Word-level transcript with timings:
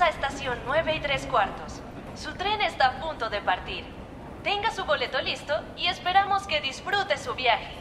A 0.00 0.08
estación 0.08 0.58
9 0.64 0.96
y 0.96 1.00
3 1.00 1.26
cuartos. 1.26 1.74
Su 2.16 2.32
tren 2.32 2.62
está 2.62 2.86
a 2.86 3.00
punto 3.02 3.28
de 3.28 3.42
partir. 3.42 3.84
Tenga 4.42 4.74
su 4.74 4.84
boleto 4.86 5.20
listo 5.20 5.52
y 5.76 5.88
esperamos 5.88 6.46
que 6.46 6.62
disfrute 6.62 7.18
su 7.18 7.34
viaje. 7.34 7.74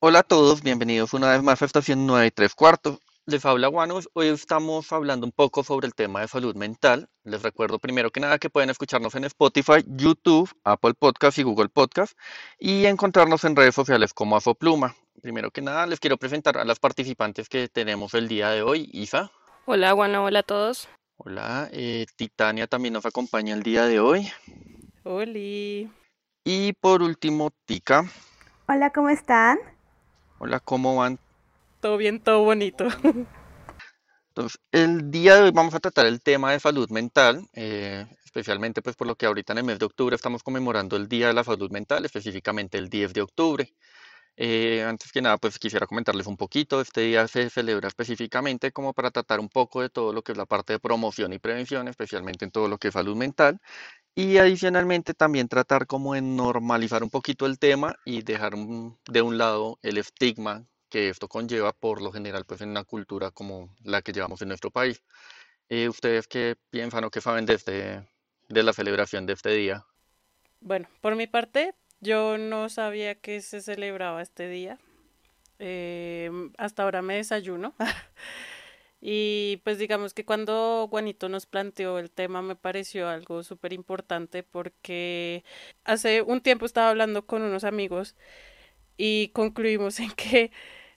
Hola 0.00 0.20
a 0.20 0.22
todos, 0.22 0.62
bienvenidos 0.62 1.12
una 1.12 1.30
vez 1.30 1.42
más 1.42 1.60
a 1.60 1.66
estación 1.66 2.06
9 2.06 2.28
y 2.28 2.30
3 2.30 2.54
cuartos. 2.54 3.00
Les 3.24 3.44
habla 3.46 3.68
Juanos. 3.68 4.10
Hoy 4.14 4.26
estamos 4.26 4.90
hablando 4.90 5.24
un 5.24 5.30
poco 5.30 5.62
sobre 5.62 5.86
el 5.86 5.94
tema 5.94 6.22
de 6.22 6.26
salud 6.26 6.56
mental. 6.56 7.08
Les 7.22 7.40
recuerdo 7.40 7.78
primero 7.78 8.10
que 8.10 8.18
nada 8.18 8.40
que 8.40 8.50
pueden 8.50 8.68
escucharnos 8.68 9.14
en 9.14 9.22
Spotify, 9.22 9.84
YouTube, 9.86 10.50
Apple 10.64 10.94
Podcast 10.94 11.38
y 11.38 11.44
Google 11.44 11.68
Podcast 11.68 12.18
y 12.58 12.84
encontrarnos 12.86 13.44
en 13.44 13.54
redes 13.54 13.76
sociales 13.76 14.12
como 14.12 14.34
Afopluma. 14.34 14.96
Primero 15.22 15.52
que 15.52 15.62
nada 15.62 15.86
les 15.86 16.00
quiero 16.00 16.16
presentar 16.16 16.58
a 16.58 16.64
las 16.64 16.80
participantes 16.80 17.48
que 17.48 17.68
tenemos 17.68 18.14
el 18.14 18.26
día 18.26 18.50
de 18.50 18.62
hoy. 18.62 18.90
Isa. 18.92 19.30
Hola, 19.66 19.92
Juana, 19.92 20.20
hola 20.20 20.40
a 20.40 20.42
todos. 20.42 20.88
Hola, 21.16 21.68
eh, 21.70 22.06
Titania 22.16 22.66
también 22.66 22.94
nos 22.94 23.06
acompaña 23.06 23.54
el 23.54 23.62
día 23.62 23.84
de 23.84 24.00
hoy. 24.00 24.32
Oli. 25.04 25.88
Y 26.42 26.72
por 26.72 27.02
último, 27.02 27.52
Tika. 27.66 28.04
Hola, 28.66 28.90
¿cómo 28.90 29.10
están? 29.10 29.60
Hola, 30.40 30.58
¿cómo 30.58 30.96
van? 30.96 31.20
Todo 31.82 31.96
bien, 31.96 32.20
todo 32.20 32.44
bonito. 32.44 32.86
Entonces, 34.28 34.60
el 34.70 35.10
día 35.10 35.34
de 35.34 35.42
hoy 35.42 35.50
vamos 35.50 35.74
a 35.74 35.80
tratar 35.80 36.06
el 36.06 36.22
tema 36.22 36.52
de 36.52 36.60
salud 36.60 36.88
mental, 36.90 37.44
eh, 37.54 38.06
especialmente 38.24 38.82
pues 38.82 38.94
por 38.94 39.08
lo 39.08 39.16
que 39.16 39.26
ahorita 39.26 39.52
en 39.52 39.58
el 39.58 39.64
mes 39.64 39.80
de 39.80 39.86
octubre 39.86 40.14
estamos 40.14 40.44
conmemorando 40.44 40.96
el 40.96 41.08
Día 41.08 41.26
de 41.26 41.32
la 41.32 41.42
Salud 41.42 41.72
Mental, 41.72 42.04
específicamente 42.04 42.78
el 42.78 42.88
10 42.88 43.12
de 43.14 43.22
octubre. 43.22 43.74
Eh, 44.36 44.84
antes 44.84 45.10
que 45.10 45.22
nada, 45.22 45.38
pues 45.38 45.58
quisiera 45.58 45.88
comentarles 45.88 46.28
un 46.28 46.36
poquito. 46.36 46.80
Este 46.80 47.00
día 47.00 47.26
se 47.26 47.50
celebra 47.50 47.88
específicamente 47.88 48.70
como 48.70 48.94
para 48.94 49.10
tratar 49.10 49.40
un 49.40 49.48
poco 49.48 49.82
de 49.82 49.90
todo 49.90 50.12
lo 50.12 50.22
que 50.22 50.32
es 50.32 50.38
la 50.38 50.46
parte 50.46 50.74
de 50.74 50.78
promoción 50.78 51.32
y 51.32 51.40
prevención, 51.40 51.88
especialmente 51.88 52.44
en 52.44 52.52
todo 52.52 52.68
lo 52.68 52.78
que 52.78 52.88
es 52.88 52.94
salud 52.94 53.16
mental. 53.16 53.60
Y 54.14 54.38
adicionalmente 54.38 55.14
también 55.14 55.48
tratar 55.48 55.86
como 55.88 56.14
de 56.14 56.22
normalizar 56.22 57.02
un 57.02 57.10
poquito 57.10 57.46
el 57.46 57.58
tema 57.58 57.96
y 58.04 58.22
dejar 58.22 58.54
de 58.54 59.22
un 59.22 59.38
lado 59.38 59.78
el 59.82 59.98
estigma 59.98 60.66
que 60.92 61.08
esto 61.08 61.26
conlleva 61.26 61.72
por 61.72 62.02
lo 62.02 62.12
general 62.12 62.44
pues 62.44 62.60
en 62.60 62.68
una 62.68 62.84
cultura 62.84 63.30
como 63.30 63.74
la 63.82 64.02
que 64.02 64.12
llevamos 64.12 64.42
en 64.42 64.48
nuestro 64.48 64.70
país. 64.70 65.02
Eh, 65.70 65.88
¿Ustedes 65.88 66.28
qué 66.28 66.56
piensan 66.68 67.04
o 67.04 67.10
qué 67.10 67.22
saben 67.22 67.46
de, 67.46 67.54
este, 67.54 68.06
de 68.50 68.62
la 68.62 68.74
celebración 68.74 69.24
de 69.24 69.32
este 69.32 69.50
día? 69.50 69.86
Bueno, 70.60 70.88
por 71.00 71.16
mi 71.16 71.26
parte, 71.26 71.74
yo 72.00 72.36
no 72.36 72.68
sabía 72.68 73.14
que 73.14 73.40
se 73.40 73.62
celebraba 73.62 74.20
este 74.20 74.50
día. 74.50 74.78
Em, 75.58 76.52
hasta 76.58 76.82
ahora 76.82 77.00
me 77.00 77.16
desayuno. 77.16 77.74
y 79.00 79.62
pues 79.64 79.78
digamos 79.78 80.12
que 80.12 80.26
cuando 80.26 80.88
Juanito 80.90 81.30
nos 81.30 81.46
planteó 81.46 81.98
el 81.98 82.10
tema 82.10 82.42
me 82.42 82.54
pareció 82.54 83.08
algo 83.08 83.42
súper 83.42 83.72
importante 83.72 84.42
porque 84.42 85.42
hace 85.84 86.20
un 86.20 86.42
tiempo 86.42 86.66
estaba 86.66 86.90
hablando 86.90 87.24
con 87.26 87.40
unos 87.42 87.64
amigos 87.64 88.14
y 88.96 89.28
concluimos 89.28 90.00
en 90.00 90.10
que 90.12 90.52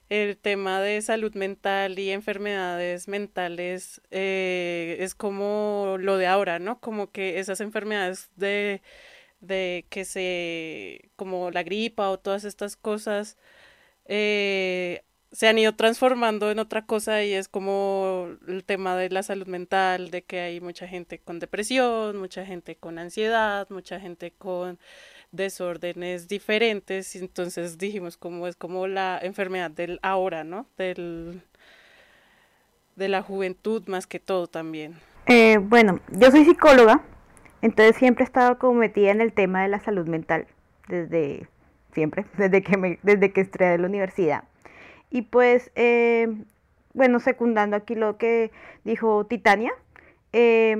el 0.08 0.36
tema 0.38 0.80
de 0.80 1.02
salud 1.02 1.34
mental 1.34 1.98
y 1.98 2.10
enfermedades 2.10 3.08
mentales 3.08 4.00
eh, 4.10 4.96
es 5.00 5.14
como 5.14 5.96
lo 5.98 6.16
de 6.18 6.26
ahora, 6.26 6.58
¿no? 6.58 6.80
Como 6.80 7.10
que 7.10 7.38
esas 7.40 7.60
enfermedades 7.60 8.30
de 8.36 8.82
de 9.40 9.86
que 9.90 10.04
se, 10.04 11.10
como 11.16 11.50
la 11.50 11.62
gripa 11.62 12.10
o 12.10 12.18
todas 12.18 12.44
estas 12.44 12.76
cosas, 12.76 13.36
eh, 14.06 15.04
se 15.32 15.48
han 15.48 15.58
ido 15.58 15.74
transformando 15.76 16.50
en 16.50 16.58
otra 16.58 16.86
cosa 16.86 17.24
y 17.24 17.32
es 17.32 17.48
como 17.48 18.28
el 18.48 18.64
tema 18.64 18.96
de 18.96 19.10
la 19.10 19.22
salud 19.22 19.46
mental, 19.46 20.10
de 20.10 20.24
que 20.24 20.40
hay 20.40 20.60
mucha 20.60 20.88
gente 20.88 21.20
con 21.20 21.38
depresión, 21.40 22.16
mucha 22.18 22.46
gente 22.46 22.76
con 22.76 22.98
ansiedad, 22.98 23.66
mucha 23.70 24.00
gente 24.00 24.32
con 24.32 24.78
desórdenes 25.36 26.28
diferentes, 26.28 27.14
entonces 27.16 27.78
dijimos 27.78 28.16
como 28.16 28.46
es 28.46 28.56
como 28.56 28.86
la 28.86 29.18
enfermedad 29.22 29.70
del 29.70 30.00
ahora, 30.02 30.44
¿no? 30.44 30.66
Del, 30.76 31.42
de 32.96 33.08
la 33.08 33.22
juventud 33.22 33.86
más 33.86 34.06
que 34.06 34.20
todo 34.20 34.46
también. 34.46 34.96
Eh, 35.26 35.58
bueno, 35.58 36.00
yo 36.12 36.30
soy 36.30 36.44
psicóloga 36.44 37.02
entonces 37.62 37.96
siempre 37.96 38.22
he 38.22 38.26
estado 38.26 38.58
como 38.58 38.74
metida 38.74 39.10
en 39.10 39.20
el 39.20 39.32
tema 39.32 39.62
de 39.62 39.68
la 39.68 39.80
salud 39.80 40.06
mental, 40.06 40.46
desde 40.88 41.48
siempre, 41.92 42.24
desde 42.38 42.62
que, 42.62 42.76
me, 42.76 42.98
desde 43.02 43.32
que 43.32 43.40
estudié 43.40 43.70
de 43.70 43.78
la 43.78 43.86
universidad. 43.86 44.44
Y 45.10 45.22
pues, 45.22 45.70
eh, 45.74 46.28
bueno, 46.94 47.20
secundando 47.20 47.76
aquí 47.76 47.94
lo 47.94 48.18
que 48.18 48.50
dijo 48.84 49.26
Titania, 49.26 49.72
eh, 50.32 50.76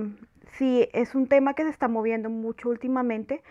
sí, 0.52 0.88
es 0.92 1.14
un 1.14 1.26
tema 1.26 1.54
que 1.54 1.64
se 1.64 1.70
está 1.70 1.88
moviendo 1.88 2.30
mucho 2.30 2.68
últimamente, 2.68 3.42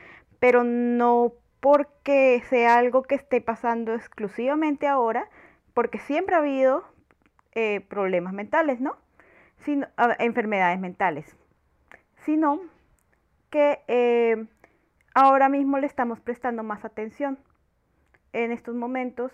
pero 0.46 0.64
no 0.64 1.34
porque 1.60 2.44
sea 2.52 2.78
algo 2.78 3.02
que 3.02 3.16
esté 3.16 3.42
pasando 3.42 3.96
exclusivamente 3.96 4.86
ahora, 4.86 5.28
porque 5.74 5.98
siempre 5.98 6.36
ha 6.36 6.38
habido 6.38 6.84
eh, 7.56 7.82
problemas 7.82 8.32
mentales, 8.32 8.80
¿no? 8.80 8.96
Sino, 9.58 9.88
enfermedades 10.20 10.80
mentales, 10.80 11.36
sino 12.18 12.60
que 13.50 13.80
eh, 13.88 14.46
ahora 15.16 15.50
mismo 15.50 15.80
le 15.80 15.88
estamos 15.88 16.20
prestando 16.20 16.62
más 16.62 16.86
atención. 16.86 17.40
En 18.32 18.52
estos 18.52 18.76
momentos 18.76 19.32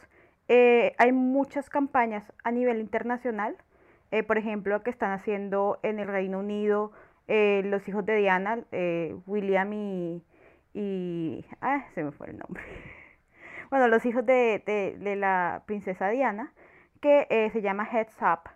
eh, 0.48 0.96
hay 0.98 1.12
muchas 1.12 1.70
campañas 1.70 2.32
a 2.46 2.52
nivel 2.52 2.80
internacional, 2.80 3.58
eh, 4.12 4.24
por 4.24 4.38
ejemplo, 4.38 4.82
que 4.82 4.92
están 4.92 5.12
haciendo 5.12 5.78
en 5.84 6.00
el 6.00 6.08
Reino 6.08 6.40
Unido 6.40 6.94
los 7.28 7.88
hijos 7.88 8.06
de 8.06 8.18
Diana, 8.18 8.60
William 9.26 9.72
y, 9.72 10.22
y... 10.74 11.46
Ah, 11.62 11.86
se 11.94 12.04
me 12.04 12.12
fue 12.12 12.30
el 12.30 12.38
nombre. 12.38 12.64
Bueno, 13.70 13.88
los 13.88 14.06
hijos 14.06 14.26
de, 14.26 14.62
de 15.00 15.16
la 15.16 15.64
princesa 15.66 16.10
Diana, 16.10 16.52
que 17.00 17.50
se 17.54 17.62
llama 17.62 17.88
Heads 17.90 18.18
Up 18.22 18.50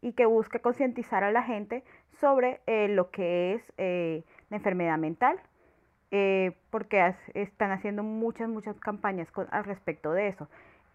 y 0.00 0.14
que 0.14 0.24
busca 0.24 0.60
concientizar 0.60 1.22
a 1.22 1.30
la 1.30 1.42
gente 1.42 1.84
sobre 2.18 2.58
lo 2.88 3.10
que 3.10 3.52
es 3.52 4.24
la 4.48 4.56
enfermedad 4.56 4.96
mental, 4.96 5.38
eh, 6.10 6.56
porque 6.70 7.14
están 7.34 7.70
haciendo 7.70 8.02
muchas, 8.02 8.48
muchas 8.48 8.78
campañas 8.80 9.28
al 9.50 9.64
respecto 9.64 10.12
de 10.12 10.28
eso. 10.28 10.48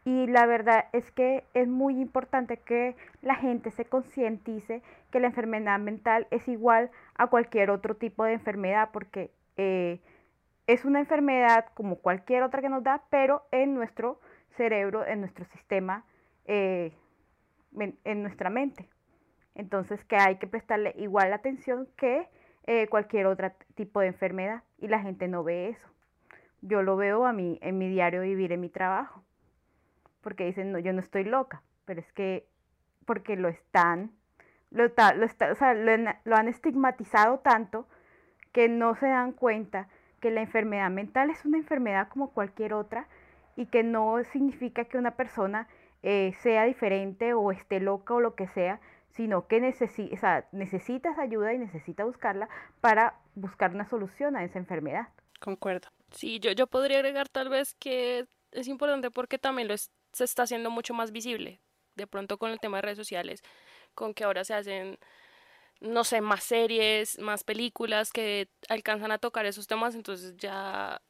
Y 0.05 0.27
la 0.27 0.45
verdad 0.45 0.85
es 0.91 1.11
que 1.11 1.43
es 1.53 1.67
muy 1.67 2.01
importante 2.01 2.57
que 2.57 2.95
la 3.21 3.35
gente 3.35 3.71
se 3.71 3.85
concientice 3.85 4.81
que 5.11 5.19
la 5.19 5.27
enfermedad 5.27 5.79
mental 5.79 6.27
es 6.31 6.47
igual 6.47 6.89
a 7.15 7.27
cualquier 7.27 7.69
otro 7.69 7.95
tipo 7.95 8.23
de 8.25 8.33
enfermedad, 8.33 8.89
porque 8.91 9.31
eh, 9.55 9.99
es 10.67 10.85
una 10.85 10.99
enfermedad 10.99 11.65
como 11.73 11.97
cualquier 11.97 12.43
otra 12.43 12.61
que 12.61 12.69
nos 12.69 12.83
da, 12.83 13.03
pero 13.09 13.45
en 13.51 13.73
nuestro 13.73 14.19
cerebro, 14.55 15.05
en 15.05 15.19
nuestro 15.19 15.45
sistema, 15.45 16.05
eh, 16.45 16.93
en 18.03 18.21
nuestra 18.21 18.49
mente. 18.49 18.89
Entonces 19.55 20.03
que 20.05 20.15
hay 20.15 20.37
que 20.37 20.47
prestarle 20.47 20.93
igual 20.97 21.33
atención 21.33 21.87
que 21.97 22.27
eh, 22.65 22.87
cualquier 22.87 23.25
otro 23.25 23.51
tipo 23.75 23.99
de 23.99 24.07
enfermedad 24.07 24.63
y 24.77 24.87
la 24.87 24.99
gente 24.99 25.27
no 25.27 25.43
ve 25.43 25.69
eso. 25.69 25.87
Yo 26.61 26.81
lo 26.81 26.95
veo 26.95 27.25
a 27.25 27.33
mí 27.33 27.59
en 27.61 27.77
mi 27.77 27.89
diario 27.89 28.21
vivir 28.21 28.53
en 28.53 28.61
mi 28.61 28.69
trabajo, 28.69 29.21
porque 30.21 30.45
dicen, 30.45 30.71
no, 30.71 30.79
yo 30.79 30.93
no 30.93 31.01
estoy 31.01 31.25
loca, 31.25 31.61
pero 31.85 31.99
es 31.99 32.11
que 32.13 32.47
porque 33.05 33.35
lo 33.35 33.49
están, 33.49 34.11
lo, 34.71 34.85
lo, 34.85 35.25
o 35.25 35.55
sea, 35.55 35.73
lo 35.73 36.35
han 36.35 36.47
estigmatizado 36.47 37.39
tanto 37.39 37.85
que 38.53 38.69
no 38.69 38.95
se 38.95 39.07
dan 39.07 39.33
cuenta 39.33 39.89
que 40.23 40.31
la 40.31 40.39
enfermedad 40.39 40.89
mental 40.89 41.29
es 41.29 41.43
una 41.43 41.57
enfermedad 41.57 42.07
como 42.07 42.31
cualquier 42.31 42.73
otra 42.73 43.09
y 43.57 43.65
que 43.65 43.83
no 43.83 44.23
significa 44.31 44.85
que 44.85 44.97
una 44.97 45.17
persona 45.17 45.67
eh, 46.01 46.33
sea 46.41 46.63
diferente 46.63 47.33
o 47.33 47.51
esté 47.51 47.81
loca 47.81 48.13
o 48.13 48.21
lo 48.21 48.33
que 48.33 48.47
sea, 48.47 48.79
sino 49.09 49.47
que 49.47 49.59
necesitas 49.59 51.19
ayuda 51.19 51.53
y 51.53 51.57
necesitas 51.57 52.05
buscarla 52.05 52.47
para 52.79 53.15
buscar 53.35 53.75
una 53.75 53.85
solución 53.85 54.37
a 54.37 54.45
esa 54.45 54.59
enfermedad. 54.59 55.09
Concuerdo. 55.41 55.89
Sí, 56.11 56.39
yo, 56.39 56.53
yo 56.53 56.67
podría 56.67 56.99
agregar 56.99 57.27
tal 57.27 57.49
vez 57.49 57.75
que 57.75 58.25
es 58.53 58.69
importante 58.69 59.11
porque 59.11 59.37
también 59.37 59.67
se 60.13 60.23
está 60.23 60.43
haciendo 60.43 60.71
mucho 60.71 60.93
más 60.93 61.11
visible, 61.11 61.59
de 61.95 62.07
pronto 62.07 62.37
con 62.37 62.49
el 62.49 62.61
tema 62.61 62.77
de 62.77 62.83
redes 62.83 62.97
sociales, 62.97 63.43
con 63.93 64.13
que 64.13 64.23
ahora 64.23 64.45
se 64.45 64.53
hacen, 64.53 64.97
no 65.83 66.03
sé, 66.05 66.21
más 66.21 66.43
series, 66.43 67.19
más 67.19 67.43
películas 67.43 68.11
que 68.11 68.49
alcanzan 68.69 69.11
a 69.11 69.17
tocar 69.19 69.45
esos 69.45 69.67
temas, 69.67 69.95
entonces 69.95 70.35
ya 70.37 71.01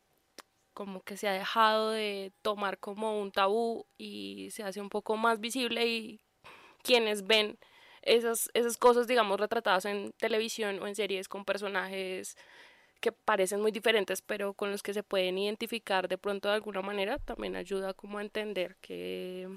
como 0.74 1.04
que 1.04 1.18
se 1.18 1.28
ha 1.28 1.34
dejado 1.34 1.92
de 1.92 2.34
tomar 2.42 2.80
como 2.80 3.22
un 3.22 3.32
tabú 3.32 3.86
y 3.98 4.50
se 4.52 4.64
hace 4.64 4.82
un 4.82 4.90
poco 4.90 5.16
más 5.18 5.40
visible 5.40 5.86
y 5.88 6.22
quienes 6.84 7.28
ven 7.28 7.60
esas, 8.02 8.50
esas 8.56 8.78
cosas, 8.78 9.08
digamos, 9.08 9.40
retratadas 9.40 9.86
en 9.86 10.12
televisión 10.14 10.82
o 10.82 10.88
en 10.88 10.96
series 10.96 11.30
con 11.30 11.46
personajes 11.46 12.36
que 13.00 13.12
parecen 13.12 13.62
muy 13.62 13.72
diferentes, 13.72 14.22
pero 14.22 14.54
con 14.56 14.72
los 14.72 14.82
que 14.82 14.94
se 14.94 15.04
pueden 15.04 15.38
identificar 15.38 16.08
de 16.08 16.18
pronto 16.18 16.50
de 16.50 16.56
alguna 16.56 16.82
manera, 16.82 17.20
también 17.20 17.56
ayuda 17.56 17.94
como 17.94 18.18
a 18.18 18.22
entender 18.24 18.78
que, 18.82 19.48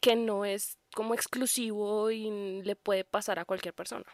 que 0.00 0.14
no 0.14 0.44
es 0.44 0.78
como 0.96 1.12
exclusivo 1.12 2.10
y 2.10 2.62
le 2.64 2.74
puede 2.74 3.04
pasar 3.04 3.38
a 3.38 3.44
cualquier 3.44 3.74
persona. 3.74 4.06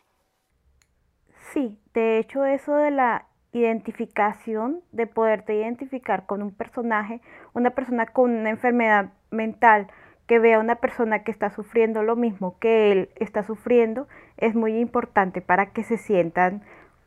Sí, 1.52 1.78
de 1.94 2.18
hecho 2.18 2.44
eso 2.44 2.74
de 2.74 2.90
la 2.90 3.26
identificación, 3.52 4.80
de 4.90 5.06
poderte 5.06 5.54
identificar 5.54 6.26
con 6.26 6.42
un 6.42 6.52
personaje, 6.52 7.20
una 7.54 7.70
persona 7.70 8.06
con 8.06 8.32
una 8.32 8.50
enfermedad 8.50 9.12
mental, 9.30 9.86
que 10.26 10.40
vea 10.40 10.56
a 10.56 10.60
una 10.60 10.76
persona 10.76 11.22
que 11.22 11.30
está 11.30 11.50
sufriendo 11.50 12.02
lo 12.02 12.16
mismo 12.16 12.58
que 12.58 12.90
él 12.90 13.10
está 13.14 13.44
sufriendo, 13.44 14.08
es 14.36 14.56
muy 14.56 14.80
importante 14.80 15.40
para 15.40 15.66
que 15.66 15.84
se 15.84 15.98
sientan 15.98 16.64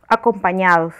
acompañados, 0.07 0.94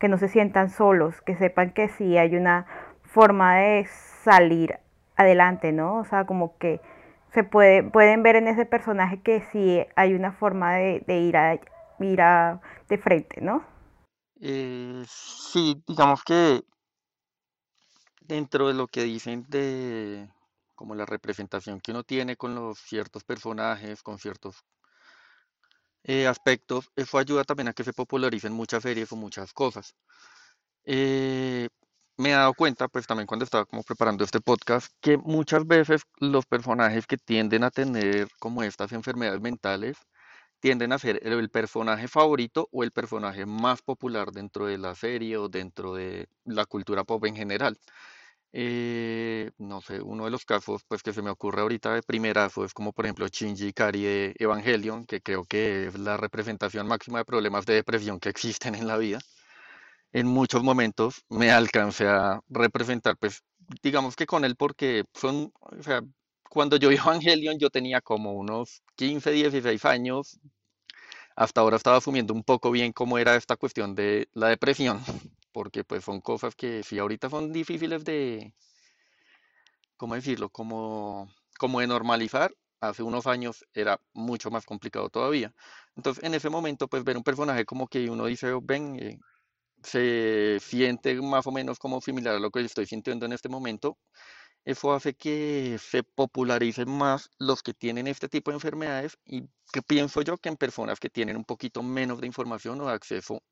que 0.00 0.08
no 0.08 0.18
se 0.18 0.28
sientan 0.28 0.70
solos, 0.70 1.22
que 1.22 1.36
sepan 1.36 1.70
que 1.70 1.88
sí 1.88 2.18
hay 2.18 2.34
una 2.34 2.66
forma 3.04 3.58
de 3.58 3.86
salir 4.24 4.80
adelante, 5.14 5.70
¿no? 5.70 5.98
O 5.98 6.04
sea, 6.04 6.24
como 6.24 6.58
que 6.58 6.80
se 7.32 7.44
puede, 7.44 7.82
pueden 7.82 8.22
ver 8.22 8.36
en 8.36 8.48
ese 8.48 8.66
personaje 8.66 9.22
que 9.22 9.42
sí 9.52 9.84
hay 9.96 10.14
una 10.14 10.32
forma 10.32 10.74
de, 10.74 11.20
ir, 11.20 11.36
a, 11.36 11.58
ir 12.00 12.20
a, 12.20 12.60
de 12.88 12.98
frente, 12.98 13.40
¿no? 13.40 13.64
Eh, 14.40 15.04
sí, 15.06 15.82
digamos 15.86 16.22
que 16.24 16.62
dentro 18.22 18.68
de 18.68 18.74
lo 18.74 18.86
que 18.86 19.02
dicen 19.02 19.44
de 19.48 20.28
como 20.74 20.94
la 20.94 21.04
representación 21.04 21.80
que 21.80 21.90
uno 21.90 22.04
tiene 22.04 22.36
con 22.36 22.54
los 22.54 22.78
ciertos 22.78 23.22
personajes, 23.22 24.02
con 24.02 24.18
ciertos 24.18 24.64
eh, 26.04 26.26
aspectos, 26.26 26.90
eso 26.96 27.18
ayuda 27.18 27.44
también 27.44 27.68
a 27.68 27.74
que 27.74 27.84
se 27.84 27.92
popularicen 27.92 28.52
muchas 28.54 28.82
series 28.82 29.12
o 29.12 29.16
muchas 29.16 29.52
cosas. 29.52 29.94
Eh, 30.84 31.68
me 32.20 32.30
he 32.30 32.32
dado 32.32 32.54
cuenta, 32.54 32.88
pues 32.88 33.06
también 33.06 33.26
cuando 33.26 33.44
estaba 33.44 33.64
como 33.64 33.82
preparando 33.82 34.24
este 34.24 34.40
podcast, 34.40 34.92
que 35.00 35.16
muchas 35.16 35.66
veces 35.66 36.02
los 36.18 36.46
personajes 36.46 37.06
que 37.06 37.16
tienden 37.16 37.64
a 37.64 37.70
tener 37.70 38.28
como 38.38 38.62
estas 38.62 38.92
enfermedades 38.92 39.40
mentales 39.40 39.96
tienden 40.60 40.92
a 40.92 40.98
ser 40.98 41.20
el, 41.24 41.50
personaje 41.50 42.08
favorito 42.08 42.68
o 42.72 42.84
el 42.84 42.92
personaje 42.92 43.46
más 43.46 43.82
popular 43.82 44.32
dentro 44.32 44.66
de 44.66 44.78
la 44.78 44.94
serie 44.94 45.38
o 45.38 45.48
dentro 45.48 45.94
de 45.94 46.28
la 46.44 46.66
cultura 46.66 47.04
pop 47.04 47.24
en 47.24 47.36
general. 47.36 47.78
Eh, 48.52 49.50
no 49.58 49.80
sé, 49.80 50.02
uno 50.02 50.24
de 50.26 50.30
los 50.30 50.44
casos 50.44 50.82
pues 50.88 51.02
que 51.02 51.12
se 51.12 51.22
me 51.22 51.30
ocurre 51.30 51.62
ahorita 51.62 51.94
de 51.94 52.02
primerazo 52.02 52.64
es 52.64 52.74
como 52.74 52.92
por 52.92 53.06
ejemplo 53.06 53.28
Shinji 53.28 53.68
Ikari 53.68 54.02
de 54.02 54.34
Evangelion, 54.38 55.06
que 55.06 55.20
creo 55.22 55.44
que 55.44 55.86
es 55.88 55.98
la 55.98 56.16
representación 56.16 56.86
máxima 56.88 57.20
de 57.20 57.24
problemas 57.24 57.66
de 57.66 57.74
depresión 57.74 58.20
que 58.20 58.28
existen 58.28 58.74
en 58.74 58.86
la 58.86 58.98
vida. 58.98 59.20
En 60.12 60.26
muchos 60.26 60.62
momentos 60.62 61.24
me 61.28 61.50
alcancé 61.50 62.06
a 62.08 62.40
representar, 62.48 63.16
pues 63.18 63.42
digamos 63.82 64.16
que 64.16 64.26
con 64.26 64.44
él 64.44 64.56
porque 64.56 65.04
son, 65.14 65.52
o 65.60 65.82
sea, 65.82 66.02
cuando 66.48 66.76
yo 66.76 66.88
vi 66.88 66.96
Evangelion 66.96 67.58
yo 67.58 67.70
tenía 67.70 68.00
como 68.00 68.32
unos 68.34 68.82
15, 68.96 69.30
16 69.30 69.84
años. 69.84 70.40
Hasta 71.36 71.60
ahora 71.60 71.76
estaba 71.76 71.96
asumiendo 71.96 72.34
un 72.34 72.44
poco 72.44 72.70
bien 72.70 72.92
cómo 72.92 73.18
era 73.18 73.34
esta 73.36 73.56
cuestión 73.56 73.94
de 73.94 74.28
la 74.32 74.48
depresión, 74.48 75.00
porque 75.52 75.84
pues 75.84 76.04
son 76.04 76.20
cosas 76.20 76.54
que 76.54 76.82
sí 76.82 76.98
ahorita 76.98 77.30
son 77.30 77.52
difíciles 77.52 78.04
de, 78.04 78.52
¿cómo 79.96 80.14
decirlo? 80.14 80.48
Como, 80.50 81.28
como 81.58 81.80
de 81.80 81.86
normalizar. 81.86 82.52
Hace 82.80 83.02
unos 83.02 83.26
años 83.26 83.66
era 83.74 84.00
mucho 84.14 84.50
más 84.50 84.64
complicado 84.64 85.10
todavía. 85.10 85.52
Entonces, 85.96 86.24
en 86.24 86.32
ese 86.34 86.48
momento, 86.48 86.88
pues 86.88 87.04
ver 87.04 87.18
un 87.18 87.22
personaje 87.22 87.66
como 87.66 87.86
que 87.86 88.08
uno 88.08 88.24
dice, 88.24 88.52
oh, 88.52 88.62
ven, 88.62 88.96
eh, 88.98 89.18
se 89.82 90.58
siente 90.60 91.20
más 91.20 91.46
o 91.46 91.52
menos 91.52 91.78
como 91.78 92.00
similar 92.00 92.36
a 92.36 92.40
lo 92.40 92.50
que 92.50 92.60
estoy 92.60 92.86
sintiendo 92.86 93.26
en 93.26 93.32
este 93.32 93.48
momento, 93.48 93.96
eso 94.64 94.92
hace 94.92 95.14
que 95.14 95.78
se 95.78 96.02
popularicen 96.02 96.90
más 96.90 97.30
los 97.38 97.62
que 97.62 97.72
tienen 97.72 98.06
este 98.06 98.28
tipo 98.28 98.50
de 98.50 98.56
enfermedades 98.56 99.16
y 99.24 99.48
que 99.72 99.82
pienso 99.82 100.22
yo 100.22 100.36
que 100.36 100.50
en 100.50 100.56
personas 100.56 101.00
que 101.00 101.08
tienen 101.08 101.36
un 101.36 101.44
poquito 101.44 101.82
menos 101.82 102.20
de 102.20 102.26
información 102.26 102.80
o 102.80 102.86
de 102.86 102.92
acceso 102.92 103.42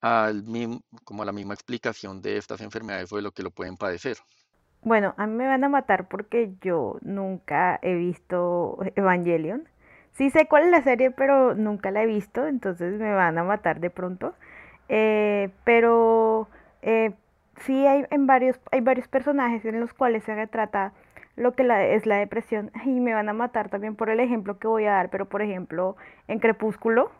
al 0.00 0.44
mismo, 0.44 0.80
como 1.04 1.22
a 1.22 1.26
la 1.26 1.32
misma 1.32 1.54
explicación 1.54 2.20
de 2.22 2.36
estas 2.36 2.60
enfermedades 2.60 3.12
o 3.12 3.16
de 3.16 3.22
lo 3.22 3.32
que 3.32 3.42
lo 3.42 3.50
pueden 3.50 3.76
padecer. 3.76 4.18
Bueno, 4.82 5.14
a 5.16 5.26
mí 5.26 5.34
me 5.34 5.46
van 5.46 5.64
a 5.64 5.68
matar 5.68 6.08
porque 6.08 6.54
yo 6.60 6.98
nunca 7.02 7.80
he 7.82 7.94
visto 7.94 8.78
Evangelion. 8.94 9.68
Sí 10.12 10.30
sé 10.30 10.46
cuál 10.46 10.64
es 10.64 10.70
la 10.70 10.82
serie, 10.82 11.10
pero 11.10 11.54
nunca 11.54 11.90
la 11.90 12.02
he 12.02 12.06
visto, 12.06 12.46
entonces 12.46 12.98
me 12.98 13.12
van 13.12 13.38
a 13.38 13.44
matar 13.44 13.80
de 13.80 13.90
pronto. 13.90 14.34
Eh, 14.88 15.50
pero 15.64 16.48
eh, 16.82 17.12
sí 17.60 17.86
hay, 17.86 18.06
en 18.10 18.26
varios, 18.26 18.58
hay 18.70 18.80
varios 18.80 19.08
personajes 19.08 19.64
en 19.64 19.80
los 19.80 19.92
cuales 19.92 20.24
se 20.24 20.34
retrata 20.34 20.92
lo 21.36 21.52
que 21.52 21.62
es 21.94 22.06
la 22.06 22.16
depresión 22.16 22.70
y 22.84 23.00
me 23.00 23.14
van 23.14 23.28
a 23.28 23.32
matar 23.32 23.68
también 23.68 23.94
por 23.96 24.10
el 24.10 24.20
ejemplo 24.20 24.58
que 24.58 24.68
voy 24.68 24.84
a 24.86 24.92
dar, 24.92 25.10
pero 25.10 25.26
por 25.26 25.42
ejemplo 25.42 25.96
en 26.26 26.38
Crepúsculo, 26.40 27.10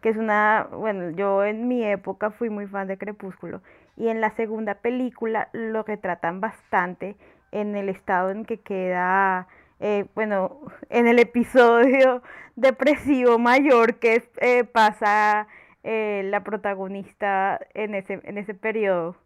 que 0.00 0.08
es 0.08 0.16
una, 0.16 0.68
bueno, 0.72 1.10
yo 1.10 1.44
en 1.44 1.68
mi 1.68 1.84
época 1.84 2.30
fui 2.30 2.50
muy 2.50 2.66
fan 2.66 2.88
de 2.88 2.98
Crepúsculo 2.98 3.60
y 3.96 4.08
en 4.08 4.20
la 4.20 4.30
segunda 4.30 4.74
película 4.74 5.48
lo 5.52 5.82
retratan 5.82 6.40
bastante 6.40 7.16
en 7.52 7.76
el 7.76 7.88
estado 7.88 8.30
en 8.30 8.44
que 8.44 8.58
queda, 8.58 9.46
eh, 9.80 10.06
bueno, 10.14 10.60
en 10.90 11.06
el 11.06 11.18
episodio 11.18 12.22
depresivo 12.56 13.38
mayor 13.38 13.96
que 13.96 14.22
eh, 14.40 14.64
pasa 14.64 15.46
eh, 15.84 16.22
la 16.24 16.44
protagonista 16.44 17.60
en 17.74 17.94
ese, 17.94 18.20
en 18.24 18.38
ese 18.38 18.54
periodo. 18.54 19.16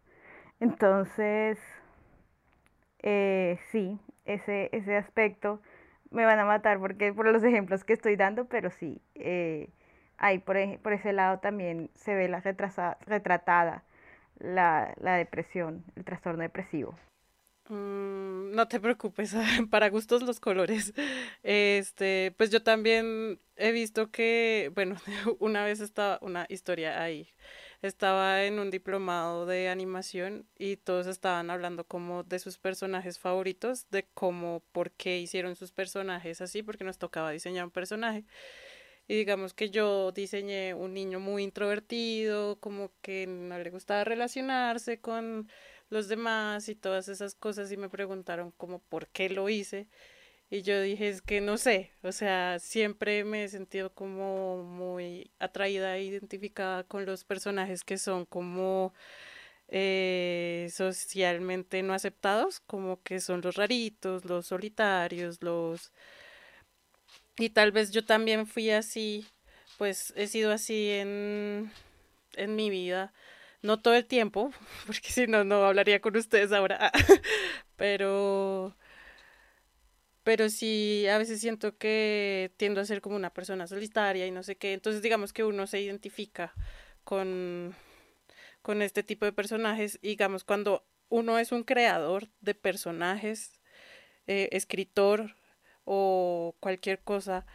Entonces, 0.59 1.59
eh, 2.99 3.59
sí, 3.71 3.99
ese, 4.25 4.69
ese 4.71 4.97
aspecto 4.97 5.61
me 6.11 6.25
van 6.25 6.39
a 6.39 6.45
matar 6.45 6.79
porque 6.79 7.13
por 7.13 7.27
los 7.27 7.43
ejemplos 7.43 7.83
que 7.83 7.93
estoy 7.93 8.15
dando, 8.15 8.45
pero 8.45 8.69
sí, 8.71 9.01
eh, 9.15 9.69
ahí 10.17 10.39
por, 10.39 10.57
por 10.81 10.93
ese 10.93 11.13
lado 11.13 11.39
también 11.39 11.89
se 11.95 12.15
ve 12.15 12.27
la 12.29 12.41
retratada 12.41 13.83
la, 14.39 14.93
la 14.99 15.15
depresión, 15.15 15.83
el 15.95 16.05
trastorno 16.05 16.41
depresivo. 16.43 16.95
Mm, 17.69 18.51
no 18.55 18.67
te 18.67 18.79
preocupes, 18.79 19.33
para 19.71 19.89
gustos 19.89 20.23
los 20.23 20.39
colores. 20.39 20.93
Este, 21.43 22.33
pues 22.37 22.49
yo 22.51 22.61
también 22.63 23.39
he 23.55 23.71
visto 23.71 24.11
que, 24.11 24.71
bueno, 24.75 24.95
una 25.39 25.63
vez 25.65 25.79
estaba 25.79 26.19
una 26.21 26.45
historia 26.49 27.01
ahí. 27.01 27.29
Estaba 27.81 28.43
en 28.45 28.59
un 28.59 28.71
diplomado 28.71 29.45
de 29.45 29.69
animación 29.69 30.47
y 30.57 30.77
todos 30.77 31.07
estaban 31.07 31.49
hablando 31.51 31.85
como 31.85 32.23
de 32.23 32.39
sus 32.39 32.57
personajes 32.57 33.19
favoritos, 33.19 33.87
de 33.91 34.07
cómo, 34.13 34.63
por 34.71 34.91
qué 34.91 35.19
hicieron 35.19 35.55
sus 35.55 35.71
personajes 35.71 36.41
así, 36.41 36.63
porque 36.63 36.83
nos 36.83 36.97
tocaba 36.97 37.31
diseñar 37.31 37.65
un 37.65 37.71
personaje. 37.71 38.25
Y 39.07 39.15
digamos 39.15 39.53
que 39.53 39.69
yo 39.69 40.11
diseñé 40.11 40.73
un 40.73 40.93
niño 40.93 41.19
muy 41.19 41.43
introvertido, 41.43 42.59
como 42.59 42.91
que 43.01 43.25
no 43.27 43.57
le 43.57 43.69
gustaba 43.69 44.03
relacionarse 44.03 44.99
con 44.99 45.49
los 45.89 46.07
demás 46.07 46.69
y 46.69 46.75
todas 46.75 47.07
esas 47.07 47.35
cosas 47.35 47.71
y 47.71 47.77
me 47.77 47.89
preguntaron 47.89 48.51
como 48.51 48.79
por 48.79 49.07
qué 49.07 49.29
lo 49.29 49.49
hice. 49.49 49.87
Y 50.49 50.61
yo 50.61 50.81
dije, 50.81 51.09
es 51.09 51.21
que 51.21 51.41
no 51.41 51.57
sé, 51.57 51.91
o 52.03 52.11
sea, 52.13 52.59
siempre 52.59 53.25
me 53.25 53.43
he 53.43 53.49
sentido 53.49 53.93
como 53.93 54.63
muy 54.63 55.31
atraída 55.39 55.97
e 55.97 56.03
identificada 56.03 56.83
con 56.85 57.05
los 57.05 57.25
personajes 57.25 57.83
que 57.83 57.97
son 57.97 58.25
como 58.25 58.93
eh, 59.69 60.69
socialmente 60.71 61.83
no 61.83 61.93
aceptados, 61.93 62.61
como 62.61 63.01
que 63.03 63.19
son 63.19 63.41
los 63.41 63.55
raritos, 63.55 64.25
los 64.25 64.47
solitarios, 64.47 65.41
los... 65.43 65.91
Y 67.37 67.49
tal 67.49 67.71
vez 67.71 67.91
yo 67.91 68.05
también 68.05 68.47
fui 68.47 68.71
así, 68.71 69.25
pues 69.77 70.13
he 70.15 70.27
sido 70.27 70.51
así 70.51 70.89
en, 70.91 71.71
en 72.35 72.55
mi 72.55 72.69
vida 72.69 73.13
no 73.67 73.79
todo 73.79 73.93
el 73.95 74.05
tiempo, 74.05 74.51
porque 74.87 75.09
si 75.11 75.27
no, 75.27 75.43
no 75.43 75.63
hablaría 75.65 76.01
con 76.01 76.15
ustedes 76.17 76.51
ahora. 76.51 76.91
pero, 77.75 78.75
pero 80.23 80.49
sí, 80.49 81.05
a 81.07 81.17
veces 81.17 81.39
siento 81.39 81.77
que 81.77 82.51
tiendo 82.57 82.81
a 82.81 82.85
ser 82.85 83.01
como 83.01 83.15
una 83.15 83.33
persona 83.33 83.67
solitaria 83.67 84.25
y 84.25 84.31
no 84.31 84.43
sé 84.43 84.55
qué. 84.57 84.73
Entonces, 84.73 85.01
digamos 85.01 85.33
que 85.33 85.43
uno 85.43 85.67
se 85.67 85.81
identifica 85.81 86.53
con, 87.03 87.75
con 88.61 88.81
este 88.81 89.03
tipo 89.03 89.25
de 89.25 89.33
personajes. 89.33 89.99
digamos, 90.01 90.43
cuando 90.43 90.85
uno 91.09 91.37
es 91.39 91.51
un 91.51 91.63
creador 91.63 92.29
de 92.41 92.55
personajes, 92.55 93.59
eh, 94.27 94.49
escritor 94.51 95.35
o 95.85 96.55
cualquier 96.59 97.01
cosa, 97.01 97.45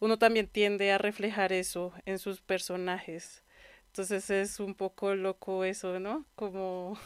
uno 0.00 0.18
también 0.18 0.48
tiende 0.48 0.92
a 0.92 0.98
reflejar 0.98 1.52
eso 1.52 1.92
en 2.06 2.18
sus 2.18 2.40
personajes. 2.40 3.44
Entonces 3.90 4.30
es 4.30 4.60
un 4.60 4.76
poco 4.76 5.16
loco 5.16 5.64
eso, 5.64 5.98
¿no? 5.98 6.24
Como, 6.36 6.96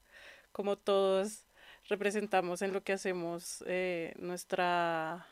como 0.52 0.76
todos 0.76 1.46
representamos 1.88 2.60
en 2.62 2.72
lo 2.72 2.82
que 2.82 2.92
hacemos 2.92 3.62
eh, 3.68 4.14
nuestra, 4.18 5.26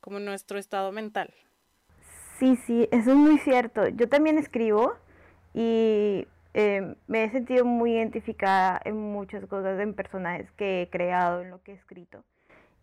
como 0.00 0.18
nuestro 0.18 0.58
estado 0.58 0.92
mental. 0.92 1.34
Sí, 2.38 2.56
sí, 2.56 2.88
eso 2.90 3.10
es 3.10 3.16
muy 3.16 3.36
cierto. 3.38 3.86
Yo 3.88 4.08
también 4.08 4.38
escribo 4.38 4.94
y 5.52 6.26
eh, 6.54 6.94
me 7.06 7.24
he 7.24 7.30
sentido 7.30 7.66
muy 7.66 7.92
identificada 7.92 8.80
en 8.86 8.96
muchas 8.96 9.44
cosas, 9.44 9.78
en 9.78 9.92
personajes 9.92 10.50
que 10.52 10.82
he 10.82 10.88
creado, 10.88 11.42
en 11.42 11.50
lo 11.50 11.62
que 11.62 11.72
he 11.72 11.74
escrito. 11.74 12.24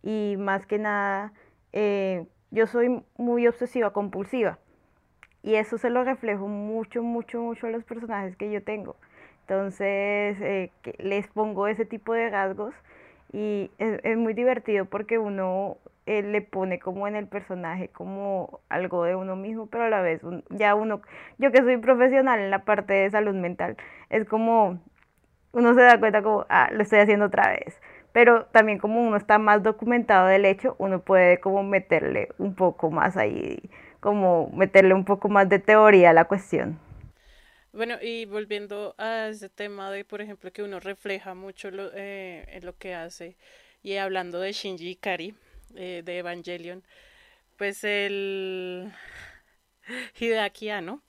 y 0.04 0.36
más 0.38 0.64
que 0.64 0.78
nada 0.78 1.32
eh, 1.72 2.26
yo 2.52 2.66
soy 2.68 3.02
muy 3.16 3.48
obsesiva 3.48 3.92
compulsiva 3.92 4.58
y 5.42 5.54
eso 5.54 5.78
se 5.78 5.90
lo 5.90 6.04
reflejo 6.04 6.46
mucho, 6.48 7.02
mucho, 7.02 7.40
mucho 7.40 7.66
a 7.66 7.70
los 7.70 7.84
personajes 7.84 8.36
que 8.36 8.50
yo 8.50 8.62
tengo. 8.62 8.96
Entonces 9.42 10.36
eh, 10.40 10.70
les 10.98 11.26
pongo 11.28 11.66
ese 11.66 11.84
tipo 11.84 12.12
de 12.12 12.30
rasgos 12.30 12.74
y 13.32 13.70
es, 13.78 14.16
muy 14.16 14.34
divertido 14.34 14.84
porque 14.84 15.18
uno 15.18 15.78
eh, 16.06 16.22
le 16.22 16.42
pone 16.42 16.78
como 16.78 17.08
en 17.08 17.16
el 17.16 17.26
personaje 17.26 17.88
como 17.88 18.60
algo 18.68 19.04
de 19.04 19.16
uno 19.16 19.36
mismo, 19.36 19.66
pero 19.66 19.84
a 19.84 19.88
la 19.88 20.02
vez 20.02 20.20
ya 20.50 20.74
uno, 20.74 21.00
yo 21.38 21.52
que 21.52 21.62
soy 21.62 21.76
profesional 21.78 22.40
en 22.40 22.50
la 22.50 22.64
parte 22.64 22.92
de 22.94 23.10
salud 23.10 23.34
mental, 23.34 23.76
es 24.08 24.26
como 24.28 24.80
uno 25.52 25.74
se 25.74 25.82
da 25.82 25.98
cuenta 25.98 26.22
como, 26.22 26.46
ah, 26.48 26.68
lo 26.72 26.82
estoy 26.82 27.00
haciendo 27.00 27.26
otra 27.26 27.50
vez. 27.50 27.80
Pero 28.12 28.46
también 28.46 28.78
como 28.78 29.00
uno 29.00 29.16
está 29.16 29.38
más 29.38 29.62
documentado 29.62 30.26
del 30.26 30.44
hecho, 30.44 30.74
uno 30.78 31.00
puede 31.00 31.38
como 31.40 31.62
meterle 31.62 32.28
un 32.38 32.54
poco 32.54 32.90
más 32.90 33.16
ahí, 33.16 33.70
como 34.00 34.50
meterle 34.52 34.94
un 34.94 35.04
poco 35.04 35.28
más 35.28 35.48
de 35.48 35.58
teoría 35.58 36.10
a 36.10 36.12
la 36.14 36.24
cuestión. 36.26 36.78
Bueno, 37.72 37.96
y 38.02 38.24
volviendo 38.24 38.94
a 38.98 39.28
ese 39.28 39.48
tema 39.48 39.90
de, 39.90 40.04
por 40.04 40.20
ejemplo, 40.20 40.52
que 40.52 40.62
uno 40.62 40.80
refleja 40.80 41.34
mucho 41.34 41.70
lo, 41.70 41.90
eh, 41.94 42.44
en 42.48 42.66
lo 42.66 42.76
que 42.76 42.94
hace, 42.94 43.36
y 43.82 43.96
hablando 43.96 44.40
de 44.40 44.52
Shinji 44.52 44.90
Ikari, 44.90 45.34
eh, 45.76 46.02
de 46.04 46.18
Evangelion, 46.18 46.82
pues 47.56 47.84
el 47.84 48.92
Hideaki 50.18 50.70
Anno 50.70 51.02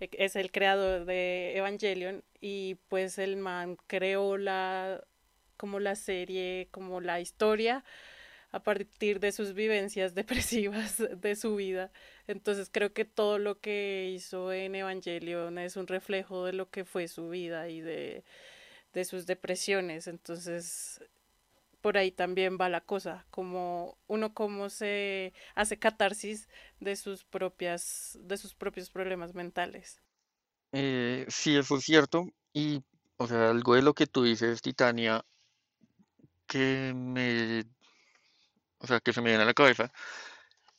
e, 0.00 0.10
es 0.12 0.36
el 0.36 0.50
creador 0.52 1.06
de 1.06 1.56
Evangelion 1.56 2.22
y 2.40 2.76
pues 2.88 3.18
el 3.18 3.36
man 3.36 3.78
creó 3.86 4.36
la 4.36 5.02
como 5.56 5.78
la 5.80 5.94
serie, 5.94 6.68
como 6.72 7.00
la 7.00 7.20
historia 7.20 7.84
a 8.52 8.62
partir 8.62 9.18
de 9.20 9.32
sus 9.32 9.54
vivencias 9.54 10.14
depresivas 10.14 11.02
de 11.16 11.36
su 11.36 11.56
vida. 11.56 11.90
Entonces 12.26 12.68
creo 12.70 12.92
que 12.92 13.04
todo 13.04 13.38
lo 13.38 13.60
que 13.60 14.12
hizo 14.14 14.52
en 14.52 14.74
Evangelion 14.74 15.58
es 15.58 15.76
un 15.76 15.86
reflejo 15.86 16.44
de 16.44 16.52
lo 16.52 16.70
que 16.70 16.84
fue 16.84 17.08
su 17.08 17.30
vida 17.30 17.68
y 17.68 17.80
de, 17.80 18.24
de 18.92 19.04
sus 19.04 19.26
depresiones. 19.26 20.06
Entonces 20.06 21.00
por 21.82 21.98
ahí 21.98 22.12
también 22.12 22.56
va 22.58 22.68
la 22.68 22.80
cosa, 22.80 23.26
como 23.30 23.98
uno 24.06 24.32
cómo 24.32 24.70
se 24.70 25.34
hace 25.56 25.78
catarsis 25.78 26.48
de 26.78 26.94
sus 26.96 27.24
propias, 27.24 28.18
de 28.22 28.36
sus 28.38 28.54
propios 28.54 28.88
problemas 28.88 29.34
mentales. 29.34 30.00
Eh, 30.70 31.26
sí, 31.28 31.56
eso 31.56 31.76
es 31.76 31.84
cierto. 31.84 32.26
Y, 32.52 32.82
o 33.16 33.26
sea, 33.26 33.50
algo 33.50 33.74
de 33.74 33.82
lo 33.82 33.94
que 33.94 34.06
tú 34.06 34.22
dices, 34.22 34.62
Titania, 34.62 35.24
que 36.46 36.92
me, 36.94 37.64
o 38.82 38.86
sea, 38.86 39.00
que 39.00 39.12
se 39.12 39.20
me 39.22 39.30
viene 39.30 39.44
a 39.44 39.46
la 39.46 39.54
cabeza, 39.54 39.92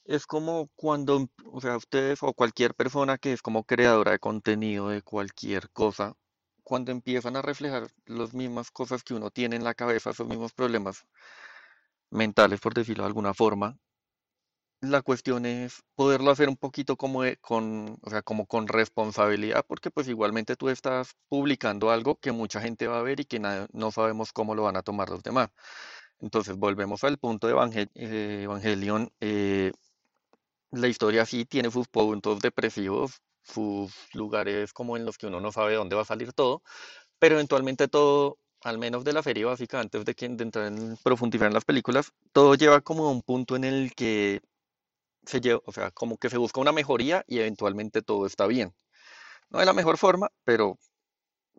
es 0.05 0.25
como 0.27 0.69
cuando, 0.75 1.29
o 1.51 1.61
sea, 1.61 1.77
ustedes 1.77 2.23
o 2.23 2.33
cualquier 2.33 2.75
persona 2.75 3.17
que 3.17 3.33
es 3.33 3.41
como 3.41 3.63
creadora 3.65 4.11
de 4.13 4.19
contenido 4.19 4.89
de 4.89 5.01
cualquier 5.01 5.69
cosa, 5.71 6.15
cuando 6.63 6.91
empiezan 6.91 7.35
a 7.37 7.41
reflejar 7.41 7.87
las 8.05 8.33
mismas 8.33 8.71
cosas 8.71 9.03
que 9.03 9.13
uno 9.15 9.31
tiene 9.31 9.55
en 9.57 9.63
la 9.65 9.73
cabeza, 9.75 10.11
esos 10.11 10.27
mismos 10.27 10.53
problemas 10.53 11.05
mentales, 12.11 12.61
por 12.61 12.73
decirlo 12.73 13.03
de 13.03 13.07
alguna 13.07 13.33
forma, 13.33 13.77
la 14.81 15.01
cuestión 15.01 15.45
es 15.45 15.81
poderlo 15.95 16.29
hacer 16.31 16.49
un 16.49 16.57
poquito 16.57 16.97
como 16.97 17.21
con, 17.41 17.97
o 18.01 18.09
sea, 18.09 18.21
como 18.21 18.45
con 18.45 18.67
responsabilidad, 18.67 19.65
porque 19.67 19.89
pues 19.91 20.07
igualmente 20.09 20.55
tú 20.57 20.69
estás 20.69 21.15
publicando 21.29 21.89
algo 21.89 22.17
que 22.19 22.31
mucha 22.33 22.59
gente 22.61 22.87
va 22.87 22.99
a 22.99 23.03
ver 23.03 23.19
y 23.21 23.25
que 23.25 23.39
no 23.39 23.91
sabemos 23.91 24.33
cómo 24.33 24.55
lo 24.55 24.63
van 24.63 24.75
a 24.75 24.83
tomar 24.83 25.09
los 25.09 25.23
demás. 25.23 25.49
Entonces 26.23 26.55
volvemos 26.55 27.03
al 27.03 27.17
punto 27.17 27.47
de 27.47 27.89
eh, 27.95 28.43
Evangelion. 28.43 29.11
Eh, 29.19 29.73
la 30.71 30.87
historia 30.87 31.25
sí 31.25 31.43
tiene 31.43 31.69
sus 31.69 31.89
puntos 31.89 32.39
depresivos, 32.39 33.21
sus 33.43 33.93
lugares 34.13 34.71
como 34.71 34.95
en 34.95 35.05
los 35.05 35.17
que 35.17 35.27
uno 35.27 35.41
no 35.41 35.51
sabe 35.51 35.75
dónde 35.75 35.97
va 35.97 36.03
a 36.03 36.05
salir 36.05 36.31
todo, 36.31 36.63
pero 37.19 37.35
eventualmente 37.35 37.89
todo, 37.89 38.37
al 38.61 38.77
menos 38.77 39.03
de 39.03 39.11
la 39.11 39.21
serie 39.21 39.43
básica, 39.43 39.81
antes 39.81 40.05
de, 40.05 40.15
que, 40.15 40.29
de 40.29 40.43
entrar 40.43 40.67
en 40.67 40.97
profundizar 41.03 41.47
en 41.47 41.53
las 41.53 41.65
películas, 41.65 42.13
todo 42.31 42.55
lleva 42.55 42.79
como 42.79 43.07
a 43.07 43.11
un 43.11 43.21
punto 43.21 43.57
en 43.57 43.65
el 43.65 43.93
que 43.93 44.41
se 45.25 45.41
lleva, 45.41 45.61
o 45.65 45.73
sea, 45.73 45.91
como 45.91 46.17
que 46.17 46.29
se 46.29 46.37
busca 46.37 46.61
una 46.61 46.71
mejoría 46.71 47.25
y 47.27 47.39
eventualmente 47.39 48.01
todo 48.01 48.27
está 48.27 48.47
bien. 48.47 48.73
No 49.49 49.59
de 49.59 49.65
la 49.65 49.73
mejor 49.73 49.97
forma, 49.97 50.29
pero 50.45 50.77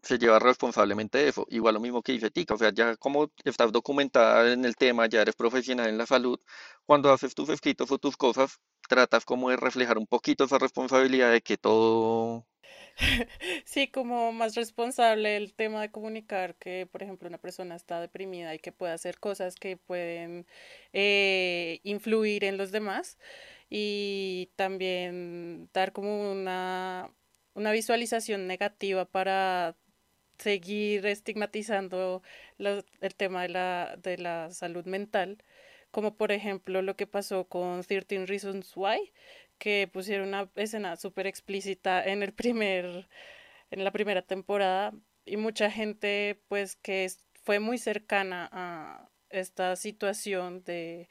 se 0.04 0.18
lleva 0.18 0.38
responsablemente 0.38 1.28
eso. 1.28 1.46
Igual 1.50 1.75
lo 1.75 1.80
mismo 1.80 2.02
que 2.02 2.12
dice 2.12 2.30
Tica, 2.30 2.54
o 2.54 2.58
sea, 2.58 2.73
ya 2.73 2.96
como 2.96 3.30
estás 3.44 3.73
documentada 3.73 4.52
en 4.52 4.64
el 4.64 4.76
tema, 4.76 5.06
ya 5.06 5.23
eres 5.23 5.34
profesional 5.37 5.88
en 5.88 5.99
la 5.99 6.06
salud, 6.06 6.38
cuando 6.87 7.12
haces 7.12 7.34
tus 7.34 7.49
escritos 7.49 7.90
o 7.90 7.99
tus 7.99 8.16
cosas, 8.16 8.61
tratas 8.88 9.25
como 9.25 9.50
de 9.50 9.56
reflejar 9.56 9.99
un 9.99 10.06
poquito 10.06 10.44
esa 10.44 10.58
responsabilidad 10.58 11.32
de 11.32 11.40
que 11.42 11.56
todo... 11.56 12.46
Sí, 13.64 13.88
como 13.88 14.32
más 14.32 14.54
responsable 14.54 15.37
el 15.37 15.54
tema 15.54 15.80
de 15.80 15.90
comunicar 15.90 16.56
que, 16.56 16.87
por 16.90 17.02
ejemplo, 17.02 17.28
una 17.28 17.38
persona 17.38 17.76
está 17.76 18.00
deprimida 18.00 18.54
y 18.54 18.58
que 18.58 18.73
puede 18.73 18.92
hacer 18.92 19.18
cosas 19.18 19.56
que 19.56 19.76
pueden 19.76 20.46
eh, 20.92 21.80
influir 21.82 22.44
en 22.44 22.56
los 22.56 22.73
demás 22.73 23.18
y 23.70 24.50
también 24.56 25.68
dar 25.73 25.92
como 25.92 26.30
una, 26.32 27.11
una 27.54 27.73
visualización 27.73 28.46
negativa 28.46 29.04
para 29.06 29.76
seguir 30.38 31.07
estigmatizando 31.07 32.23
el 32.59 33.14
tema 33.17 33.43
de 33.43 33.49
la, 33.49 33.97
de 34.03 34.19
la 34.19 34.50
salud 34.50 34.85
mental, 34.87 35.38
como 35.91 36.17
por 36.17 36.33
ejemplo 36.33 36.83
lo 36.83 36.97
que 36.97 37.07
pasó 37.07 37.47
con 37.49 37.83
13 37.83 38.26
Reasons 38.26 38.73
Why, 38.76 39.12
que 39.59 39.88
pusieron 39.93 40.29
una 40.29 40.50
escena 40.57 40.97
súper 40.97 41.26
explícita 41.26 42.05
en 42.05 42.23
el 42.23 42.33
primer, 42.33 43.09
en 43.71 43.85
la 43.85 43.93
primera 43.93 44.23
temporada, 44.23 44.93
y 45.25 45.37
mucha 45.37 45.71
gente 45.71 46.41
pues 46.49 46.76
que 46.76 47.11
fue 47.45 47.61
muy 47.61 47.79
cercana 47.79 48.49
a 48.53 49.09
esta 49.31 49.76
situación 49.76 50.64
de 50.64 51.09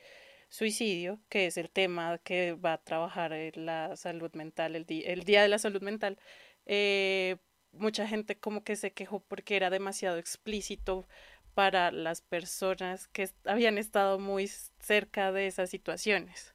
suicidio, 0.50 1.20
que 1.30 1.48
es 1.48 1.58
el 1.58 1.70
tema 1.70 2.20
que 2.20 2.54
va 2.54 2.74
a 2.74 2.84
trabajar 2.84 3.34
en 3.34 3.66
la 3.66 3.96
salud 3.96 4.32
mental, 4.34 4.76
el, 4.76 4.86
el 4.90 5.24
Día 5.24 5.42
de 5.42 5.48
la 5.48 5.58
Salud 5.60 5.82
Mental, 5.82 6.20
eh, 6.66 7.38
mucha 7.74 8.08
gente 8.08 8.38
como 8.38 8.64
que 8.64 8.76
se 8.76 8.92
quejó 8.92 9.20
porque 9.20 9.56
era 9.56 9.70
demasiado 9.70 10.18
explícito 10.18 11.06
para 11.54 11.92
las 11.92 12.22
personas 12.22 13.08
que 13.08 13.30
habían 13.46 13.78
estado 13.78 14.20
muy 14.20 14.48
cerca 14.80 15.32
de 15.32 15.48
esas 15.48 15.70
situaciones. 15.70 16.54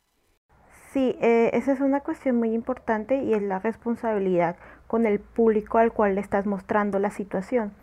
Sí, 0.92 1.16
eh, 1.20 1.50
esa 1.52 1.72
es 1.72 1.80
una 1.80 2.00
cuestión 2.00 2.36
muy 2.36 2.52
importante 2.52 3.22
y 3.22 3.34
es 3.34 3.42
la 3.42 3.58
responsabilidad 3.58 4.56
con 4.86 5.06
el 5.06 5.20
público 5.20 5.78
al 5.78 5.92
cual 5.92 6.14
le 6.14 6.20
estás 6.20 6.46
mostrando 6.46 6.98
la 6.98 7.10
situación. 7.10 7.74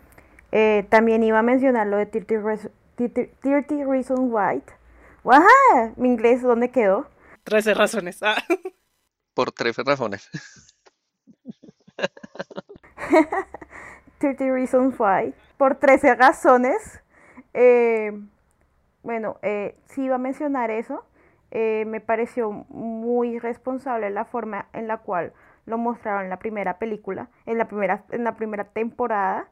Eh, 0.52 0.86
también 0.90 1.22
iba 1.22 1.38
a 1.38 1.42
mencionar 1.42 1.86
lo 1.86 1.96
de 1.96 2.06
30, 2.06 2.34
Reasons 3.86 4.20
Why. 4.20 4.62
¡Wajá! 5.22 5.92
¿Mi 5.96 6.08
inglés 6.08 6.42
dónde 6.42 6.70
quedó? 6.70 7.08
13 7.44 7.74
razones. 7.74 8.22
Ah. 8.22 8.36
Por 9.34 9.52
13 9.52 9.82
razones. 9.84 10.28
30 14.18 14.44
Reasons 14.52 14.98
Why. 14.98 15.34
Por 15.56 15.76
13 15.76 16.14
razones. 16.14 17.02
Eh, 17.54 18.12
bueno, 19.02 19.38
eh, 19.42 19.76
sí 19.86 20.04
iba 20.04 20.16
a 20.16 20.18
mencionar 20.18 20.70
eso. 20.70 21.04
Eh, 21.50 21.84
me 21.86 22.00
pareció 22.00 22.50
muy 22.50 23.38
responsable 23.38 24.10
la 24.10 24.24
forma 24.24 24.66
en 24.72 24.88
la 24.88 24.98
cual 24.98 25.32
lo 25.64 25.78
mostraron 25.78 26.24
en 26.24 26.30
la 26.30 26.38
primera 26.38 26.78
película, 26.78 27.28
en 27.44 27.58
la 27.58 27.66
primera, 27.66 28.04
en 28.10 28.24
la 28.24 28.34
primera 28.36 28.64
temporada, 28.64 29.48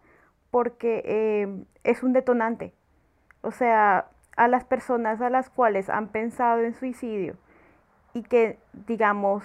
porque 0.50 1.66
es 1.82 2.02
un 2.02 2.12
detonante. 2.12 2.72
O 3.42 3.50
sea, 3.50 4.06
a 4.36 4.48
las 4.48 4.64
personas 4.64 5.20
a 5.20 5.30
las 5.30 5.50
cuales 5.50 5.88
han 5.88 6.08
pensado 6.08 6.60
en 6.60 6.74
suicidio 6.74 7.36
y 8.12 8.22
que, 8.22 8.58
digamos, 8.86 9.44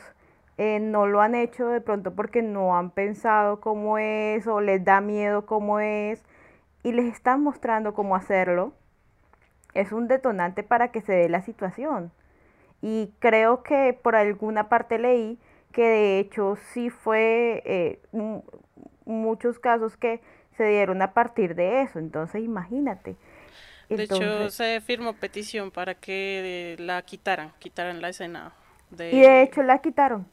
eh, 0.62 0.82
no 0.82 1.08
lo 1.08 1.22
han 1.22 1.36
hecho 1.36 1.70
de 1.70 1.80
pronto 1.80 2.14
porque 2.14 2.42
no 2.42 2.76
han 2.76 2.92
pensado 2.92 3.62
cómo 3.62 3.98
es 3.98 4.46
o 4.46 4.60
les 4.60 4.84
da 4.84 5.00
miedo 5.00 5.46
cómo 5.46 5.80
es 5.80 6.22
y 6.84 6.92
les 6.92 7.06
están 7.06 7.42
mostrando 7.42 7.94
cómo 7.94 8.14
hacerlo, 8.14 8.74
es 9.74 9.94
un 9.94 10.10
detonante 10.10 10.64
para 10.64 10.92
que 10.92 11.00
se 11.00 11.14
dé 11.14 11.30
la 11.30 11.42
situación. 11.44 12.12
Y 12.82 13.14
creo 13.20 13.64
que 13.64 13.98
por 14.04 14.18
alguna 14.18 14.68
parte 14.68 15.00
leí 15.00 15.40
que 15.72 15.84
de 15.84 16.20
hecho 16.20 16.58
sí 16.74 16.90
fue 16.90 17.64
eh, 17.66 18.02
muchos 19.06 19.60
casos 19.60 19.96
que 19.96 20.20
se 20.58 20.66
dieron 20.66 21.02
a 21.02 21.14
partir 21.14 21.56
de 21.56 21.84
eso. 21.84 22.00
Entonces 22.00 22.44
imagínate. 22.44 23.16
De 23.88 24.04
hecho 24.04 24.50
se 24.50 24.82
firmó 24.82 25.14
petición 25.14 25.72
para 25.72 25.96
que 25.96 26.76
la 26.80 27.02
quitaran, 27.04 27.54
quitaran 27.60 28.02
la 28.02 28.10
escena. 28.10 28.52
De... 28.90 29.12
Y 29.12 29.22
de 29.22 29.42
hecho 29.44 29.64
la 29.64 29.78
quitaron. 29.78 30.28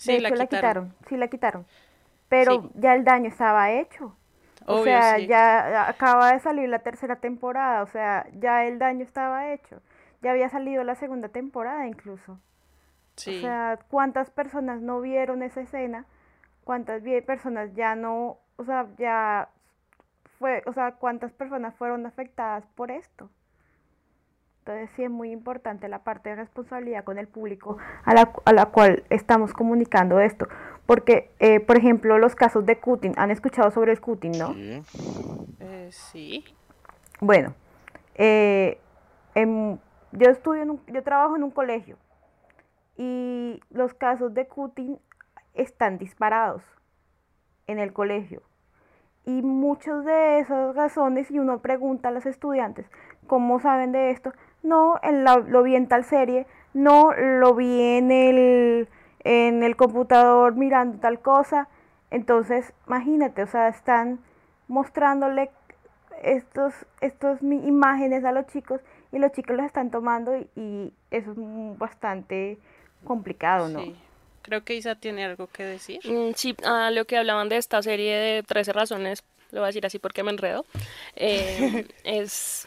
Sí, 0.00 0.18
la, 0.18 0.30
quitaron. 0.46 0.94
Sí, 1.08 1.16
la 1.18 1.28
quitaron. 1.28 1.66
Pero 2.30 2.70
ya 2.74 2.94
el 2.94 3.04
daño 3.04 3.28
estaba 3.28 3.70
hecho. 3.70 4.16
o 4.64 4.82
sea, 4.82 5.18
ya 5.18 5.88
acaba 5.88 6.32
de 6.32 6.40
salir 6.40 6.68
la 6.70 6.78
tercera 6.78 7.16
temporada, 7.16 7.82
o 7.82 7.86
sea, 7.86 8.26
ya 8.32 8.64
el 8.64 8.78
daño 8.78 9.04
estaba 9.04 9.52
hecho. 9.52 9.82
ya 10.22 10.30
había 10.30 10.48
salido 10.48 10.84
la 10.84 10.94
segunda 10.94 11.28
temporada 11.28 11.86
incluso. 11.86 12.38
Sí. 13.16 13.36
O 13.36 13.40
sea, 13.42 13.78
¿cuántas 13.88 14.30
personas 14.30 14.80
no 14.80 15.02
vieron 15.02 15.42
esa 15.42 15.60
escena? 15.60 16.06
¿Cuántas 16.64 17.02
personas 17.26 17.74
ya 17.74 17.94
no, 17.94 18.38
o 18.56 18.64
sea, 18.64 18.86
ya 18.96 19.50
fue, 20.38 20.62
o 20.64 20.72
sea, 20.72 20.92
cuántas 20.92 21.32
personas 21.32 21.74
fueron 21.74 22.06
afectadas 22.06 22.64
por 22.74 22.90
esto? 22.90 23.28
Entonces 24.70 24.94
sí 24.94 25.02
es 25.02 25.10
muy 25.10 25.32
importante 25.32 25.88
la 25.88 25.98
parte 26.04 26.28
de 26.30 26.36
responsabilidad 26.36 27.02
con 27.02 27.18
el 27.18 27.26
público 27.26 27.76
a 28.04 28.14
la, 28.14 28.32
a 28.44 28.52
la 28.52 28.66
cual 28.66 29.02
estamos 29.10 29.52
comunicando 29.52 30.20
esto. 30.20 30.46
Porque, 30.86 31.32
eh, 31.40 31.58
por 31.58 31.76
ejemplo, 31.76 32.18
los 32.18 32.36
casos 32.36 32.64
de 32.66 32.78
cutting, 32.78 33.14
¿han 33.16 33.32
escuchado 33.32 33.72
sobre 33.72 33.90
el 33.90 34.00
cutting, 34.00 34.38
no? 34.38 34.54
Sí. 34.54 34.82
Eh, 35.58 35.88
sí. 35.90 36.44
Bueno, 37.20 37.52
eh, 38.14 38.78
yo 39.34 40.30
estudio 40.30 40.62
en 40.62 40.70
un- 40.70 40.86
yo 40.86 41.02
trabajo 41.02 41.34
en 41.34 41.42
un 41.42 41.50
colegio 41.50 41.96
y 42.96 43.60
los 43.70 43.92
casos 43.92 44.34
de 44.34 44.46
cutting 44.46 44.98
están 45.54 45.98
disparados 45.98 46.62
en 47.66 47.80
el 47.80 47.92
colegio. 47.92 48.42
Y 49.24 49.42
muchas 49.42 50.04
de 50.04 50.38
esas 50.38 50.76
razones, 50.76 51.28
y 51.30 51.40
uno 51.40 51.58
pregunta 51.58 52.08
a 52.08 52.12
los 52.12 52.24
estudiantes, 52.24 52.86
¿cómo 53.26 53.58
saben 53.60 53.90
de 53.92 54.10
esto? 54.12 54.32
No, 54.62 54.98
en 55.02 55.24
la- 55.24 55.38
lo 55.38 55.62
vi 55.62 55.74
en 55.76 55.86
tal 55.88 56.04
serie, 56.04 56.46
no, 56.74 57.12
lo 57.14 57.54
vi 57.54 57.80
en 57.80 58.10
el, 58.10 58.88
en 59.24 59.62
el 59.62 59.76
computador 59.76 60.54
mirando 60.54 60.98
tal 60.98 61.20
cosa. 61.20 61.68
Entonces, 62.10 62.72
imagínate, 62.86 63.42
o 63.42 63.46
sea, 63.46 63.68
están 63.68 64.20
mostrándole 64.68 65.50
estos, 66.22 66.74
estos 67.00 67.40
imágenes 67.42 68.24
a 68.24 68.32
los 68.32 68.46
chicos 68.48 68.80
y 69.12 69.18
los 69.18 69.32
chicos 69.32 69.56
los 69.56 69.66
están 69.66 69.90
tomando 69.90 70.36
y, 70.36 70.48
y 70.54 70.92
eso 71.10 71.32
es 71.32 71.78
bastante 71.78 72.58
complicado, 73.04 73.68
¿no? 73.68 73.80
Sí. 73.80 73.96
Creo 74.42 74.64
que 74.64 74.74
Isa 74.74 74.94
tiene 74.94 75.24
algo 75.24 75.48
que 75.48 75.64
decir. 75.64 76.00
Mm, 76.04 76.32
Sí, 76.34 76.56
a 76.64 76.90
lo 76.90 77.04
que 77.04 77.16
hablaban 77.18 77.48
de 77.48 77.56
esta 77.56 77.82
serie 77.82 78.16
de 78.16 78.42
13 78.42 78.72
razones, 78.72 79.22
lo 79.50 79.60
voy 79.60 79.64
a 79.64 79.68
decir 79.68 79.84
así 79.84 79.98
porque 79.98 80.22
me 80.22 80.30
enredo, 80.30 80.64
eh, 81.16 81.86
es, 82.04 82.66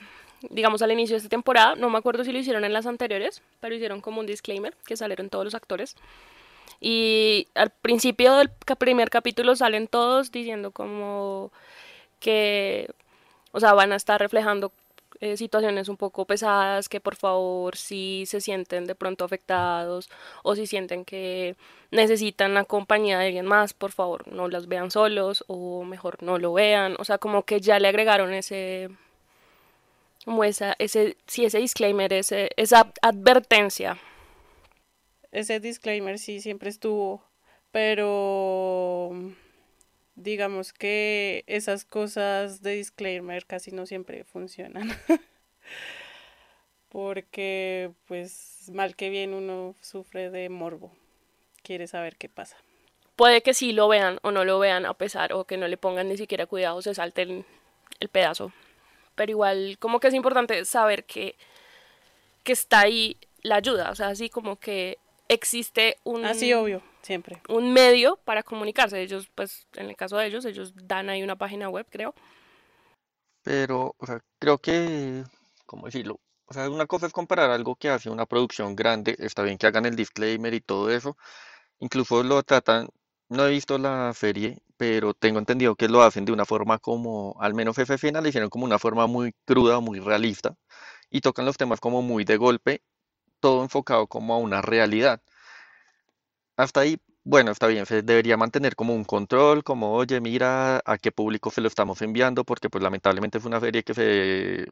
digamos, 0.50 0.81
al 0.81 0.91
inicio 0.91 1.15
de 1.15 1.17
esta 1.17 1.29
temporada, 1.29 1.75
no 1.75 1.89
me 1.89 1.97
acuerdo 1.97 2.23
si 2.23 2.31
lo 2.31 2.39
hicieron 2.39 2.65
en 2.65 2.73
las 2.73 2.85
anteriores, 2.85 3.41
pero 3.59 3.75
hicieron 3.75 4.01
como 4.01 4.19
un 4.19 4.25
disclaimer 4.25 4.75
que 4.85 4.97
salieron 4.97 5.29
todos 5.29 5.45
los 5.45 5.55
actores. 5.55 5.95
Y 6.79 7.47
al 7.55 7.69
principio 7.69 8.35
del 8.35 8.50
primer 8.77 9.09
capítulo 9.09 9.55
salen 9.55 9.88
todos 9.88 10.31
diciendo 10.31 10.71
como 10.71 11.51
que, 12.19 12.89
o 13.51 13.59
sea, 13.59 13.73
van 13.73 13.93
a 13.93 13.95
estar 13.95 14.19
reflejando 14.19 14.71
eh, 15.21 15.38
situaciones 15.38 15.88
un 15.88 15.95
poco 15.95 16.25
pesadas, 16.25 16.89
que 16.89 17.00
por 17.00 17.15
favor 17.15 17.77
si 17.77 18.25
se 18.25 18.41
sienten 18.41 18.85
de 18.85 18.95
pronto 18.95 19.23
afectados 19.23 20.09
o 20.43 20.55
si 20.55 20.67
sienten 20.67 21.05
que 21.05 21.55
necesitan 21.91 22.53
la 22.53 22.65
compañía 22.65 23.19
de 23.19 23.27
alguien 23.27 23.45
más, 23.45 23.73
por 23.73 23.91
favor 23.91 24.27
no 24.27 24.50
las 24.50 24.67
vean 24.67 24.91
solos 24.91 25.45
o 25.47 25.83
mejor 25.85 26.21
no 26.23 26.39
lo 26.39 26.51
vean, 26.51 26.95
o 27.00 27.05
sea, 27.05 27.19
como 27.19 27.43
que 27.43 27.62
ya 27.62 27.79
le 27.79 27.88
agregaron 27.88 28.33
ese 28.33 28.89
como 30.25 30.44
esa 30.44 30.75
ese 30.80 31.18
sí 31.27 31.46
ese 31.46 31.60
disclaimer, 31.60 32.13
ese 32.13 32.50
esa 32.58 32.92
advertencia. 33.01 33.98
Ese 35.32 35.60
disclaimer 35.60 36.20
sí 36.20 36.42
siempre 36.42 36.70
estuvo, 36.70 37.24
pero 37.72 39.12
digamos 40.15 40.74
que 40.74 41.44
esas 41.48 41.86
cosas 41.86 42.62
de 42.62 42.75
disclaimer 42.75 43.46
casi 43.46 43.72
no 43.72 43.86
siempre 43.86 44.24
funcionan. 44.24 44.92
Porque 46.89 47.92
pues 48.05 48.70
mal 48.72 48.96
que 48.96 49.09
bien 49.09 49.33
uno 49.33 49.75
sufre 49.81 50.29
de 50.29 50.50
morbo. 50.50 50.92
Quiere 51.64 51.88
saber 51.88 52.18
qué 52.18 52.29
pasa. 52.29 52.57
Puede 53.16 53.42
que 53.42 53.55
sí 53.55 53.74
lo 53.74 53.88
vean 53.88 54.20
o 54.22 54.31
no 54.31 54.46
lo 54.46 54.59
vean 54.59 54.86
a 54.86 54.94
pesar 54.94 55.33
o 55.33 55.46
que 55.46 55.57
no 55.57 55.68
le 55.68 55.77
pongan 55.77 56.09
ni 56.09 56.18
siquiera 56.18 56.46
cuidado, 56.46 56.81
se 56.81 56.94
salten 56.94 57.46
el 58.00 58.09
pedazo. 58.09 58.51
Pero 59.15 59.31
igual 59.31 59.77
como 59.79 59.99
que 59.99 60.07
es 60.07 60.13
importante 60.13 60.65
saber 60.65 61.05
que 61.05 61.35
que 62.43 62.53
está 62.53 62.81
ahí 62.81 63.17
la 63.41 63.55
ayuda, 63.57 63.91
o 63.91 63.95
sea, 63.95 64.09
así 64.09 64.29
como 64.29 64.57
que 64.59 64.97
existe 65.27 65.97
un 66.03 66.25
Así 66.25 66.53
obvio, 66.53 66.81
siempre. 67.01 67.41
un 67.49 67.73
medio 67.73 68.17
para 68.25 68.43
comunicarse. 68.43 69.01
Ellos, 69.01 69.29
pues, 69.35 69.67
en 69.75 69.89
el 69.89 69.95
caso 69.95 70.17
de 70.17 70.27
ellos, 70.27 70.45
ellos 70.45 70.73
dan 70.75 71.09
ahí 71.09 71.23
una 71.23 71.37
página 71.37 71.69
web, 71.69 71.87
creo. 71.89 72.13
Pero, 73.43 73.95
o 73.97 74.05
sea, 74.05 74.21
creo 74.39 74.57
que, 74.59 75.23
¿cómo 75.65 75.85
decirlo? 75.87 76.19
O 76.45 76.53
sea, 76.53 76.69
una 76.69 76.85
cosa 76.87 77.07
es 77.07 77.13
comparar 77.13 77.49
algo 77.51 77.75
que 77.75 77.89
hace 77.89 78.09
una 78.09 78.25
producción 78.25 78.75
grande, 78.75 79.15
está 79.19 79.43
bien 79.43 79.57
que 79.57 79.67
hagan 79.67 79.85
el 79.85 79.95
disclaimer 79.95 80.53
y 80.53 80.61
todo 80.61 80.89
eso, 80.91 81.17
incluso 81.79 82.23
lo 82.23 82.43
tratan, 82.43 82.89
no 83.29 83.45
he 83.47 83.51
visto 83.51 83.77
la 83.77 84.13
serie, 84.13 84.59
pero 84.77 85.14
tengo 85.14 85.40
entendido 85.40 85.75
que 85.75 85.88
lo 85.90 86.01
hacen 86.03 86.25
de 86.25 86.31
una 86.33 86.46
forma 86.46 86.79
como, 86.79 87.36
al 87.40 87.53
menos 87.53 87.77
escena 87.79 88.22
la 88.22 88.29
hicieron 88.29 88.50
como 88.50 88.66
una 88.66 88.79
forma 88.79 89.07
muy 89.07 89.33
cruda, 89.46 89.79
muy 89.79 90.00
realista, 90.00 90.55
y 91.12 91.22
tocan 91.22 91.46
los 91.46 91.57
temas 91.57 91.79
como 91.81 92.01
muy 92.03 92.25
de 92.25 92.38
golpe, 92.38 92.83
todo 93.42 93.64
enfocado 93.64 94.07
como 94.07 94.33
a 94.36 94.38
una 94.40 94.62
realidad. 94.62 95.22
Hasta 96.57 96.81
ahí, 96.81 96.98
bueno, 97.24 97.51
está 97.51 97.68
bien, 97.68 97.86
se 97.86 98.01
debería 98.03 98.38
mantener 98.38 98.75
como 98.75 98.94
un 98.94 99.03
control, 99.05 99.64
como, 99.64 99.94
oye, 99.94 100.22
mira 100.22 100.81
a 100.86 100.98
qué 100.98 101.12
público 101.12 101.50
se 101.51 101.62
lo 101.62 101.68
estamos 101.68 102.01
enviando, 102.01 102.44
porque 102.44 102.70
pues 102.70 102.83
lamentablemente 102.83 103.40
fue 103.40 103.50
una 103.50 103.59
serie 103.59 103.83
que 103.83 103.94
se, 103.94 104.68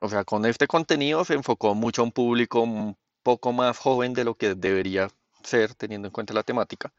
o 0.00 0.08
sea, 0.08 0.24
con 0.24 0.46
este 0.46 0.66
contenido 0.66 1.24
se 1.24 1.34
enfocó 1.34 1.74
mucho 1.74 2.02
a 2.02 2.04
un 2.04 2.12
público 2.12 2.60
un 2.62 2.96
poco 3.22 3.52
más 3.52 3.76
joven 3.78 4.14
de 4.14 4.24
lo 4.24 4.34
que 4.36 4.54
debería 4.54 5.08
ser, 5.42 5.74
teniendo 5.74 6.08
en 6.08 6.12
cuenta 6.12 6.32
la 6.34 6.42
temática. 6.42 6.92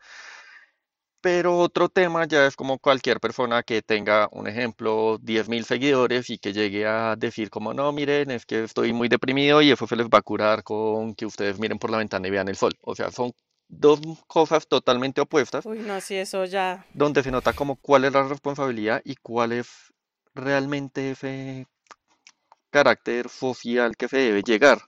Pero 1.27 1.57
otro 1.57 1.89
tema 1.89 2.25
ya 2.25 2.47
es 2.47 2.55
como 2.55 2.79
cualquier 2.79 3.19
persona 3.19 3.61
que 3.61 3.81
tenga, 3.81 4.29
un 4.31 4.47
ejemplo, 4.47 5.19
10.000 5.19 5.65
seguidores 5.65 6.29
y 6.29 6.37
que 6.37 6.53
llegue 6.53 6.87
a 6.87 7.17
decir 7.17 7.49
como, 7.49 7.73
no, 7.73 7.91
miren, 7.91 8.31
es 8.31 8.45
que 8.45 8.63
estoy 8.63 8.93
muy 8.93 9.09
deprimido 9.09 9.61
y 9.61 9.69
eso 9.69 9.85
se 9.87 9.97
les 9.97 10.07
va 10.07 10.19
a 10.19 10.21
curar 10.21 10.63
con 10.63 11.13
que 11.15 11.25
ustedes 11.25 11.59
miren 11.59 11.79
por 11.79 11.89
la 11.89 11.97
ventana 11.97 12.29
y 12.29 12.31
vean 12.31 12.47
el 12.47 12.55
sol. 12.55 12.77
O 12.79 12.95
sea, 12.95 13.11
son 13.11 13.33
dos 13.67 13.99
cosas 14.27 14.69
totalmente 14.69 15.19
opuestas 15.19 15.65
Uy, 15.65 15.79
no, 15.79 15.99
si 15.99 16.15
eso 16.15 16.45
ya. 16.45 16.85
donde 16.93 17.21
se 17.23 17.31
nota 17.31 17.51
como 17.51 17.75
cuál 17.75 18.05
es 18.05 18.13
la 18.13 18.23
responsabilidad 18.23 19.01
y 19.03 19.17
cuál 19.17 19.51
es 19.51 19.67
realmente 20.33 21.11
ese 21.11 21.67
carácter 22.69 23.27
social 23.27 23.97
que 23.97 24.07
se 24.07 24.15
debe 24.15 24.43
llegar. 24.43 24.79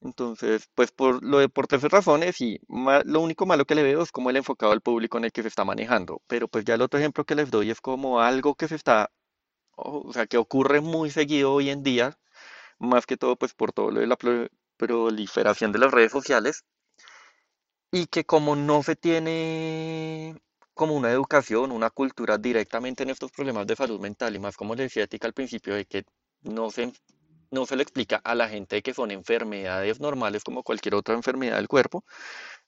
Entonces, 0.00 0.68
pues 0.74 0.92
por 0.92 1.22
lo 1.24 1.38
de 1.38 1.48
por 1.48 1.66
tres 1.66 1.82
razones 1.84 2.40
y 2.40 2.60
lo 3.04 3.20
único 3.20 3.46
malo 3.46 3.64
que 3.64 3.74
le 3.74 3.82
veo 3.82 4.02
es 4.02 4.12
como 4.12 4.30
el 4.30 4.36
enfocado 4.36 4.72
al 4.72 4.80
público 4.80 5.18
en 5.18 5.24
el 5.24 5.32
que 5.32 5.42
se 5.42 5.48
está 5.48 5.64
manejando. 5.64 6.22
Pero 6.28 6.48
pues 6.48 6.64
ya 6.64 6.74
el 6.74 6.82
otro 6.82 6.98
ejemplo 7.00 7.24
que 7.24 7.34
les 7.34 7.50
doy 7.50 7.70
es 7.70 7.80
como 7.80 8.20
algo 8.20 8.54
que 8.54 8.68
se 8.68 8.76
está, 8.76 9.10
o 9.76 10.12
sea, 10.12 10.26
que 10.26 10.38
ocurre 10.38 10.80
muy 10.82 11.10
seguido 11.10 11.52
hoy 11.54 11.70
en 11.70 11.82
día, 11.84 12.18
más 12.80 13.06
que 13.06 13.16
todo 13.18 13.36
pues 13.36 13.54
por 13.54 13.72
todo 13.72 13.90
lo 13.92 14.00
de 14.00 14.08
la 14.08 14.16
pro- 14.16 14.48
proliferación 14.78 15.72
de 15.72 15.80
las 15.80 15.92
redes 15.92 16.12
sociales 16.12 16.64
y 17.90 18.06
que 18.06 18.24
como 18.24 18.56
no 18.56 18.82
se 18.82 18.96
tiene 18.96 20.36
como 20.74 20.94
una 20.96 21.10
educación, 21.10 21.72
una 21.72 21.90
cultura 21.90 22.38
directamente 22.38 23.02
en 23.02 23.10
estos 23.10 23.32
problemas 23.32 23.66
de 23.66 23.76
salud 23.76 24.00
mental 24.00 24.34
y 24.36 24.38
más 24.38 24.56
como 24.56 24.74
le 24.74 24.84
decía 24.84 25.06
Tika 25.06 25.26
al 25.26 25.32
principio 25.34 25.74
de 25.74 25.84
que 25.86 26.04
no 26.42 26.70
se, 26.70 26.92
no 27.50 27.66
se 27.66 27.76
le 27.76 27.82
explica 27.82 28.20
a 28.24 28.34
la 28.34 28.48
gente 28.48 28.82
que 28.82 28.94
son 28.94 29.10
enfermedades 29.10 30.00
normales 30.00 30.44
como 30.44 30.62
cualquier 30.62 30.94
otra 30.94 31.14
enfermedad 31.14 31.56
del 31.56 31.68
cuerpo, 31.68 32.04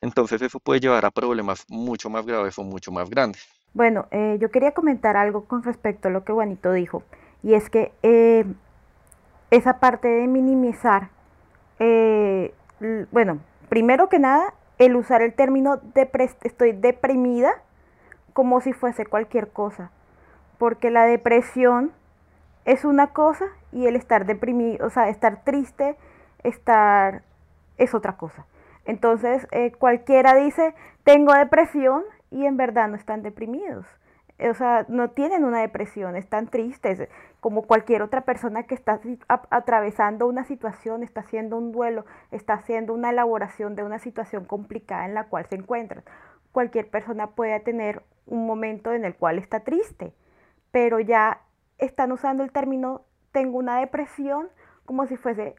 entonces 0.01 0.41
eso 0.43 0.61
puede 0.61 0.81
llevar 0.81 1.05
a 1.05 1.11
problemas 1.11 1.65
mucho 1.69 2.11
más 2.11 2.25
graves 2.27 2.59
o 2.59 2.65
mucho 2.65 2.91
más 2.93 3.11
grandes. 3.11 3.47
Bueno, 3.75 4.07
eh, 4.11 4.37
yo 4.41 4.51
quería 4.51 4.73
comentar 4.73 5.17
algo 5.17 5.45
con 5.45 5.63
respecto 5.63 6.09
a 6.09 6.11
lo 6.11 6.25
que 6.25 6.33
Juanito 6.33 6.73
dijo, 6.73 7.03
y 7.43 7.55
es 7.55 7.71
que 7.71 7.93
eh, 8.03 8.45
esa 9.51 9.79
parte 9.79 10.09
de 10.09 10.27
minimizar, 10.27 11.11
eh, 11.79 12.53
bueno, 13.13 13.39
primero 13.69 14.09
que 14.09 14.19
nada, 14.19 14.55
el 14.79 14.97
usar 14.97 15.23
el 15.23 15.35
término 15.35 15.81
depres- 15.95 16.37
estoy 16.43 16.73
deprimida 16.73 17.63
como 18.33 18.61
si 18.61 18.73
fuese 18.73 19.07
cualquier 19.07 19.51
cosa, 19.51 19.91
porque 20.59 20.91
la 20.91 21.05
depresión 21.05 21.93
es 22.71 22.85
una 22.85 23.09
cosa 23.09 23.47
y 23.73 23.87
el 23.87 23.97
estar 23.97 24.27
deprimido, 24.27 24.87
o 24.87 24.91
sea, 24.91 25.09
estar 25.09 25.43
triste, 25.43 25.97
estar 26.45 27.23
es 27.79 27.95
otra 27.95 28.17
cosa. 28.17 28.47
Entonces, 28.85 29.49
eh, 29.51 29.73
cualquiera 29.73 30.37
dice, 30.37 30.75
tengo 31.03 31.33
depresión 31.35 32.05
y 32.31 32.47
en 32.47 32.57
verdad 32.57 32.89
no 32.89 32.95
están 32.95 33.23
deprimidos. 33.23 33.87
O 34.39 34.55
sea, 34.55 34.87
no 34.89 35.11
tienen 35.11 35.45
una 35.45 35.61
depresión, 35.61 36.15
están 36.15 36.47
tristes, 36.47 37.09
como 37.41 37.63
cualquier 37.63 38.03
otra 38.03 38.21
persona 38.21 38.63
que 38.63 38.75
está 38.77 39.01
atravesando 39.29 40.29
una 40.29 40.45
situación, 40.45 41.03
está 41.03 41.21
haciendo 41.21 41.57
un 41.57 41.73
duelo, 41.73 42.07
está 42.31 42.55
haciendo 42.55 42.95
una 42.95 43.11
elaboración 43.11 43.75
de 43.75 43.83
una 43.83 43.99
situación 43.99 44.45
complicada 44.45 45.07
en 45.07 45.15
la 45.15 45.25
cual 45.25 45.45
se 45.47 45.57
encuentran. 45.57 46.05
Cualquier 46.53 46.89
persona 46.89 47.27
puede 47.31 47.59
tener 47.61 48.03
un 48.27 48.47
momento 48.47 48.93
en 48.93 49.05
el 49.05 49.15
cual 49.17 49.39
está 49.39 49.61
triste, 49.61 50.15
pero 50.71 51.01
ya 51.01 51.41
están 51.81 52.13
usando 52.13 52.43
el 52.43 52.53
término 52.53 53.03
tengo 53.33 53.59
una 53.59 53.79
depresión 53.79 54.49
como 54.85 55.07
si 55.07 55.17
fuese 55.17 55.57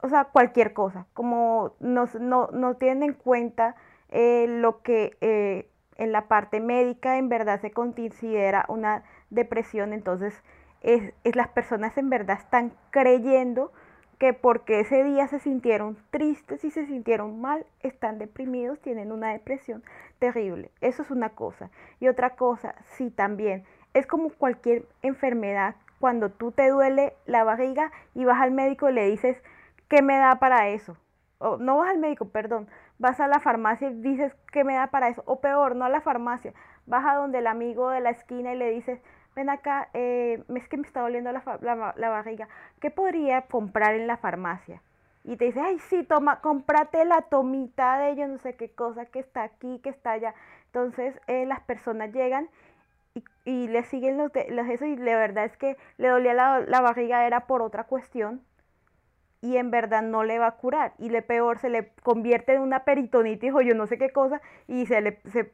o 0.00 0.08
sea, 0.08 0.24
cualquier 0.26 0.72
cosa, 0.72 1.06
como 1.12 1.74
no, 1.80 2.08
no, 2.20 2.48
no 2.52 2.76
tienen 2.76 3.02
en 3.02 3.12
cuenta 3.14 3.74
eh, 4.10 4.46
lo 4.48 4.82
que 4.82 5.16
eh, 5.20 5.68
en 5.96 6.12
la 6.12 6.28
parte 6.28 6.60
médica 6.60 7.18
en 7.18 7.28
verdad 7.28 7.60
se 7.60 7.72
considera 7.72 8.64
una 8.68 9.02
depresión, 9.30 9.92
entonces 9.92 10.34
es, 10.82 11.12
es, 11.24 11.34
las 11.34 11.48
personas 11.48 11.98
en 11.98 12.10
verdad 12.10 12.38
están 12.38 12.72
creyendo 12.90 13.72
que 14.18 14.32
porque 14.32 14.80
ese 14.80 15.04
día 15.04 15.26
se 15.28 15.38
sintieron 15.38 15.96
tristes 16.10 16.64
y 16.64 16.70
se 16.70 16.86
sintieron 16.86 17.40
mal, 17.40 17.66
están 17.80 18.18
deprimidos, 18.18 18.80
tienen 18.80 19.12
una 19.12 19.32
depresión 19.32 19.84
terrible. 20.18 20.72
Eso 20.80 21.02
es 21.02 21.10
una 21.12 21.30
cosa. 21.30 21.70
Y 22.00 22.08
otra 22.08 22.30
cosa, 22.30 22.74
sí, 22.96 23.10
también, 23.10 23.64
es 23.98 24.06
como 24.06 24.30
cualquier 24.30 24.84
enfermedad, 25.02 25.74
cuando 26.00 26.30
tú 26.30 26.52
te 26.52 26.68
duele 26.68 27.14
la 27.26 27.44
barriga 27.44 27.90
y 28.14 28.24
vas 28.24 28.40
al 28.40 28.52
médico 28.52 28.88
y 28.88 28.92
le 28.92 29.06
dices, 29.06 29.36
¿qué 29.88 30.02
me 30.02 30.16
da 30.16 30.36
para 30.36 30.68
eso? 30.68 30.96
O, 31.38 31.56
no 31.56 31.78
vas 31.78 31.90
al 31.90 31.98
médico, 31.98 32.28
perdón, 32.28 32.68
vas 32.98 33.20
a 33.20 33.28
la 33.28 33.40
farmacia 33.40 33.90
y 33.90 33.94
dices, 33.94 34.34
¿qué 34.52 34.64
me 34.64 34.74
da 34.74 34.88
para 34.88 35.08
eso? 35.08 35.22
O 35.26 35.40
peor, 35.40 35.76
no 35.76 35.84
a 35.84 35.88
la 35.88 36.00
farmacia, 36.00 36.52
vas 36.86 37.04
a 37.06 37.14
donde 37.14 37.38
el 37.38 37.46
amigo 37.46 37.90
de 37.90 38.00
la 38.00 38.10
esquina 38.10 38.54
y 38.54 38.56
le 38.56 38.70
dices, 38.70 39.00
ven 39.34 39.50
acá, 39.50 39.88
eh, 39.94 40.42
es 40.54 40.68
que 40.68 40.76
me 40.76 40.86
está 40.86 41.00
doliendo 41.00 41.30
la, 41.32 41.42
la, 41.60 41.94
la, 41.96 42.08
barriga, 42.08 42.48
¿qué 42.80 42.90
podría 42.90 43.42
comprar 43.42 43.94
en 43.94 44.06
la 44.06 44.16
farmacia? 44.16 44.82
Y 45.24 45.36
te 45.36 45.46
dice, 45.46 45.60
ay, 45.60 45.78
sí, 45.78 46.04
toma, 46.04 46.40
cómprate 46.40 47.04
la 47.04 47.22
tomita 47.22 47.98
de 47.98 48.16
yo 48.16 48.26
no 48.26 48.38
sé 48.38 48.56
qué 48.56 48.70
cosa 48.70 49.06
que 49.06 49.18
está 49.18 49.42
aquí, 49.42 49.78
que 49.80 49.90
está 49.90 50.12
allá. 50.12 50.34
Entonces 50.66 51.20
eh, 51.26 51.44
las 51.44 51.60
personas 51.60 52.12
llegan 52.12 52.48
y, 53.44 53.68
le 53.68 53.82
siguen 53.84 54.18
los, 54.18 54.32
de, 54.32 54.46
eso 54.72 54.84
y 54.84 54.96
la 54.96 55.16
verdad 55.16 55.44
es 55.44 55.56
que 55.56 55.76
le 55.96 56.08
dolía 56.08 56.34
la, 56.34 56.80
barriga 56.80 57.26
era 57.26 57.46
por 57.46 57.62
otra 57.62 57.84
cuestión 57.84 58.42
y 59.40 59.56
en 59.56 59.70
verdad 59.70 60.02
no 60.02 60.24
le 60.24 60.38
va 60.38 60.48
a 60.48 60.56
curar. 60.56 60.94
Y 60.98 61.10
le 61.10 61.22
peor, 61.22 61.58
se 61.58 61.70
le 61.70 61.92
convierte 62.02 62.54
en 62.54 62.62
una 62.62 62.84
peritonitis 62.84 63.54
o 63.54 63.60
yo 63.60 63.74
no 63.74 63.86
sé 63.86 63.98
qué 63.98 64.10
cosa 64.10 64.40
y 64.66 64.86
se 64.86 65.00
le, 65.00 65.20
se, 65.32 65.52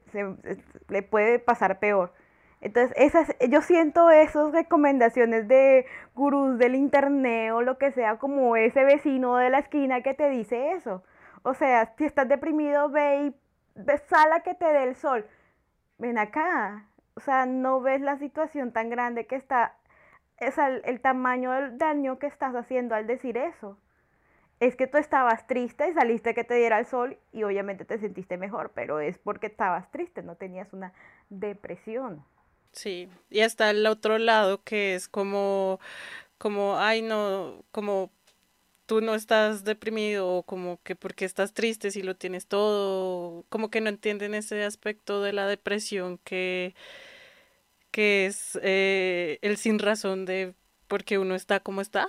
le 0.88 1.02
puede 1.02 1.38
pasar 1.38 1.78
peor. 1.78 2.12
Entonces, 2.60 2.96
esas, 2.96 3.36
yo 3.50 3.60
siento 3.60 4.10
esas 4.10 4.52
recomendaciones 4.52 5.46
de 5.48 5.84
gurús 6.14 6.58
del 6.58 6.74
internet 6.74 7.52
o 7.52 7.60
lo 7.60 7.76
que 7.76 7.92
sea, 7.92 8.16
como 8.16 8.56
ese 8.56 8.84
vecino 8.84 9.36
de 9.36 9.50
la 9.50 9.58
esquina 9.58 10.02
que 10.02 10.14
te 10.14 10.30
dice 10.30 10.72
eso. 10.72 11.02
O 11.42 11.52
sea, 11.52 11.92
si 11.98 12.06
estás 12.06 12.26
deprimido, 12.26 12.88
ve 12.88 13.26
y 13.26 13.36
ve, 13.74 13.98
sal 13.98 14.32
a 14.32 14.40
que 14.40 14.54
te 14.54 14.64
dé 14.64 14.84
el 14.84 14.96
sol. 14.96 15.26
Ven 15.98 16.16
acá. 16.16 16.86
O 17.14 17.20
sea, 17.20 17.46
no 17.46 17.80
ves 17.80 18.00
la 18.00 18.18
situación 18.18 18.72
tan 18.72 18.90
grande 18.90 19.26
que 19.26 19.36
está, 19.36 19.76
es 20.38 20.58
el, 20.58 20.82
el 20.84 21.00
tamaño 21.00 21.52
del 21.52 21.78
daño 21.78 22.18
que 22.18 22.26
estás 22.26 22.54
haciendo 22.54 22.94
al 22.94 23.06
decir 23.06 23.36
eso. 23.36 23.78
Es 24.60 24.76
que 24.76 24.86
tú 24.86 24.98
estabas 24.98 25.46
triste 25.46 25.88
y 25.88 25.94
saliste 25.94 26.34
que 26.34 26.44
te 26.44 26.54
diera 26.54 26.78
el 26.78 26.86
sol 26.86 27.18
y 27.32 27.42
obviamente 27.42 27.84
te 27.84 27.98
sentiste 27.98 28.36
mejor, 28.36 28.72
pero 28.74 29.00
es 29.00 29.18
porque 29.18 29.46
estabas 29.48 29.90
triste, 29.90 30.22
no 30.22 30.36
tenías 30.36 30.72
una 30.72 30.92
depresión. 31.28 32.24
Sí, 32.72 33.08
y 33.30 33.40
hasta 33.40 33.70
el 33.70 33.86
otro 33.86 34.18
lado 34.18 34.62
que 34.62 34.94
es 34.94 35.08
como, 35.08 35.78
como, 36.38 36.78
ay 36.78 37.02
no, 37.02 37.64
como 37.70 38.10
tú 38.86 39.00
no 39.00 39.14
estás 39.14 39.64
deprimido 39.64 40.28
o 40.28 40.42
como 40.42 40.80
que 40.82 40.96
porque 40.96 41.24
estás 41.24 41.54
triste 41.54 41.90
si 41.90 42.02
lo 42.02 42.16
tienes 42.16 42.46
todo, 42.46 43.44
como 43.48 43.70
que 43.70 43.80
no 43.80 43.88
entienden 43.88 44.34
ese 44.34 44.64
aspecto 44.64 45.22
de 45.22 45.32
la 45.32 45.46
depresión 45.46 46.18
que, 46.18 46.74
que 47.90 48.26
es 48.26 48.58
eh, 48.62 49.38
el 49.42 49.56
sin 49.56 49.78
razón 49.78 50.24
de 50.26 50.54
por 50.88 51.04
qué 51.04 51.18
uno 51.18 51.34
está 51.34 51.60
como 51.60 51.80
está 51.80 52.08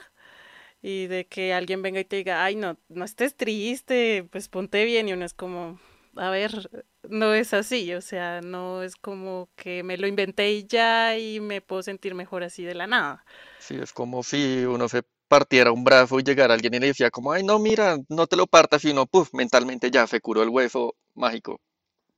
y 0.82 1.08
de 1.08 1.28
que 1.28 1.54
alguien 1.54 1.82
venga 1.82 2.00
y 2.00 2.06
te 2.06 2.18
diga, 2.18 2.44
ay 2.44 2.56
no, 2.56 2.78
no 2.90 3.06
estés 3.06 3.36
triste, 3.36 4.28
pues 4.32 4.50
ponte 4.50 4.86
bien 4.86 5.10
y 5.10 5.14
uno 5.14 5.26
es 5.26 5.34
como, 5.34 5.80
a 6.16 6.30
ver, 6.30 6.70
no 7.10 7.34
es 7.34 7.54
así, 7.54 7.94
o 7.94 8.02
sea, 8.02 8.42
no 8.42 8.84
es 8.84 8.96
como 8.96 9.50
que 9.56 9.84
me 9.84 9.98
lo 9.98 10.08
inventé 10.08 10.52
y 10.52 10.66
ya 10.68 11.18
y 11.18 11.40
me 11.40 11.62
puedo 11.62 11.84
sentir 11.84 12.16
mejor 12.16 12.44
así 12.44 12.64
de 12.64 12.76
la 12.76 12.88
nada. 12.88 13.26
Sí, 13.58 13.76
es 13.76 13.94
como 13.94 14.22
si 14.24 14.66
uno 14.66 14.88
se 14.90 15.04
partiera 15.36 15.72
un 15.74 15.84
brazo 15.84 16.18
y 16.20 16.24
llegara 16.24 16.54
alguien 16.54 16.74
y 16.76 16.80
le 16.80 16.88
decía 16.88 17.12
como, 17.12 17.32
ay, 17.34 17.44
no, 17.44 17.60
mira, 17.60 17.98
no 18.10 18.26
te 18.26 18.38
lo 18.38 18.48
partas, 18.48 18.82
sino, 18.82 19.06
puff, 19.06 19.34
mentalmente 19.34 19.92
ya 19.92 20.08
se 20.08 20.22
curó 20.22 20.44
el 20.44 20.50
hueso 20.50 20.96
mágico. 21.14 21.60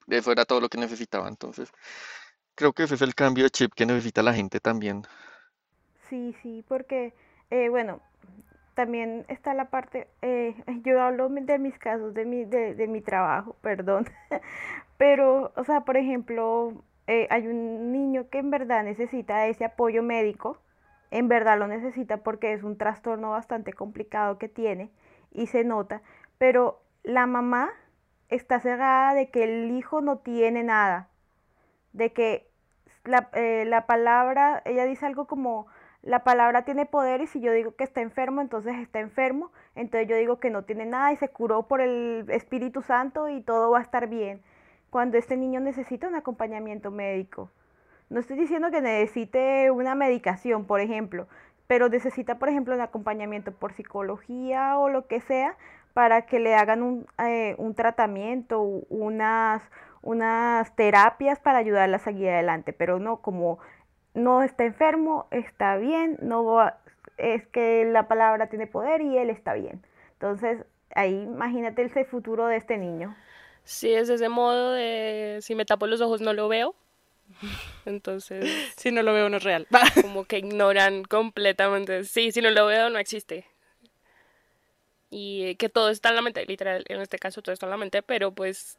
Eso 0.08 0.32
era 0.32 0.46
todo 0.46 0.62
lo 0.62 0.70
que 0.70 0.78
necesitaba, 0.78 1.28
entonces 1.28 1.70
creo 2.56 2.74
que 2.74 2.84
ese 2.84 2.96
es 2.96 3.02
el 3.02 3.16
cambio 3.16 3.46
de 3.46 3.52
chip 3.52 3.74
que 3.76 3.88
necesita 3.88 4.24
la 4.24 4.34
gente 4.34 4.60
también. 4.60 5.04
Sí, 6.10 6.36
sí, 6.42 6.64
porque, 6.68 7.14
eh, 7.50 7.70
bueno, 7.70 8.02
también 8.76 9.26
está 9.30 9.54
la 9.54 9.70
parte, 9.70 10.08
eh, 10.22 10.56
yo 10.86 11.02
hablo 11.02 11.30
de 11.30 11.60
mis 11.60 11.78
casos, 11.80 12.14
de 12.14 12.26
mi, 12.26 12.46
de, 12.46 12.76
de 12.76 12.88
mi 12.88 13.02
trabajo, 13.02 13.56
perdón, 13.62 14.08
pero, 14.98 15.52
o 15.56 15.64
sea, 15.66 15.82
por 15.82 15.98
ejemplo, 15.98 16.74
eh, 17.08 17.28
hay 17.30 17.48
un 17.48 17.92
niño 17.92 18.30
que 18.30 18.40
en 18.40 18.52
verdad 18.52 18.84
necesita 18.84 19.48
ese 19.48 19.66
apoyo 19.66 20.04
médico, 20.04 20.60
en 21.12 21.28
verdad 21.28 21.58
lo 21.58 21.68
necesita 21.68 22.18
porque 22.18 22.54
es 22.54 22.64
un 22.64 22.78
trastorno 22.78 23.32
bastante 23.32 23.74
complicado 23.74 24.38
que 24.38 24.50
tiene 24.50 24.92
y 25.32 25.48
se 25.48 25.64
nota, 25.64 26.02
pero 26.38 26.82
la 27.04 27.26
mamá 27.26 27.70
está 28.30 28.60
cerrada 28.60 29.14
de 29.14 29.30
que 29.30 29.44
el 29.44 29.72
hijo 29.72 30.02
no 30.02 30.18
tiene 30.20 30.64
nada, 30.64 31.10
de 31.94 32.12
que 32.14 32.50
la, 33.06 33.30
eh, 33.34 33.66
la 33.66 33.86
palabra, 33.86 34.62
ella 34.66 34.86
dice 34.86 35.06
algo 35.06 35.28
como, 35.28 35.68
la 36.08 36.24
palabra 36.24 36.64
tiene 36.64 36.86
poder 36.86 37.22
y 37.22 37.28
si 37.28 37.42
yo 37.42 37.52
digo 37.52 37.76
que 37.76 37.84
está 37.84 38.02
enfermo, 38.02 38.40
entonces 38.40 38.76
está 38.78 39.00
enfermo. 39.00 39.52
Entonces 39.76 40.08
yo 40.08 40.16
digo 40.16 40.40
que 40.40 40.50
no 40.50 40.64
tiene 40.64 40.86
nada 40.86 41.12
y 41.12 41.18
se 41.18 41.28
curó 41.28 41.68
por 41.68 41.82
el 41.82 42.26
Espíritu 42.30 42.82
Santo 42.82 43.28
y 43.28 43.42
todo 43.42 43.72
va 43.72 43.80
a 43.80 43.82
estar 43.82 44.08
bien. 44.08 44.42
Cuando 44.90 45.18
este 45.18 45.36
niño 45.36 45.60
necesita 45.60 46.08
un 46.08 46.16
acompañamiento 46.16 46.92
médico. 46.92 47.52
No 48.10 48.20
estoy 48.20 48.38
diciendo 48.38 48.72
que 48.72 48.82
necesite 48.82 49.70
una 49.72 49.96
medicación, 49.96 50.66
por 50.66 50.80
ejemplo, 50.80 51.28
pero 51.68 51.90
necesita, 51.90 52.40
por 52.40 52.50
ejemplo, 52.50 52.74
un 52.74 52.82
acompañamiento 52.82 53.52
por 53.52 53.74
psicología 53.74 54.78
o 54.78 54.90
lo 54.90 55.08
que 55.08 55.20
sea 55.22 55.58
para 55.94 56.26
que 56.26 56.40
le 56.40 56.56
hagan 56.56 56.84
un, 56.84 57.08
eh, 57.18 57.56
un 57.58 57.76
tratamiento, 57.76 58.62
unas, 58.62 59.62
unas 60.02 60.76
terapias 60.76 61.40
para 61.40 61.58
ayudarla 61.58 61.98
a 61.98 62.00
seguir 62.00 62.30
adelante, 62.30 62.72
pero 62.72 63.00
no 63.00 63.18
como 63.18 63.60
no 64.14 64.42
está 64.42 64.64
enfermo, 64.64 65.28
está 65.32 65.78
bien, 65.78 66.18
no 66.22 66.72
es 67.18 67.46
que 67.48 67.86
la 67.86 68.08
palabra 68.08 68.48
tiene 68.48 68.68
poder 68.68 69.02
y 69.02 69.18
él 69.18 69.30
está 69.30 69.54
bien. 69.54 69.82
Entonces, 70.14 70.66
ahí 70.96 71.14
imagínate 71.14 71.84
ese 71.84 72.06
futuro 72.06 72.48
de 72.48 72.58
este 72.58 72.78
niño. 72.78 73.16
Sí, 73.64 73.94
es 73.94 74.10
ese 74.10 74.30
modo 74.30 74.72
de 74.72 75.40
si 75.42 75.56
me 75.56 75.66
tapo 75.66 75.88
los 75.88 76.00
ojos 76.00 76.22
no 76.22 76.34
lo 76.34 76.48
veo. 76.48 76.74
Entonces, 77.86 78.46
si 78.78 78.92
no 78.92 79.04
lo 79.04 79.14
veo 79.14 79.30
no 79.30 79.38
es 79.38 79.44
real. 79.44 79.68
como 80.02 80.26
que 80.26 80.40
ignoran 80.40 81.04
completamente. 81.04 82.04
Sí, 82.04 82.32
si 82.32 82.42
no 82.42 82.50
lo 82.52 82.66
veo 82.66 82.90
no 82.90 83.00
existe. 83.00 83.46
Y 85.10 85.56
que 85.56 85.70
todo 85.70 85.90
está 85.90 86.10
en 86.10 86.16
la 86.16 86.22
mente, 86.22 86.46
literal, 86.46 86.84
en 86.90 87.00
este 87.00 87.18
caso 87.18 87.42
todo 87.42 87.54
está 87.54 87.66
en 87.66 87.72
la 87.72 87.78
mente, 87.78 88.02
pero 88.02 88.32
pues 88.32 88.78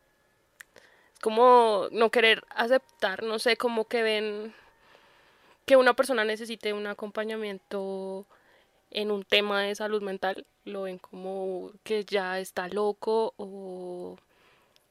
es 1.14 1.20
como 1.20 1.88
no 1.90 2.10
querer 2.10 2.44
aceptar, 2.50 3.22
no 3.22 3.38
sé, 3.38 3.56
como 3.56 3.86
que 3.86 4.02
ven 4.02 4.54
que 5.64 5.76
una 5.76 5.94
persona 5.94 6.24
necesite 6.24 6.72
un 6.72 6.86
acompañamiento 6.86 8.26
en 8.90 9.10
un 9.10 9.24
tema 9.24 9.62
de 9.62 9.74
salud 9.74 10.02
mental, 10.02 10.46
lo 10.64 10.82
ven 10.82 10.98
como 10.98 11.72
que 11.82 12.04
ya 12.04 12.38
está 12.40 12.68
loco 12.68 13.34
o 13.36 14.16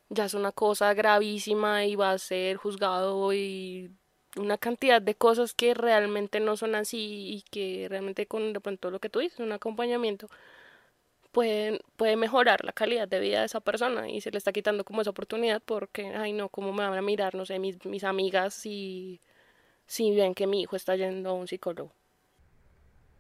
ya 0.10 0.26
es 0.26 0.34
una 0.34 0.52
cosa 0.52 0.94
gravísima 0.94 1.86
y 1.86 1.96
va 1.96 2.12
a 2.12 2.18
ser 2.18 2.58
juzgado 2.58 3.34
y 3.34 3.92
una 4.38 4.58
cantidad 4.58 5.02
de 5.02 5.16
cosas 5.16 5.54
que 5.54 5.74
realmente 5.74 6.40
no 6.40 6.58
son 6.58 6.76
así 6.76 7.36
y 7.36 7.42
que 7.52 7.88
realmente 7.90 8.28
con 8.28 8.54
de 8.54 8.60
pronto 8.62 8.92
lo 8.92 9.00
que 9.00 9.10
tú 9.10 9.20
dices, 9.20 9.40
un 9.40 9.52
acompañamiento 9.52 10.30
puede, 11.32 11.82
puede 11.98 12.16
mejorar 12.16 12.64
la 12.66 12.74
calidad 12.74 13.08
de 13.08 13.20
vida 13.20 13.40
de 13.40 13.46
esa 13.46 13.60
persona 13.60 14.10
y 14.10 14.22
se 14.22 14.32
le 14.32 14.38
está 14.38 14.52
quitando 14.52 14.84
como 14.84 15.02
esa 15.02 15.12
oportunidad 15.12 15.62
porque, 15.66 16.08
ay 16.16 16.34
no, 16.34 16.50
¿cómo 16.50 16.74
me 16.74 16.88
van 16.88 16.98
a 16.98 17.02
mirar, 17.02 17.36
no 17.36 17.46
sé, 17.46 17.60
mis, 17.60 17.84
mis 17.86 18.04
amigas 18.04 18.66
y 18.66 19.22
si 19.88 20.16
ven 20.16 20.36
que 20.36 20.48
mi 20.48 20.62
hijo 20.62 20.76
está 20.76 20.96
yendo 20.96 21.30
a 21.30 21.34
un 21.34 21.48
psicólogo. 21.48 21.92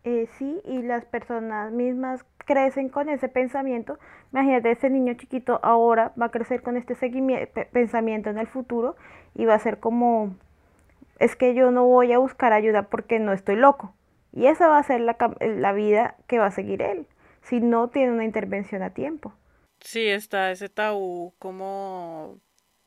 Eh, 0.04 0.28
sí, 0.38 0.62
y 0.66 0.82
las 0.82 1.06
personas 1.06 1.72
mismas 1.72 2.24
crecen 2.46 2.90
con 2.90 3.10
ese 3.10 3.28
pensamiento. 3.28 4.00
Imagínate, 4.32 4.72
ese 4.72 4.90
niño 4.90 5.14
chiquito 5.16 5.60
ahora 5.64 6.14
va 6.20 6.28
a 6.28 6.32
crecer 6.32 6.62
con 6.62 6.78
este 6.78 6.96
pensamiento 7.72 8.30
en 8.30 8.38
el 8.38 8.48
futuro 8.48 8.96
y 9.36 9.46
va 9.46 9.56
a 9.56 9.60
ser 9.60 9.80
como, 9.80 10.36
es 11.20 11.36
que 11.36 11.54
yo 11.54 11.72
no 11.72 11.86
voy 11.86 12.14
a 12.14 12.20
buscar 12.20 12.54
ayuda 12.54 12.84
porque 12.84 13.20
no 13.20 13.34
estoy 13.34 13.58
loco. 13.58 13.94
Y 14.34 14.48
esa 14.48 14.68
va 14.68 14.78
a 14.78 14.84
ser 14.84 15.02
la, 15.02 15.18
la 15.40 15.74
vida 15.74 16.16
que 16.28 16.40
va 16.40 16.48
a 16.48 16.52
seguir 16.52 16.82
él, 16.82 17.08
si 17.42 17.60
no 17.60 17.90
tiene 17.90 18.12
una 18.12 18.26
intervención 18.26 18.82
a 18.84 18.92
tiempo. 18.92 19.34
Sí, 19.82 20.08
está 20.08 20.52
ese 20.52 20.70
tabú 20.70 21.34
como 21.40 22.40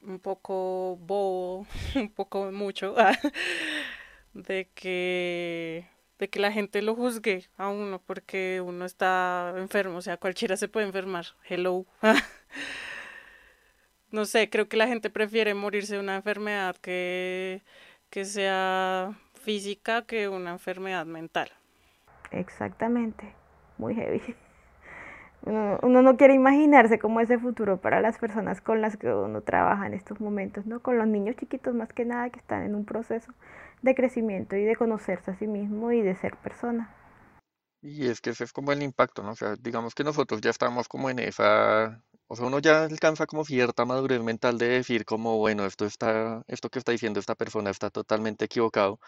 un 0.03 0.19
poco 0.21 0.97
bobo, 0.97 1.67
un 1.95 2.09
poco 2.11 2.51
mucho, 2.51 2.95
de 4.35 4.69
que 4.75 5.87
de 6.21 6.29
que 6.29 6.39
la 6.39 6.53
gente 6.53 6.83
lo 6.83 6.95
juzgue 6.95 7.47
a 7.57 7.71
uno 7.71 7.99
porque 7.99 8.63
uno 8.65 8.85
está 8.85 9.55
enfermo, 9.57 9.97
o 9.97 10.03
sea, 10.03 10.19
cualquiera 10.19 10.57
se 10.57 10.69
puede 10.69 10.87
enfermar. 10.87 11.25
Hello. 11.49 11.87
no 14.13 14.27
sé, 14.27 14.51
creo 14.51 14.69
que 14.69 14.77
la 14.77 14.87
gente 14.87 15.09
prefiere 15.09 15.55
morirse 15.55 15.95
de 15.95 16.01
una 16.01 16.17
enfermedad 16.17 16.77
que, 16.77 17.63
que 18.11 18.27
sea 18.27 19.15
física 19.43 20.03
que 20.03 20.29
una 20.29 20.51
enfermedad 20.51 21.07
mental. 21.07 21.51
Exactamente, 22.33 23.35
muy 23.79 23.95
heavy. 23.95 24.23
Uno, 25.43 26.03
no 26.03 26.19
quiere 26.19 26.35
imaginarse 26.35 26.99
cómo 26.99 27.23
ese 27.23 27.39
futuro 27.39 27.79
para 27.79 28.03
las 28.03 28.19
personas 28.19 28.61
con 28.61 28.83
las 28.83 28.99
que 28.99 29.11
uno 29.11 29.41
trabaja 29.41 29.87
en 29.87 29.95
estos 29.95 30.21
momentos, 30.21 30.67
¿no? 30.67 30.81
Con 30.81 30.99
los 30.99 31.07
niños 31.07 31.35
chiquitos 31.37 31.75
más 31.75 31.91
que 31.95 32.05
nada 32.05 32.29
que 32.29 32.39
están 32.39 32.63
en 32.63 32.75
un 32.75 32.85
proceso 32.85 33.33
de 33.83 33.95
crecimiento 33.95 34.57
y 34.57 34.65
de 34.65 34.77
conocerse 34.77 35.31
a 35.31 35.35
sí 35.37 35.47
mismo 35.47 35.93
y 35.93 36.03
de 36.03 36.15
ser 36.15 36.37
persona. 36.37 36.95
Y 37.83 38.09
es 38.09 38.21
que 38.21 38.31
ese 38.31 38.45
es 38.45 38.53
como 38.53 38.73
el 38.73 38.83
impacto, 38.83 39.23
¿no? 39.23 39.31
O 39.33 39.37
sea, 39.37 39.55
digamos 39.59 39.95
que 39.95 40.05
nosotros 40.05 40.41
ya 40.43 40.51
estamos 40.51 40.87
como 40.87 41.09
en 41.09 41.19
esa, 41.19 42.03
o 42.27 42.37
sea, 42.37 42.47
uno 42.47 42.59
ya 42.59 42.85
alcanza 42.85 43.27
como 43.27 43.45
cierta 43.45 43.87
madurez 43.87 44.23
mental 44.23 44.59
de 44.59 44.69
decir 44.69 45.05
como, 45.07 45.39
bueno, 45.39 45.65
esto 45.65 45.87
está, 45.87 46.43
esto 46.47 46.69
que 46.69 46.79
está 46.79 46.93
diciendo 46.93 47.21
esta 47.21 47.35
persona 47.35 47.71
está 47.71 47.89
totalmente 47.91 48.45
equivocado, 48.45 49.01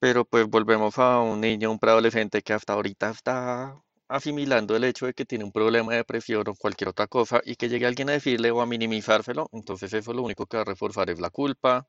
pero 0.00 0.24
pues 0.24 0.46
volvemos 0.48 0.98
a 0.98 1.20
un 1.20 1.40
niño, 1.40 1.70
un 1.70 1.78
preadolescente 1.78 2.42
que 2.42 2.52
hasta 2.52 2.72
ahorita 2.74 3.10
está 3.10 3.76
asimilando 4.08 4.74
el 4.76 4.84
hecho 4.84 5.06
de 5.06 5.14
que 5.14 5.24
tiene 5.26 5.44
un 5.44 5.52
problema 5.52 5.92
de 5.92 5.98
depresión 5.98 6.48
o 6.48 6.54
cualquier 6.54 6.88
otra 6.88 7.06
cosa 7.06 7.40
y 7.44 7.56
que 7.56 7.68
llegue 7.68 7.86
alguien 7.86 8.08
a 8.10 8.12
decirle 8.12 8.50
o 8.50 8.60
a 8.60 8.66
minimizárselo, 8.66 9.48
entonces 9.52 9.92
eso 9.92 10.12
lo 10.12 10.22
único 10.22 10.46
que 10.46 10.56
va 10.56 10.62
a 10.62 10.66
reforzar 10.66 11.10
es 11.10 11.20
la 11.20 11.30
culpa 11.30 11.86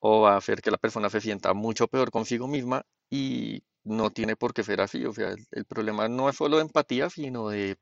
o 0.00 0.22
va 0.22 0.34
a 0.34 0.36
hacer 0.38 0.62
que 0.62 0.70
la 0.70 0.78
persona 0.78 1.10
se 1.10 1.20
sienta 1.20 1.54
mucho 1.54 1.88
peor 1.88 2.10
consigo 2.10 2.46
misma 2.48 2.84
y 3.10 3.62
no 3.84 4.10
tiene 4.10 4.36
por 4.36 4.54
qué 4.54 4.62
ser 4.64 4.80
así. 4.80 5.04
O 5.06 5.12
sea, 5.12 5.34
el, 5.52 5.64
problema 5.66 6.08
no 6.08 6.28
es 6.28 6.36
solo 6.36 6.56
de 6.56 6.62
empatía, 6.62 7.10
sino 7.10 7.48
de 7.48 7.76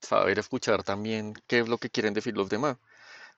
saber 0.00 0.38
escuchar 0.38 0.82
también 0.84 1.34
qué 1.46 1.60
es 1.60 1.68
lo 1.68 1.78
que 1.78 1.90
quieren 1.90 2.14
decir 2.14 2.36
los 2.36 2.48
demás. 2.50 2.78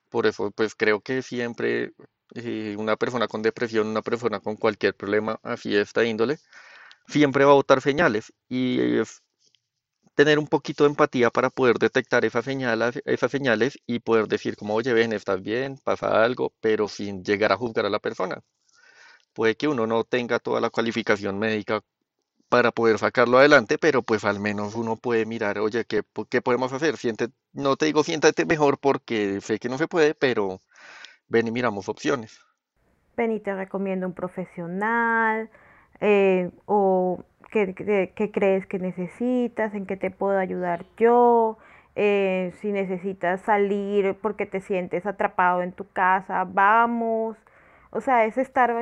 Por 0.09 0.27
eso, 0.27 0.51
pues 0.51 0.75
creo 0.75 1.01
que 1.01 1.21
siempre 1.21 1.93
eh, 2.35 2.75
una 2.77 2.95
persona 2.97 3.27
con 3.27 3.41
depresión, 3.43 3.87
una 3.87 4.01
persona 4.01 4.39
con 4.39 4.55
cualquier 4.57 4.95
problema 4.95 5.39
así 5.43 5.71
de 5.71 5.81
esta 5.81 6.03
índole, 6.05 6.39
siempre 7.07 7.45
va 7.45 7.51
a 7.51 7.55
botar 7.55 7.81
señales 7.81 8.33
y 8.49 8.99
es 8.99 9.23
tener 10.19 10.37
un 10.37 10.47
poquito 10.47 10.83
de 10.83 10.89
empatía 10.89 11.29
para 11.29 11.49
poder 11.49 11.77
detectar 11.79 12.25
esas 12.25 12.43
señales, 12.43 13.01
esas 13.05 13.31
señales 13.31 13.79
y 13.87 13.99
poder 13.99 14.27
decir 14.27 14.57
como, 14.57 14.75
oye, 14.75 14.91
ven, 14.91 15.13
estás 15.13 15.41
bien, 15.41 15.77
pasa 15.81 16.21
algo, 16.25 16.51
pero 16.59 16.89
sin 16.89 17.23
llegar 17.23 17.53
a 17.53 17.55
juzgar 17.55 17.85
a 17.85 17.89
la 17.89 17.99
persona. 17.99 18.41
Puede 19.31 19.55
que 19.55 19.69
uno 19.69 19.87
no 19.87 20.03
tenga 20.03 20.39
toda 20.39 20.59
la 20.59 20.71
cualificación 20.71 21.39
médica 21.39 21.79
para 22.49 22.71
poder 22.73 22.99
sacarlo 22.99 23.37
adelante, 23.37 23.77
pero 23.77 24.01
pues 24.01 24.25
al 24.25 24.41
menos 24.41 24.75
uno 24.75 24.97
puede 24.97 25.25
mirar, 25.25 25.57
oye, 25.59 25.85
¿qué, 25.85 26.01
qué 26.29 26.41
podemos 26.41 26.73
hacer? 26.73 26.97
Siente, 26.97 27.29
no 27.53 27.77
te 27.77 27.85
digo 27.85 28.03
siéntate 28.03 28.45
mejor 28.45 28.77
porque 28.77 29.39
sé 29.39 29.57
que 29.57 29.69
no 29.69 29.77
se 29.77 29.87
puede, 29.87 30.15
pero 30.15 30.59
ven 31.29 31.47
y 31.47 31.51
miramos 31.51 31.87
opciones. 31.87 32.41
Ven 33.15 33.31
y 33.31 33.39
te 33.39 33.55
recomiendo 33.55 34.05
un 34.05 34.13
profesional 34.13 35.49
eh, 36.01 36.51
o 36.65 37.23
qué, 37.49 38.31
crees 38.31 38.65
que 38.65 38.79
necesitas, 38.79 39.73
en 39.73 39.85
qué 39.85 39.97
te 39.97 40.11
puedo 40.11 40.37
ayudar 40.37 40.85
yo, 40.97 41.57
eh, 41.95 42.53
si 42.61 42.71
necesitas 42.71 43.41
salir 43.41 44.15
porque 44.21 44.45
te 44.45 44.61
sientes 44.61 45.05
atrapado 45.05 45.61
en 45.61 45.71
tu 45.71 45.89
casa, 45.91 46.45
vamos. 46.45 47.37
O 47.91 48.01
sea, 48.01 48.25
es 48.25 48.37
estar... 48.37 48.73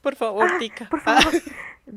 Por 0.00 0.16
favor, 0.16 0.48
ah, 0.50 0.56
Tica. 0.58 0.88
Por 0.88 1.00
favor. 1.00 1.32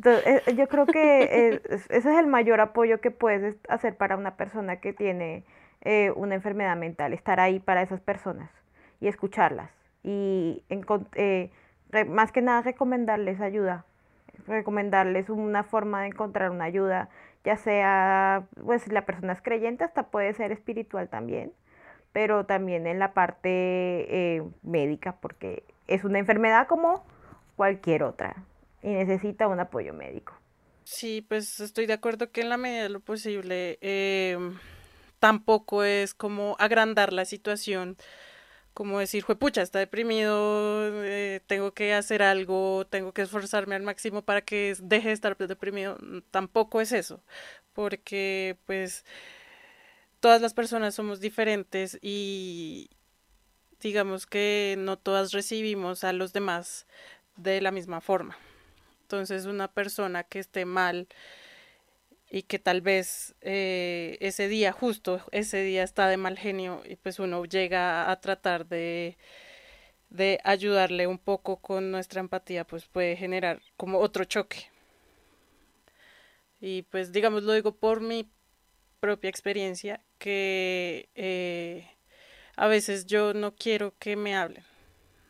Eh, 0.05 0.53
yo 0.55 0.67
creo 0.67 0.85
que 0.85 1.61
ese 1.67 1.97
es 1.97 2.05
el 2.05 2.27
mayor 2.27 2.61
apoyo 2.61 3.01
que 3.01 3.09
puedes 3.09 3.55
hacer 3.69 3.97
para 3.97 4.17
una 4.17 4.37
persona 4.37 4.75
que 4.75 4.93
tiene 4.93 5.43
eh, 5.81 6.11
una 6.15 6.35
enfermedad 6.35 6.77
mental, 6.77 7.11
estar 7.11 7.39
ahí 7.39 7.59
para 7.59 7.81
esas 7.81 7.99
personas 7.99 8.51
y 9.01 9.07
escucharlas. 9.07 9.71
Y 10.03 10.63
más 12.07 12.31
que 12.31 12.43
nada 12.43 12.61
recomendarles 12.61 13.41
ayuda, 13.41 13.85
recomendarles 14.47 15.29
una 15.29 15.63
forma 15.63 16.01
de 16.01 16.07
encontrar 16.07 16.51
una 16.51 16.65
ayuda, 16.65 17.09
ya 17.43 17.57
sea, 17.57 18.43
pues 18.63 18.87
la 18.91 19.05
persona 19.05 19.33
es 19.33 19.41
creyente, 19.41 19.83
hasta 19.83 20.07
puede 20.07 20.33
ser 20.33 20.51
espiritual 20.51 21.09
también, 21.09 21.51
pero 22.11 22.45
también 22.45 22.87
en 22.87 22.99
la 22.99 23.13
parte 23.13 23.49
eh, 23.49 24.43
médica, 24.63 25.15
porque 25.21 25.63
es 25.87 26.03
una 26.03 26.19
enfermedad 26.19 26.67
como 26.67 27.05
cualquier 27.55 28.03
otra 28.03 28.35
y 28.81 28.89
necesita 28.89 29.47
un 29.47 29.59
apoyo 29.59 29.93
médico. 29.93 30.33
Sí, 30.83 31.23
pues 31.27 31.59
estoy 31.59 31.85
de 31.85 31.93
acuerdo 31.93 32.31
que 32.31 32.41
en 32.41 32.49
la 32.49 32.57
medida 32.57 32.83
de 32.83 32.89
lo 32.89 32.99
posible 32.99 33.77
em, 33.81 34.57
tampoco 35.19 35.83
es 35.83 36.13
como 36.13 36.55
agrandar 36.57 37.13
la 37.13 37.25
situación 37.25 37.95
como 38.73 38.99
decir, 38.99 39.25
pucha, 39.25 39.61
está 39.61 39.79
deprimido, 39.79 41.03
eh, 41.03 41.41
tengo 41.47 41.73
que 41.73 41.93
hacer 41.93 42.21
algo, 42.23 42.85
tengo 42.87 43.13
que 43.13 43.23
esforzarme 43.23 43.75
al 43.75 43.83
máximo 43.83 44.21
para 44.21 44.41
que 44.41 44.75
deje 44.81 45.09
de 45.09 45.13
estar 45.13 45.37
deprimido. 45.37 45.97
Tampoco 46.31 46.81
es 46.81 46.91
eso, 46.91 47.21
porque 47.73 48.57
pues 48.65 49.05
todas 50.19 50.41
las 50.41 50.53
personas 50.53 50.95
somos 50.95 51.19
diferentes 51.19 51.97
y 52.01 52.89
digamos 53.81 54.25
que 54.25 54.75
no 54.77 54.97
todas 54.97 55.31
recibimos 55.31 56.03
a 56.03 56.13
los 56.13 56.33
demás 56.33 56.87
de 57.35 57.61
la 57.61 57.71
misma 57.71 58.01
forma. 58.01 58.37
Entonces 59.01 59.45
una 59.45 59.69
persona 59.69 60.23
que 60.23 60.39
esté 60.39 60.65
mal 60.65 61.07
y 62.29 62.43
que 62.43 62.59
tal 62.59 62.81
vez 62.81 63.35
eh, 63.41 64.17
ese 64.21 64.47
día, 64.47 64.71
justo 64.71 65.21
ese 65.31 65.63
día 65.63 65.83
está 65.83 66.07
de 66.07 66.17
mal 66.17 66.37
genio 66.37 66.83
y 66.87 66.95
pues 66.95 67.19
uno 67.19 67.43
llega 67.45 68.11
a 68.11 68.21
tratar 68.21 68.67
de, 68.67 69.17
de 70.09 70.39
ayudarle 70.43 71.07
un 71.07 71.17
poco 71.17 71.57
con 71.57 71.91
nuestra 71.91 72.19
empatía, 72.21 72.65
pues 72.65 72.85
puede 72.85 73.15
generar 73.15 73.61
como 73.77 73.99
otro 73.99 74.25
choque. 74.25 74.69
Y 76.61 76.83
pues 76.83 77.11
digamos, 77.11 77.43
lo 77.43 77.53
digo 77.53 77.75
por 77.75 78.01
mi 78.01 78.29
propia 78.99 79.29
experiencia, 79.29 80.01
que 80.17 81.09
eh, 81.15 81.87
a 82.57 82.67
veces 82.67 83.05
yo 83.05 83.33
no 83.33 83.55
quiero 83.55 83.95
que 83.97 84.15
me 84.15 84.35
hablen. 84.35 84.68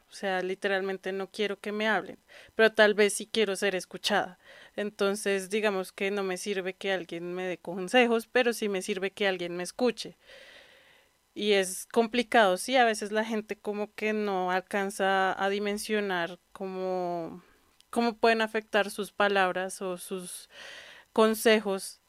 O 0.09 0.13
sea, 0.13 0.41
literalmente 0.41 1.11
no 1.11 1.29
quiero 1.29 1.59
que 1.59 1.71
me 1.71 1.87
hablen, 1.87 2.17
pero 2.55 2.73
tal 2.73 2.95
vez 2.95 3.13
sí 3.13 3.29
quiero 3.31 3.55
ser 3.55 3.75
escuchada. 3.75 4.39
Entonces, 4.75 5.49
digamos 5.51 5.91
que 5.91 6.09
no 6.09 6.23
me 6.23 6.37
sirve 6.37 6.73
que 6.73 6.91
alguien 6.91 7.33
me 7.33 7.43
dé 7.43 7.59
consejos, 7.59 8.27
pero 8.27 8.53
sí 8.53 8.69
me 8.69 8.81
sirve 8.81 9.11
que 9.11 9.27
alguien 9.27 9.55
me 9.55 9.63
escuche. 9.63 10.17
Y 11.35 11.53
es 11.53 11.85
complicado, 11.85 12.57
sí, 12.57 12.75
a 12.75 12.85
veces 12.85 13.11
la 13.11 13.23
gente 13.23 13.55
como 13.55 13.93
que 13.93 14.13
no 14.13 14.51
alcanza 14.51 15.41
a 15.41 15.49
dimensionar 15.49 16.39
cómo, 16.53 17.43
cómo 17.91 18.17
pueden 18.17 18.41
afectar 18.41 18.89
sus 18.89 19.11
palabras 19.11 19.81
o 19.81 19.97
sus 19.97 20.49
consejos 21.13 22.01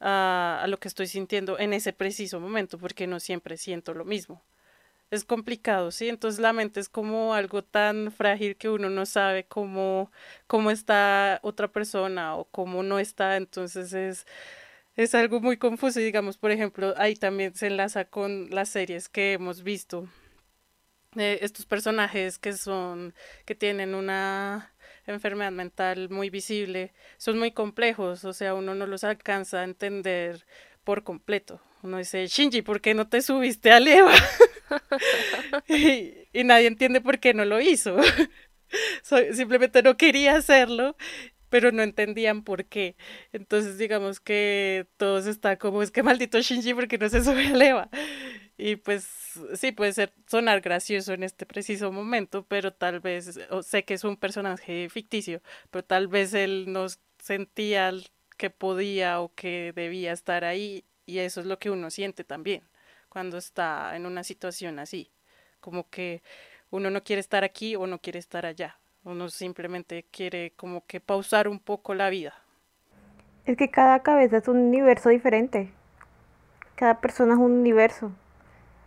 a, 0.00 0.60
a 0.62 0.66
lo 0.68 0.78
que 0.78 0.88
estoy 0.88 1.06
sintiendo 1.06 1.58
en 1.58 1.72
ese 1.72 1.92
preciso 1.94 2.40
momento, 2.40 2.78
porque 2.78 3.06
no 3.06 3.20
siempre 3.20 3.56
siento 3.56 3.94
lo 3.94 4.04
mismo 4.04 4.44
es 5.12 5.24
complicado, 5.26 5.90
¿sí? 5.90 6.08
Entonces 6.08 6.40
la 6.40 6.54
mente 6.54 6.80
es 6.80 6.88
como 6.88 7.34
algo 7.34 7.62
tan 7.62 8.10
frágil 8.12 8.56
que 8.56 8.70
uno 8.70 8.88
no 8.88 9.04
sabe 9.04 9.44
cómo, 9.44 10.10
cómo 10.46 10.70
está 10.70 11.38
otra 11.42 11.68
persona 11.70 12.34
o 12.36 12.46
cómo 12.46 12.82
no 12.82 12.98
está, 12.98 13.36
entonces 13.36 13.92
es, 13.92 14.26
es 14.96 15.14
algo 15.14 15.40
muy 15.40 15.58
confuso 15.58 16.00
y 16.00 16.04
digamos, 16.04 16.38
por 16.38 16.50
ejemplo, 16.50 16.94
ahí 16.96 17.14
también 17.14 17.54
se 17.54 17.66
enlaza 17.66 18.06
con 18.06 18.48
las 18.50 18.70
series 18.70 19.10
que 19.10 19.34
hemos 19.34 19.62
visto. 19.62 20.08
Eh, 21.16 21.40
estos 21.42 21.66
personajes 21.66 22.38
que 22.38 22.54
son, 22.54 23.14
que 23.44 23.54
tienen 23.54 23.94
una 23.94 24.74
enfermedad 25.06 25.52
mental 25.52 26.08
muy 26.08 26.30
visible, 26.30 26.94
son 27.18 27.38
muy 27.38 27.52
complejos, 27.52 28.24
o 28.24 28.32
sea, 28.32 28.54
uno 28.54 28.74
no 28.74 28.86
los 28.86 29.04
alcanza 29.04 29.60
a 29.60 29.64
entender 29.64 30.46
por 30.84 31.04
completo. 31.04 31.60
Uno 31.82 31.98
dice, 31.98 32.26
Shinji, 32.26 32.62
¿por 32.62 32.80
qué 32.80 32.94
no 32.94 33.08
te 33.08 33.20
subiste 33.20 33.72
a 33.72 33.78
Eva? 33.78 34.14
y, 35.68 36.44
nadie 36.44 36.66
entiende 36.66 37.00
por 37.00 37.18
qué 37.18 37.34
no 37.34 37.44
lo 37.44 37.60
hizo. 37.60 37.96
simplemente 39.32 39.82
no 39.82 39.96
quería 39.96 40.36
hacerlo, 40.36 40.96
pero 41.48 41.72
no 41.72 41.82
entendían 41.82 42.44
por 42.44 42.64
qué. 42.64 42.96
Entonces, 43.32 43.78
digamos 43.78 44.20
que 44.20 44.86
todos 44.96 45.26
están 45.26 45.56
como, 45.56 45.82
es 45.82 45.90
que 45.90 46.02
maldito 46.02 46.40
Shinji, 46.40 46.74
porque 46.74 46.98
no 46.98 47.08
se 47.08 47.22
sube 47.24 47.46
a 47.46 47.68
Eva. 47.68 47.90
Y 48.56 48.76
pues 48.76 49.08
sí, 49.54 49.72
puede 49.72 49.92
ser 49.92 50.12
sonar 50.26 50.60
gracioso 50.60 51.12
en 51.14 51.22
este 51.22 51.46
preciso 51.46 51.90
momento, 51.92 52.46
pero 52.46 52.72
tal 52.72 53.00
vez, 53.00 53.38
sé 53.62 53.84
que 53.84 53.94
es 53.94 54.04
un 54.04 54.16
personaje 54.16 54.88
ficticio, 54.90 55.42
pero 55.70 55.84
tal 55.84 56.08
vez 56.08 56.34
él 56.34 56.66
no 56.68 56.86
sentía 57.18 57.92
que 58.36 58.50
podía 58.50 59.20
o 59.20 59.34
que 59.34 59.72
debía 59.74 60.12
estar 60.12 60.44
ahí 60.44 60.84
y 61.06 61.18
eso 61.18 61.40
es 61.40 61.46
lo 61.46 61.58
que 61.58 61.70
uno 61.70 61.90
siente 61.90 62.24
también 62.24 62.62
cuando 63.12 63.36
está 63.36 63.94
en 63.94 64.06
una 64.06 64.24
situación 64.24 64.78
así, 64.78 65.12
como 65.60 65.90
que 65.90 66.22
uno 66.70 66.88
no 66.88 67.04
quiere 67.04 67.20
estar 67.20 67.44
aquí 67.44 67.76
o 67.76 67.86
no 67.86 67.98
quiere 67.98 68.18
estar 68.18 68.46
allá, 68.46 68.78
uno 69.04 69.28
simplemente 69.28 70.06
quiere 70.10 70.54
como 70.56 70.86
que 70.86 70.98
pausar 70.98 71.46
un 71.46 71.58
poco 71.60 71.92
la 71.92 72.08
vida, 72.08 72.32
Es 73.44 73.58
que 73.58 73.70
cada 73.70 74.00
cabeza 74.02 74.38
es 74.38 74.48
un 74.48 74.56
universo 74.56 75.10
diferente. 75.10 75.70
Cada 76.74 77.02
persona 77.02 77.34
es 77.34 77.38
un 77.38 77.52
universo. 77.52 78.12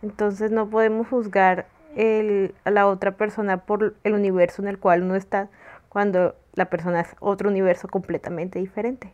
Entonces 0.02 0.50
no 0.50 0.68
podemos 0.68 1.06
juzgar 1.06 1.68
el, 1.94 2.52
a 2.64 2.72
la 2.72 2.88
otra 2.88 3.16
persona 3.16 3.64
por 3.64 3.94
el 4.02 4.14
universo 4.14 4.60
en 4.60 4.66
el 4.66 4.80
cual 4.80 5.04
uno 5.04 5.14
está 5.14 5.50
cuando 5.88 6.34
la 6.54 6.64
persona 6.68 7.02
es 7.02 7.14
otro 7.20 7.48
universo 7.48 7.86
completamente 7.86 8.58
diferente. 8.58 9.12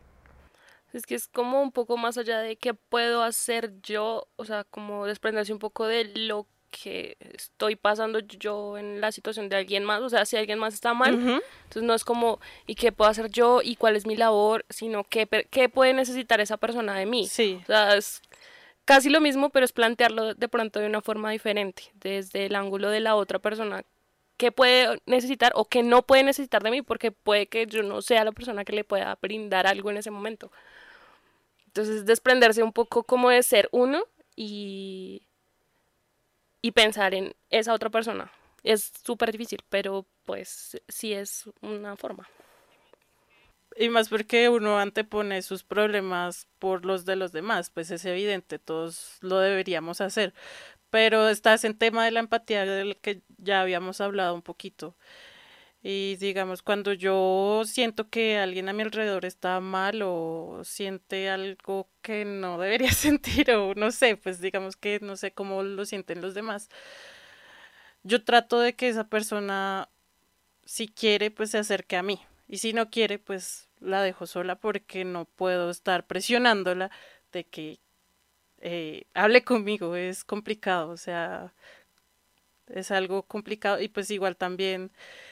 Es 0.92 1.06
que 1.06 1.14
es 1.14 1.28
como 1.28 1.62
un 1.62 1.72
poco 1.72 1.96
más 1.96 2.18
allá 2.18 2.40
de 2.40 2.56
qué 2.56 2.74
puedo 2.74 3.22
hacer 3.22 3.72
yo, 3.82 4.28
o 4.36 4.44
sea, 4.44 4.64
como 4.64 5.06
desprenderse 5.06 5.52
un 5.52 5.58
poco 5.58 5.86
de 5.86 6.04
lo 6.04 6.46
que 6.70 7.16
estoy 7.20 7.76
pasando 7.76 8.18
yo 8.20 8.78
en 8.78 9.00
la 9.00 9.12
situación 9.12 9.48
de 9.48 9.56
alguien 9.56 9.84
más, 9.84 10.00
o 10.00 10.08
sea, 10.08 10.24
si 10.24 10.36
alguien 10.36 10.58
más 10.58 10.74
está 10.74 10.94
mal, 10.94 11.14
entonces 11.14 11.82
no 11.82 11.94
es 11.94 12.02
como, 12.02 12.40
¿y 12.66 12.74
qué 12.74 12.92
puedo 12.92 13.10
hacer 13.10 13.30
yo? 13.30 13.60
¿Y 13.62 13.76
cuál 13.76 13.94
es 13.94 14.06
mi 14.06 14.16
labor? 14.16 14.64
Sino, 14.70 15.04
¿qué, 15.04 15.28
qué 15.50 15.68
puede 15.68 15.92
necesitar 15.92 16.40
esa 16.40 16.56
persona 16.56 16.94
de 16.94 17.06
mí? 17.06 17.26
Sí. 17.26 17.60
O 17.62 17.66
sea, 17.66 17.96
es 17.96 18.22
casi 18.84 19.10
lo 19.10 19.20
mismo, 19.20 19.50
pero 19.50 19.64
es 19.64 19.72
plantearlo 19.72 20.34
de 20.34 20.48
pronto 20.48 20.80
de 20.80 20.86
una 20.86 21.02
forma 21.02 21.30
diferente, 21.30 21.84
desde 21.94 22.46
el 22.46 22.56
ángulo 22.56 22.88
de 22.90 23.00
la 23.00 23.16
otra 23.16 23.38
persona, 23.38 23.84
qué 24.38 24.50
puede 24.50 25.00
necesitar 25.06 25.52
o 25.54 25.66
qué 25.66 25.82
no 25.82 26.02
puede 26.02 26.24
necesitar 26.24 26.62
de 26.62 26.70
mí, 26.70 26.82
porque 26.82 27.12
puede 27.12 27.46
que 27.46 27.66
yo 27.66 27.82
no 27.82 28.02
sea 28.02 28.24
la 28.24 28.32
persona 28.32 28.64
que 28.64 28.72
le 28.72 28.82
pueda 28.82 29.16
brindar 29.20 29.66
algo 29.66 29.90
en 29.90 29.98
ese 29.98 30.10
momento. 30.10 30.50
Entonces, 31.74 32.04
desprenderse 32.04 32.62
un 32.62 32.72
poco 32.72 33.04
como 33.04 33.30
de 33.30 33.42
ser 33.42 33.68
uno 33.72 34.04
y 34.36 35.26
y 36.62 36.70
pensar 36.70 37.12
en 37.12 37.34
esa 37.50 37.74
otra 37.74 37.90
persona. 37.90 38.30
Es 38.62 38.92
súper 39.04 39.32
difícil, 39.32 39.58
pero 39.68 40.06
pues 40.24 40.80
sí 40.88 41.12
es 41.12 41.50
una 41.60 41.96
forma. 41.96 42.28
Y 43.76 43.88
más 43.88 44.08
porque 44.08 44.48
uno 44.48 44.78
antepone 44.78 45.42
sus 45.42 45.64
problemas 45.64 46.46
por 46.58 46.84
los 46.84 47.04
de 47.04 47.16
los 47.16 47.32
demás, 47.32 47.70
pues 47.70 47.90
es 47.90 48.04
evidente, 48.04 48.58
todos 48.58 49.16
lo 49.20 49.38
deberíamos 49.40 50.00
hacer. 50.00 50.32
Pero 50.90 51.28
estás 51.28 51.64
en 51.64 51.76
tema 51.76 52.04
de 52.04 52.12
la 52.12 52.20
empatía 52.20 52.64
del 52.64 52.96
que 52.98 53.22
ya 53.38 53.62
habíamos 53.62 54.00
hablado 54.00 54.34
un 54.34 54.42
poquito. 54.42 54.94
Y 55.82 56.16
digamos, 56.16 56.62
cuando 56.62 56.92
yo 56.92 57.62
siento 57.66 58.08
que 58.08 58.38
alguien 58.38 58.68
a 58.68 58.72
mi 58.72 58.82
alrededor 58.82 59.24
está 59.24 59.58
mal 59.60 60.00
o 60.02 60.60
siente 60.64 61.28
algo 61.28 61.88
que 62.02 62.24
no 62.24 62.58
debería 62.58 62.92
sentir 62.92 63.50
o 63.52 63.74
no 63.74 63.90
sé, 63.90 64.16
pues 64.16 64.40
digamos 64.40 64.76
que 64.76 65.00
no 65.00 65.16
sé 65.16 65.32
cómo 65.32 65.62
lo 65.64 65.84
sienten 65.84 66.20
los 66.22 66.34
demás, 66.34 66.68
yo 68.02 68.24
trato 68.24 68.60
de 68.60 68.74
que 68.74 68.88
esa 68.88 69.04
persona, 69.08 69.88
si 70.64 70.88
quiere, 70.88 71.30
pues 71.30 71.50
se 71.50 71.58
acerque 71.58 71.96
a 71.96 72.02
mí. 72.02 72.20
Y 72.48 72.58
si 72.58 72.72
no 72.72 72.90
quiere, 72.90 73.18
pues 73.18 73.68
la 73.80 74.02
dejo 74.02 74.26
sola 74.26 74.56
porque 74.56 75.04
no 75.04 75.24
puedo 75.26 75.70
estar 75.70 76.06
presionándola 76.06 76.90
de 77.32 77.44
que 77.44 77.80
eh, 78.60 79.04
hable 79.14 79.44
conmigo. 79.44 79.96
Es 79.96 80.24
complicado, 80.24 80.90
o 80.90 80.96
sea, 80.96 81.54
es 82.68 82.90
algo 82.90 83.24
complicado 83.24 83.80
y 83.80 83.88
pues 83.88 84.10
igual 84.10 84.36
también 84.36 84.90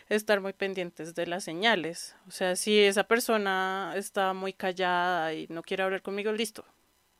estar 0.09 0.41
muy 0.41 0.53
pendientes 0.53 1.15
de 1.15 1.27
las 1.27 1.45
señales. 1.45 2.17
O 2.29 2.31
sea, 2.31 2.57
si 2.57 2.79
esa 2.81 3.05
persona 3.05 3.95
está 3.97 4.33
muy 4.35 4.53
callada 4.53 5.35
y 5.35 5.47
no 5.49 5.63
quiere 5.63 5.83
hablar 5.85 6.03
conmigo, 6.03 6.33
listo, 6.33 6.65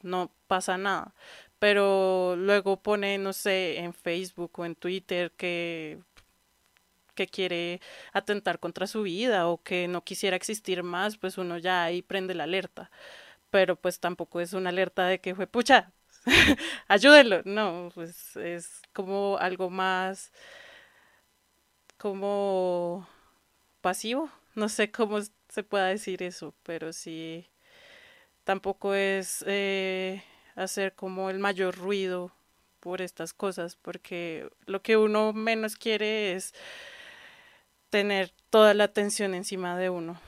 no 0.03 0.33
pasa 0.47 0.79
nada. 0.79 1.15
Pero 1.59 2.37
luego 2.37 2.83
pone, 2.83 3.19
no 3.19 3.33
sé, 3.33 3.79
en 3.79 3.93
Facebook 3.95 4.53
o 4.59 4.65
en 4.67 4.75
Twitter 4.77 5.33
que 5.33 6.01
que 7.15 7.27
quiere 7.29 7.81
atentar 8.13 8.59
contra 8.61 8.87
su 8.87 9.03
vida 9.03 9.47
o 9.49 9.63
que 9.63 9.89
no 9.89 10.05
quisiera 10.05 10.37
existir 10.37 10.83
más, 10.83 11.19
pues 11.19 11.39
uno 11.39 11.59
ya 11.59 11.85
ahí 11.85 12.03
prende 12.03 12.35
la 12.35 12.45
alerta. 12.45 12.91
Pero 13.51 13.77
pues 13.77 14.01
tampoco 14.01 14.41
es 14.41 14.53
una 14.55 14.71
alerta 14.71 15.07
de 15.07 15.21
que 15.21 15.35
fue, 15.35 15.47
pucha, 15.47 15.93
ayúdenlo. 16.89 17.43
No, 17.45 17.91
pues 17.95 18.37
es 18.37 18.83
como 18.93 19.37
algo 19.39 19.71
más 19.71 20.33
como 21.97 23.07
pasivo. 23.81 24.31
No 24.55 24.69
sé 24.69 24.91
cómo 24.91 25.19
se 25.49 25.63
pueda 25.63 25.87
decir 25.87 26.23
eso, 26.23 26.55
pero 26.65 26.93
sí 26.93 27.47
tampoco 28.45 28.95
es 28.95 29.45
eh, 29.47 30.23
hacer 30.57 30.95
como 30.95 31.31
el 31.31 31.39
mayor 31.39 31.77
ruido 31.77 32.33
por 32.81 33.03
estas 33.03 33.35
cosas, 33.35 33.77
porque 33.77 34.49
lo 34.67 34.83
que 34.83 34.97
uno 34.97 35.33
menos 35.33 35.77
quiere 35.77 36.35
es 36.35 36.55
tener 37.91 38.33
toda 38.51 38.75
la 38.75 38.85
atención 38.85 39.35
encima 39.35 39.77
de 39.77 39.91
uno, 39.91 40.21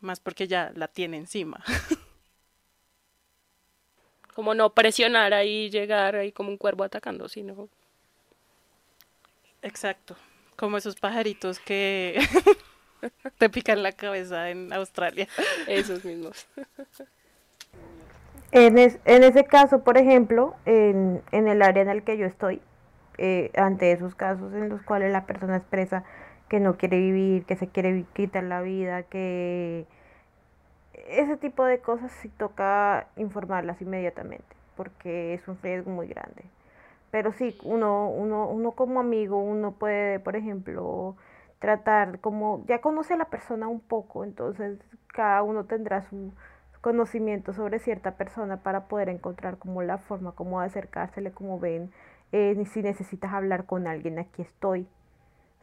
más 0.00 0.20
porque 0.20 0.46
ya 0.46 0.72
la 0.74 0.88
tiene 0.88 1.16
encima. 1.16 1.64
como 4.34 4.54
no 4.54 4.70
presionar 4.70 5.32
ahí, 5.32 5.70
llegar 5.70 6.16
ahí 6.16 6.32
como 6.32 6.50
un 6.50 6.56
cuervo 6.56 6.84
atacando, 6.84 7.28
sino... 7.28 7.68
Exacto, 9.62 10.16
como 10.56 10.76
esos 10.76 10.96
pajaritos 10.96 11.58
que 11.58 12.20
te 13.38 13.48
pican 13.48 13.82
la 13.82 13.92
cabeza 13.92 14.50
en 14.50 14.72
Australia. 14.72 15.28
Esos 15.66 16.04
mismos. 16.04 16.46
En, 18.52 18.78
en 18.78 19.24
ese 19.24 19.46
caso, 19.46 19.82
por 19.82 19.98
ejemplo, 19.98 20.54
en, 20.64 21.22
en, 21.32 21.48
el 21.48 21.60
área 21.60 21.82
en 21.82 21.88
el 21.88 22.04
que 22.04 22.16
yo 22.16 22.24
estoy, 22.24 22.60
eh, 23.18 23.50
ante 23.56 23.90
esos 23.90 24.14
casos 24.14 24.54
en 24.54 24.68
los 24.68 24.80
cuales 24.82 25.10
la 25.10 25.26
persona 25.26 25.56
expresa 25.56 26.04
que 26.48 26.60
no 26.60 26.76
quiere 26.76 26.98
vivir, 26.98 27.44
que 27.46 27.56
se 27.56 27.66
quiere 27.66 28.04
quitar 28.14 28.44
la 28.44 28.60
vida, 28.60 29.02
que 29.02 29.86
ese 31.08 31.36
tipo 31.36 31.64
de 31.64 31.80
cosas 31.80 32.12
sí 32.22 32.28
toca 32.28 33.08
informarlas 33.16 33.80
inmediatamente, 33.82 34.56
porque 34.76 35.34
es 35.34 35.46
un 35.48 35.58
riesgo 35.62 35.90
muy 35.90 36.08
grande. 36.08 36.44
Pero 37.10 37.32
sí, 37.32 37.56
uno, 37.62 38.08
uno, 38.10 38.48
uno 38.48 38.72
como 38.72 39.00
amigo, 39.00 39.38
uno 39.38 39.72
puede, 39.72 40.18
por 40.20 40.36
ejemplo, 40.36 41.16
tratar 41.58 42.20
como, 42.20 42.64
ya 42.66 42.80
conoce 42.80 43.14
a 43.14 43.16
la 43.16 43.26
persona 43.26 43.68
un 43.68 43.80
poco, 43.80 44.24
entonces 44.24 44.78
cada 45.08 45.42
uno 45.42 45.64
tendrá 45.64 46.02
su 46.02 46.32
conocimiento 46.80 47.54
sobre 47.54 47.78
cierta 47.78 48.16
persona 48.16 48.58
para 48.58 48.88
poder 48.88 49.08
encontrar 49.08 49.58
como 49.58 49.82
la 49.82 49.98
forma, 49.98 50.32
como 50.32 50.60
acercársele, 50.60 51.32
como 51.32 51.58
ven, 51.58 51.90
eh, 52.32 52.62
si 52.66 52.82
necesitas 52.82 53.32
hablar 53.32 53.64
con 53.64 53.86
alguien, 53.86 54.18
aquí 54.18 54.42
estoy, 54.42 54.86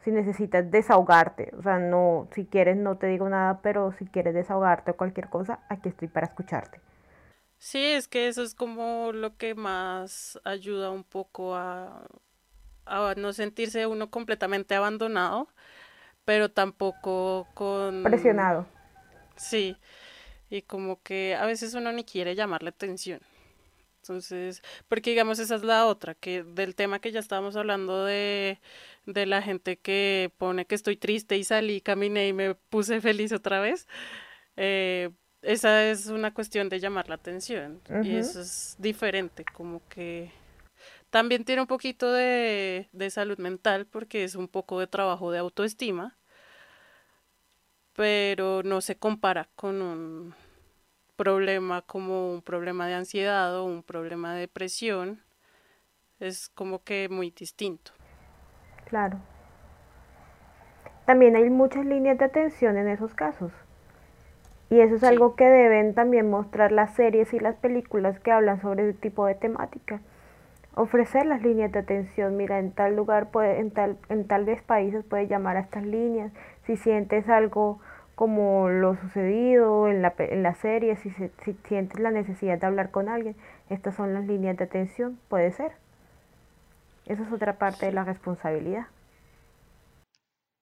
si 0.04 0.10
necesitas 0.10 0.70
desahogarte, 0.70 1.52
o 1.58 1.62
sea, 1.62 1.78
no, 1.78 2.28
si 2.34 2.46
quieres 2.46 2.76
no 2.76 2.96
te 2.96 3.06
digo 3.06 3.28
nada, 3.28 3.60
pero 3.62 3.92
si 3.98 4.06
quieres 4.06 4.34
desahogarte 4.34 4.90
o 4.90 4.96
cualquier 4.96 5.28
cosa, 5.28 5.60
aquí 5.68 5.88
estoy 5.88 6.08
para 6.08 6.26
escucharte. 6.26 6.80
Sí, 7.58 7.84
es 7.84 8.08
que 8.08 8.26
eso 8.26 8.42
es 8.42 8.54
como 8.56 9.12
lo 9.12 9.36
que 9.36 9.54
más 9.54 10.40
ayuda 10.42 10.90
un 10.90 11.04
poco 11.04 11.54
a, 11.54 12.04
a 12.86 13.14
no 13.16 13.32
sentirse 13.32 13.86
uno 13.86 14.10
completamente 14.10 14.74
abandonado, 14.74 15.48
pero 16.24 16.50
tampoco 16.50 17.46
con... 17.54 18.02
Presionado. 18.02 18.66
Sí, 19.36 19.76
y 20.50 20.62
como 20.62 21.00
que 21.02 21.36
a 21.36 21.46
veces 21.46 21.74
uno 21.74 21.92
ni 21.92 22.04
quiere 22.04 22.34
llamar 22.34 22.64
la 22.64 22.70
atención. 22.70 23.20
Entonces, 24.02 24.62
porque 24.88 25.10
digamos 25.10 25.38
esa 25.38 25.54
es 25.54 25.62
la 25.62 25.86
otra, 25.86 26.16
que 26.16 26.42
del 26.42 26.74
tema 26.74 26.98
que 26.98 27.12
ya 27.12 27.20
estábamos 27.20 27.54
hablando 27.54 28.04
de, 28.04 28.58
de 29.06 29.26
la 29.26 29.42
gente 29.42 29.76
que 29.76 30.32
pone 30.38 30.64
que 30.64 30.74
estoy 30.74 30.96
triste 30.96 31.36
y 31.36 31.44
salí, 31.44 31.80
caminé 31.80 32.26
y 32.26 32.32
me 32.32 32.56
puse 32.56 33.00
feliz 33.00 33.30
otra 33.30 33.60
vez, 33.60 33.86
eh, 34.56 35.10
esa 35.42 35.88
es 35.88 36.08
una 36.08 36.34
cuestión 36.34 36.68
de 36.68 36.80
llamar 36.80 37.08
la 37.08 37.14
atención 37.14 37.80
y 38.02 38.16
eso 38.16 38.40
es 38.40 38.74
diferente, 38.78 39.44
como 39.44 39.86
que 39.88 40.32
también 41.10 41.44
tiene 41.44 41.62
un 41.62 41.68
poquito 41.68 42.12
de, 42.12 42.88
de 42.90 43.10
salud 43.10 43.38
mental 43.38 43.86
porque 43.86 44.24
es 44.24 44.34
un 44.34 44.48
poco 44.48 44.80
de 44.80 44.88
trabajo 44.88 45.30
de 45.30 45.38
autoestima, 45.38 46.18
pero 47.92 48.64
no 48.64 48.80
se 48.80 48.96
compara 48.96 49.48
con 49.54 49.80
un 49.80 50.34
problema 51.22 51.82
como 51.82 52.32
un 52.32 52.42
problema 52.42 52.88
de 52.88 52.94
ansiedad 52.94 53.56
o 53.56 53.64
un 53.64 53.84
problema 53.84 54.34
de 54.34 54.40
depresión, 54.40 55.20
es 56.18 56.48
como 56.48 56.82
que 56.82 57.08
muy 57.08 57.30
distinto. 57.30 57.92
Claro. 58.86 59.18
También 61.06 61.36
hay 61.36 61.48
muchas 61.48 61.86
líneas 61.86 62.18
de 62.18 62.24
atención 62.24 62.76
en 62.76 62.88
esos 62.88 63.14
casos. 63.14 63.52
Y 64.68 64.80
eso 64.80 64.96
es 64.96 65.04
algo 65.04 65.36
que 65.36 65.44
deben 65.44 65.94
también 65.94 66.28
mostrar 66.28 66.72
las 66.72 66.92
series 66.94 67.32
y 67.32 67.38
las 67.38 67.54
películas 67.54 68.18
que 68.18 68.32
hablan 68.32 68.60
sobre 68.60 68.88
ese 68.88 68.98
tipo 68.98 69.24
de 69.26 69.36
temática. 69.36 70.00
Ofrecer 70.74 71.26
las 71.26 71.42
líneas 71.42 71.70
de 71.70 71.78
atención. 71.78 72.36
Mira, 72.36 72.58
en 72.58 72.72
tal 72.72 72.96
lugar, 72.96 73.30
puede, 73.30 73.60
en, 73.60 73.70
tal, 73.70 73.96
en 74.08 74.26
tal 74.26 74.44
vez 74.44 74.60
países 74.62 75.04
puedes 75.04 75.28
llamar 75.28 75.56
a 75.56 75.60
estas 75.60 75.84
líneas. 75.84 76.32
Si 76.66 76.76
sientes 76.76 77.28
algo 77.28 77.80
como 78.14 78.68
lo 78.68 78.96
sucedido 78.96 79.88
en 79.88 80.02
la, 80.02 80.14
en 80.18 80.42
la 80.42 80.54
serie, 80.54 80.96
si, 80.96 81.10
si 81.10 81.56
sientes 81.66 82.00
la 82.00 82.10
necesidad 82.10 82.58
de 82.58 82.66
hablar 82.66 82.90
con 82.90 83.08
alguien, 83.08 83.36
estas 83.70 83.94
son 83.94 84.14
las 84.14 84.26
líneas 84.26 84.56
de 84.56 84.64
atención, 84.64 85.18
puede 85.28 85.50
ser. 85.52 85.72
Esa 87.06 87.22
es 87.22 87.32
otra 87.32 87.58
parte 87.58 87.86
de 87.86 87.92
la 87.92 88.04
responsabilidad. 88.04 88.86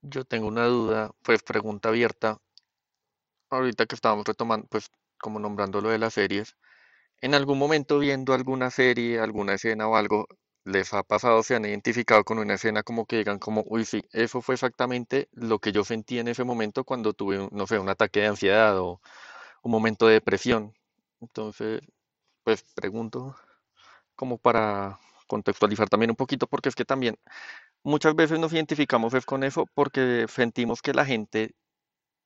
Yo 0.02 0.24
tengo 0.24 0.48
una 0.48 0.64
duda, 0.64 1.10
pues 1.22 1.42
pregunta 1.42 1.90
abierta. 1.90 2.38
Ahorita 3.50 3.86
que 3.86 3.94
estábamos 3.94 4.26
retomando, 4.26 4.66
pues 4.70 4.90
como 5.18 5.38
nombrando 5.38 5.80
lo 5.80 5.90
de 5.90 5.98
las 5.98 6.14
series, 6.14 6.56
¿en 7.20 7.34
algún 7.34 7.58
momento 7.58 7.98
viendo 7.98 8.32
alguna 8.32 8.70
serie, 8.70 9.20
alguna 9.20 9.54
escena 9.54 9.88
o 9.88 9.96
algo, 9.96 10.26
les 10.64 10.92
ha 10.94 11.02
pasado, 11.02 11.42
se 11.42 11.54
han 11.54 11.64
identificado 11.64 12.24
con 12.24 12.38
una 12.38 12.54
escena 12.54 12.82
como 12.82 13.06
que 13.06 13.18
digan 13.18 13.38
como, 13.38 13.64
uy, 13.66 13.84
sí, 13.84 14.02
eso 14.12 14.42
fue 14.42 14.54
exactamente 14.54 15.28
lo 15.32 15.58
que 15.58 15.72
yo 15.72 15.84
sentí 15.84 16.18
en 16.18 16.28
ese 16.28 16.44
momento 16.44 16.84
cuando 16.84 17.12
tuve, 17.14 17.48
no 17.52 17.66
sé, 17.66 17.78
un 17.78 17.88
ataque 17.88 18.20
de 18.20 18.28
ansiedad 18.28 18.78
o 18.78 19.00
un 19.62 19.72
momento 19.72 20.06
de 20.06 20.14
depresión? 20.14 20.74
Entonces, 21.20 21.82
pues 22.44 22.64
pregunto 22.74 23.36
como 24.16 24.38
para 24.38 24.98
contextualizar 25.26 25.88
también 25.88 26.10
un 26.10 26.16
poquito, 26.16 26.46
porque 26.46 26.68
es 26.68 26.74
que 26.74 26.84
también 26.84 27.16
muchas 27.82 28.14
veces 28.14 28.38
nos 28.38 28.52
identificamos 28.52 29.14
con 29.24 29.44
eso 29.44 29.66
porque 29.74 30.26
sentimos 30.28 30.82
que 30.82 30.92
la 30.92 31.06
gente 31.06 31.54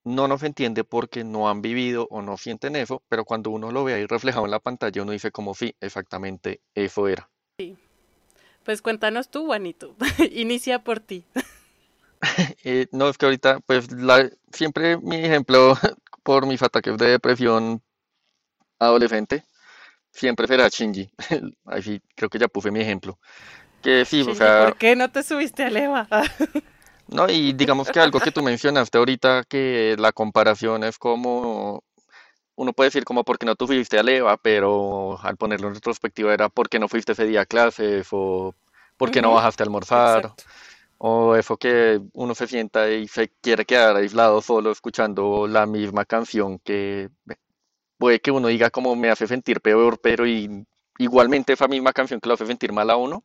no 0.05 0.28
nos 0.28 0.43
entiende 0.43 0.85
porque 0.85 1.24
no 1.24 1.49
han 1.49 1.62
vivido 1.62 2.07
o 2.11 2.22
no 2.22 2.37
sienten 2.37 2.76
eso, 2.76 3.03
pero 3.09 3.24
cuando 3.24 3.51
uno 3.51 3.72
lo 3.72 3.85
ve 3.85 3.95
ahí 3.95 4.07
reflejado 4.07 4.45
en 4.45 4.51
la 4.51 4.61
pantalla, 4.61 5.03
uno 5.03 5.12
dice 5.12 5.30
como 5.30 5.55
sí, 5.55 5.74
exactamente 5.80 6.61
eso 6.74 7.09
era. 7.09 7.30
Pues 8.64 8.82
cuéntanos 8.82 9.28
tú, 9.28 9.46
Juanito. 9.46 9.94
Inicia 10.32 10.82
por 10.82 11.00
ti. 11.00 11.24
Eh, 12.64 12.86
no, 12.90 13.10
es 13.10 13.18
que 13.18 13.26
ahorita, 13.26 13.60
pues 13.66 13.92
la, 13.92 14.30
siempre 14.50 14.96
mi 14.96 15.16
ejemplo 15.16 15.74
por 16.22 16.46
mis 16.46 16.62
ataques 16.62 16.96
de 16.96 17.08
depresión 17.08 17.82
adolescente 18.78 19.44
siempre 20.10 20.46
será 20.46 20.68
Shinji. 20.68 21.10
Ahí 21.66 21.82
sí, 21.82 22.02
creo 22.16 22.30
que 22.30 22.38
ya 22.38 22.48
puse 22.48 22.70
mi 22.70 22.80
ejemplo. 22.80 23.18
Que 23.82 24.06
sí, 24.06 24.22
o 24.22 24.24
Shinji, 24.24 24.38
sea, 24.38 24.64
¿por 24.64 24.76
qué 24.76 24.96
no 24.96 25.10
te 25.10 25.22
subiste 25.22 25.64
al 25.64 25.76
Eva? 25.76 26.08
no, 27.08 27.28
y 27.28 27.52
digamos 27.52 27.90
que 27.90 28.00
algo 28.00 28.18
que 28.20 28.32
tú 28.32 28.42
mencionaste 28.42 28.96
ahorita, 28.96 29.44
que 29.46 29.94
la 29.98 30.12
comparación 30.12 30.82
es 30.84 30.96
como, 30.96 31.84
uno 32.57 32.72
puede 32.72 32.88
decir 32.88 33.05
como 33.05 33.24
porque 33.24 33.46
no 33.46 33.57
tú 33.57 33.66
fuiste 33.66 33.98
a 33.98 34.02
Leva, 34.02 34.36
pero 34.36 35.18
al 35.22 35.36
ponerlo 35.36 35.68
en 35.68 35.74
retrospectiva 35.74 36.32
era 36.34 36.48
porque 36.48 36.78
no 36.78 36.88
fuiste 36.88 37.12
ese 37.12 37.26
día 37.26 37.42
a 37.42 37.46
clases 37.46 38.09
o 38.12 38.55
porque 38.96 39.22
no 39.22 39.32
Ujú, 39.32 39.34
bajaste 39.34 39.62
a 39.62 39.66
almorzar. 39.66 40.32
Exacto. 40.32 40.44
O 40.98 41.36
eso 41.36 41.57
que 41.59 42.00
uno 42.14 42.34
se 42.34 42.46
sienta 42.48 42.90
y 42.90 43.09
se 43.09 43.28
quiere 43.42 43.64
quedar 43.66 43.96
aislado 43.96 44.42
solo 44.42 44.72
escuchando 44.72 45.46
la 45.48 45.66
misma 45.66 46.05
canción 46.07 46.59
que 46.61 47.11
puede 47.98 48.20
que 48.20 48.30
uno 48.30 48.48
diga 48.48 48.70
como 48.70 48.96
me 48.96 49.11
hace 49.11 49.26
sentir 49.26 49.61
peor, 49.61 50.00
pero 50.02 50.26
y- 50.26 50.66
igualmente 50.98 51.52
esa 51.55 51.68
misma 51.68 51.92
canción 51.92 52.20
que 52.20 52.28
lo 52.28 52.34
hace 52.34 52.46
sentir 52.46 52.72
mal 52.72 52.90
a 52.90 52.96
uno, 52.96 53.24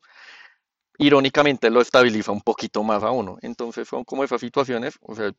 irónicamente 0.97 1.69
lo 1.69 1.81
estabiliza 1.81 2.31
un 2.31 2.41
poquito 2.41 2.83
más 2.83 3.03
a 3.03 3.11
uno. 3.11 3.37
Entonces 3.41 3.87
son 3.87 4.03
como 4.03 4.23
esas 4.23 4.41
situaciones, 4.41 4.95
o 5.01 5.15
sea, 5.15 5.31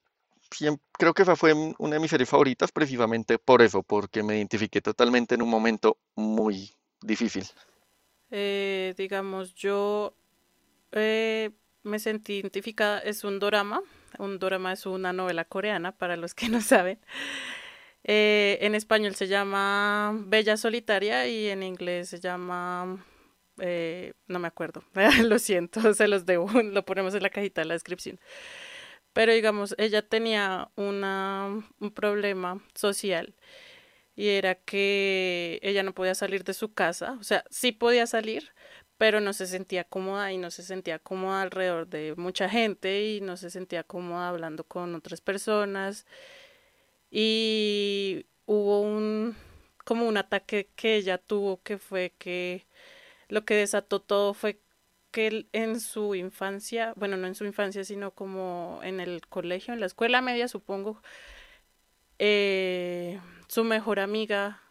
creo 0.93 1.15
que 1.15 1.25
fue 1.37 1.53
una 1.79 1.95
de 1.95 2.01
mis 2.01 2.11
series 2.11 2.29
favoritas 2.29 2.73
precisamente 2.73 3.39
por 3.39 3.63
eso, 3.63 3.83
porque 3.83 4.23
me 4.23 4.37
identifiqué 4.37 4.81
totalmente 4.81 5.35
en 5.35 5.43
un 5.43 5.49
momento 5.49 5.99
muy 6.15 6.75
difícil. 7.01 7.45
Eh, 8.31 8.95
digamos, 8.97 9.55
yo 9.55 10.15
eh, 10.93 11.51
me 11.83 11.99
sentí 11.99 12.35
identificada, 12.35 13.01
es 13.01 13.25
un 13.25 13.39
dorama. 13.39 13.81
Un 14.19 14.39
dorama 14.39 14.73
es 14.73 14.87
una 14.87 15.13
novela 15.13 15.45
coreana, 15.45 15.93
para 15.93 16.17
los 16.17 16.35
que 16.35 16.49
no 16.51 16.61
saben. 16.61 16.99
Eh, 18.03 18.59
en 18.63 18.75
español 18.75 19.15
se 19.15 19.29
llama 19.29 20.13
Bella 20.27 20.57
Solitaria 20.57 21.27
y 21.27 21.49
en 21.49 21.63
inglés 21.63 22.09
se 22.09 22.21
llama... 22.21 23.05
no 24.27 24.39
me 24.39 24.49
acuerdo, 24.49 24.83
lo 25.25 25.39
siento, 25.39 25.93
se 25.95 26.09
los 26.09 26.25
debo, 26.25 26.51
lo 26.63 26.85
ponemos 26.85 27.15
en 27.15 27.23
la 27.23 27.31
cajita 27.31 27.61
de 27.61 27.67
la 27.67 27.75
descripción. 27.75 28.19
Pero 29.13 29.33
digamos, 29.33 29.75
ella 29.79 30.03
tenía 30.03 30.71
un 30.77 31.93
problema 31.95 32.63
social 32.75 33.35
y 34.17 34.29
era 34.29 34.55
que 34.57 35.61
ella 35.63 35.83
no 35.83 35.95
podía 35.95 36.15
salir 36.15 36.45
de 36.45 36.55
su 36.55 36.75
casa, 36.75 37.17
o 37.21 37.25
sea, 37.25 37.45
sí 37.51 37.73
podía 37.73 38.07
salir, 38.07 38.53
pero 38.99 39.21
no 39.21 39.33
se 39.33 39.47
sentía 39.47 39.85
cómoda 39.85 40.33
y 40.33 40.39
no 40.39 40.51
se 40.51 40.63
sentía 40.63 40.99
cómoda 40.99 41.43
alrededor 41.43 41.89
de 41.89 42.15
mucha 42.17 42.49
gente 42.49 43.03
y 43.17 43.21
no 43.23 43.37
se 43.37 43.51
sentía 43.51 43.83
cómoda 43.85 44.29
hablando 44.29 44.65
con 44.65 44.95
otras 44.95 45.21
personas. 45.23 46.07
Y 47.11 48.27
hubo 48.47 48.81
un 48.83 49.37
como 49.85 50.07
un 50.07 50.17
ataque 50.17 50.69
que 50.77 50.97
ella 50.97 51.19
tuvo 51.19 51.63
que 51.63 51.79
fue 51.79 52.13
que 52.19 52.67
lo 53.29 53.45
que 53.45 53.55
desató 53.55 54.01
todo 54.01 54.35
fue 54.35 54.61
que 55.11 55.27
él 55.27 55.49
en 55.53 55.81
su 55.81 56.15
infancia, 56.15 56.93
bueno, 56.97 57.17
no 57.17 57.27
en 57.27 57.35
su 57.35 57.45
infancia, 57.45 57.85
sino 57.85 58.13
como 58.13 58.81
en 58.83 59.01
el 59.01 59.27
colegio, 59.29 59.75
en 59.75 59.81
la 59.81 59.87
escuela 59.87 60.21
media, 60.21 60.49
supongo, 60.49 61.03
eh, 62.19 63.21
su 63.49 63.65
mejor 63.65 64.01
amiga 64.01 64.63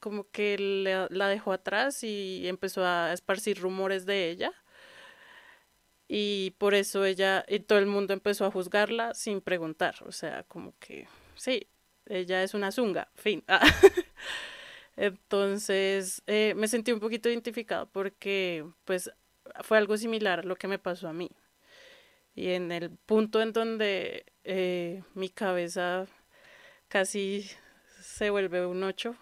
como 0.00 0.30
que 0.30 0.58
la, 0.58 1.08
la 1.10 1.28
dejó 1.28 1.52
atrás 1.52 2.02
y 2.04 2.46
empezó 2.46 2.84
a 2.84 3.12
esparcir 3.12 3.58
rumores 3.60 4.06
de 4.06 4.30
ella. 4.30 4.52
Y 6.08 6.52
por 6.58 6.74
eso 6.74 7.04
ella, 7.04 7.44
y 7.48 7.60
todo 7.60 7.78
el 7.78 7.86
mundo 7.86 8.12
empezó 8.12 8.44
a 8.44 8.50
juzgarla 8.50 9.14
sin 9.14 9.40
preguntar. 9.40 9.96
O 10.06 10.12
sea, 10.12 10.42
como 10.44 10.74
que, 10.78 11.08
sí, 11.34 11.68
ella 12.06 12.42
es 12.42 12.54
una 12.54 12.70
zunga, 12.72 13.10
fin. 13.14 13.42
Entonces, 14.96 16.22
eh, 16.26 16.54
me 16.56 16.68
sentí 16.68 16.92
un 16.92 17.00
poquito 17.00 17.28
identificada 17.28 17.86
porque, 17.86 18.64
pues, 18.84 19.10
fue 19.62 19.78
algo 19.78 19.96
similar 19.96 20.40
a 20.40 20.42
lo 20.42 20.56
que 20.56 20.68
me 20.68 20.78
pasó 20.78 21.08
a 21.08 21.12
mí. 21.12 21.30
Y 22.34 22.50
en 22.50 22.72
el 22.72 22.90
punto 22.90 23.40
en 23.40 23.52
donde 23.52 24.26
eh, 24.44 25.02
mi 25.14 25.28
cabeza 25.28 26.06
casi 26.88 27.48
se 28.00 28.30
vuelve 28.30 28.66
un 28.66 28.82
8, 28.82 29.16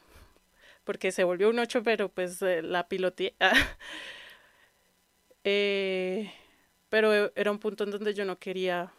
porque 0.85 1.13
se 1.13 1.25
volvió 1.25 1.51
un 1.51 1.59
8, 1.59 1.83
pero 1.83 2.09
pues 2.09 2.41
eh, 2.43 2.63
la 2.63 2.89
piloteé. 2.89 3.35
Eh, 5.45 6.33
pero 6.89 7.33
era 7.35 7.51
un 7.51 7.59
punto 7.59 7.83
en 7.83 7.91
donde 7.91 8.15
yo 8.15 8.25
no 8.25 8.39
quería 8.39 8.93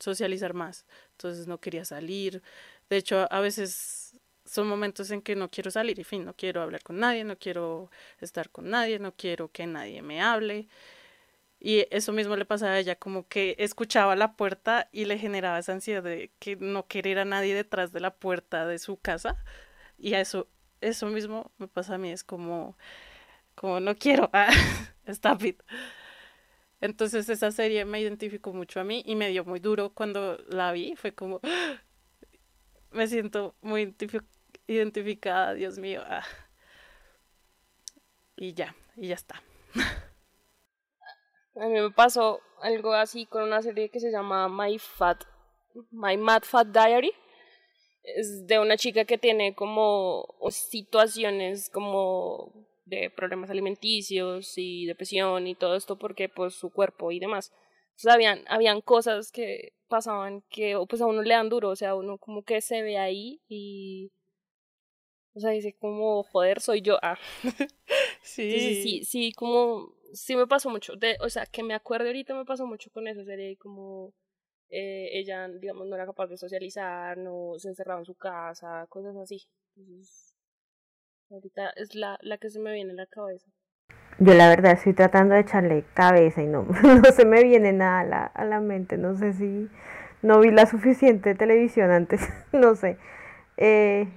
socializar 0.00 0.52
más, 0.52 0.84
entonces 1.12 1.46
no 1.46 1.60
quería 1.60 1.84
salir. 1.84 2.42
De 2.90 2.96
hecho, 2.96 3.28
a 3.30 3.40
veces 3.40 4.05
son 4.46 4.68
momentos 4.68 5.10
en 5.10 5.22
que 5.22 5.36
no 5.36 5.50
quiero 5.50 5.70
salir, 5.70 5.98
y 5.98 6.04
fin, 6.04 6.24
no 6.24 6.34
quiero 6.34 6.62
hablar 6.62 6.82
con 6.82 6.98
nadie, 7.00 7.24
no 7.24 7.36
quiero 7.38 7.90
estar 8.20 8.50
con 8.50 8.70
nadie, 8.70 8.98
no 8.98 9.12
quiero 9.14 9.50
que 9.52 9.66
nadie 9.66 10.02
me 10.02 10.22
hable. 10.22 10.68
Y 11.58 11.86
eso 11.90 12.12
mismo 12.12 12.36
le 12.36 12.44
pasaba 12.44 12.72
a 12.72 12.78
ella, 12.78 12.96
como 12.96 13.26
que 13.28 13.56
escuchaba 13.58 14.14
la 14.16 14.36
puerta 14.36 14.88
y 14.92 15.06
le 15.06 15.18
generaba 15.18 15.58
esa 15.58 15.72
ansiedad 15.72 16.02
de 16.02 16.30
que 16.38 16.56
no 16.56 16.86
querer 16.86 17.18
a 17.18 17.24
nadie 17.24 17.54
detrás 17.54 17.92
de 17.92 18.00
la 18.00 18.14
puerta 18.14 18.66
de 18.66 18.78
su 18.78 18.98
casa. 18.98 19.42
Y 19.98 20.14
a 20.14 20.20
eso, 20.20 20.48
eso 20.80 21.06
mismo 21.08 21.52
me 21.58 21.68
pasa 21.68 21.94
a 21.96 21.98
mí, 21.98 22.10
es 22.10 22.24
como, 22.24 22.76
como 23.54 23.80
no 23.80 23.96
quiero, 23.96 24.30
ah, 24.32 24.50
stop. 25.06 25.42
Entonces 26.80 27.28
esa 27.28 27.50
serie 27.52 27.84
me 27.84 28.00
identificó 28.00 28.52
mucho 28.52 28.80
a 28.80 28.84
mí 28.84 29.02
y 29.06 29.16
me 29.16 29.30
dio 29.30 29.44
muy 29.44 29.60
duro 29.60 29.90
cuando 29.90 30.38
la 30.48 30.72
vi, 30.72 30.94
fue 30.96 31.14
como, 31.14 31.40
me 32.92 33.06
siento 33.08 33.56
muy 33.62 33.82
identificada, 34.66 35.54
Dios 35.54 35.78
mío. 35.78 36.02
ah. 36.06 36.24
Y 38.36 38.52
ya, 38.52 38.76
y 38.96 39.08
ya 39.08 39.14
está. 39.14 39.42
A 41.56 41.68
mí 41.68 41.80
me 41.80 41.90
pasó 41.90 42.40
algo 42.60 42.92
así 42.92 43.24
con 43.26 43.44
una 43.44 43.62
serie 43.62 43.88
que 43.88 44.00
se 44.00 44.10
llama 44.10 44.48
My 44.48 44.78
Fat, 44.78 45.24
My 45.90 46.16
Mad 46.16 46.42
Fat 46.42 46.68
Diary. 46.68 47.12
Es 48.02 48.46
de 48.46 48.58
una 48.60 48.76
chica 48.76 49.04
que 49.04 49.18
tiene 49.18 49.54
como 49.54 50.28
situaciones 50.50 51.70
como 51.70 52.52
de 52.84 53.10
problemas 53.10 53.50
alimenticios 53.50 54.52
y 54.56 54.86
depresión 54.86 55.46
y 55.46 55.54
todo 55.54 55.74
esto 55.74 55.98
porque 55.98 56.28
pues 56.28 56.54
su 56.54 56.70
cuerpo 56.70 57.10
y 57.10 57.18
demás. 57.18 57.52
Entonces 57.96 58.12
habían, 58.12 58.44
habían 58.48 58.80
cosas 58.82 59.32
que 59.32 59.72
pasaban 59.88 60.42
que 60.50 60.76
pues 60.88 61.00
a 61.00 61.06
uno 61.06 61.22
le 61.22 61.34
dan 61.34 61.48
duro, 61.48 61.70
o 61.70 61.76
sea, 61.76 61.94
uno 61.94 62.18
como 62.18 62.42
que 62.42 62.60
se 62.60 62.82
ve 62.82 62.98
ahí 62.98 63.40
y 63.48 64.12
o 65.36 65.40
sea, 65.40 65.50
dice 65.52 65.74
como 65.74 66.22
joder, 66.24 66.60
soy 66.60 66.82
yo. 66.82 66.98
Ah. 67.02 67.18
Entonces, 68.38 68.78
sí, 68.82 69.04
Sí, 69.04 69.04
sí, 69.04 69.32
como, 69.32 69.94
sí 70.14 70.36
me 70.36 70.46
pasó 70.46 70.70
mucho, 70.70 70.96
de, 70.96 71.16
o 71.20 71.28
sea, 71.28 71.46
que 71.46 71.62
me 71.62 71.74
acuerdo 71.74 72.06
ahorita 72.08 72.34
me 72.34 72.44
pasó 72.46 72.66
mucho 72.66 72.90
con 72.92 73.08
esa 73.08 73.24
serie, 73.24 73.56
como 73.58 74.12
eh, 74.70 75.10
ella, 75.12 75.48
digamos, 75.48 75.86
no 75.88 75.94
era 75.96 76.06
capaz 76.06 76.28
de 76.28 76.38
socializar, 76.38 77.18
no 77.18 77.54
se 77.58 77.68
encerraba 77.68 78.00
en 78.00 78.06
su 78.06 78.14
casa, 78.16 78.86
cosas 78.88 79.16
así. 79.16 79.46
Entonces, 79.76 80.34
ahorita 81.30 81.70
es 81.76 81.94
la, 81.94 82.18
la 82.22 82.38
que 82.38 82.50
se 82.50 82.60
me 82.60 82.72
viene 82.72 82.92
a 82.92 82.96
la 82.96 83.06
cabeza. 83.06 83.48
Yo 84.18 84.34
la 84.34 84.48
verdad 84.48 84.72
estoy 84.72 84.94
tratando 84.94 85.34
de 85.34 85.40
echarle 85.42 85.84
cabeza 85.94 86.42
y 86.42 86.46
no, 86.46 86.64
no 86.82 87.04
se 87.12 87.26
me 87.26 87.42
viene 87.44 87.72
nada 87.72 88.00
a 88.00 88.04
la, 88.04 88.24
a 88.26 88.44
la 88.44 88.60
mente. 88.60 88.96
No 88.96 89.16
sé 89.16 89.32
si 89.34 89.68
no 90.22 90.40
vi 90.40 90.50
la 90.50 90.66
suficiente 90.66 91.34
televisión 91.34 91.90
antes. 91.90 92.20
No 92.52 92.74
sé. 92.74 92.98
Eh, 93.58 94.08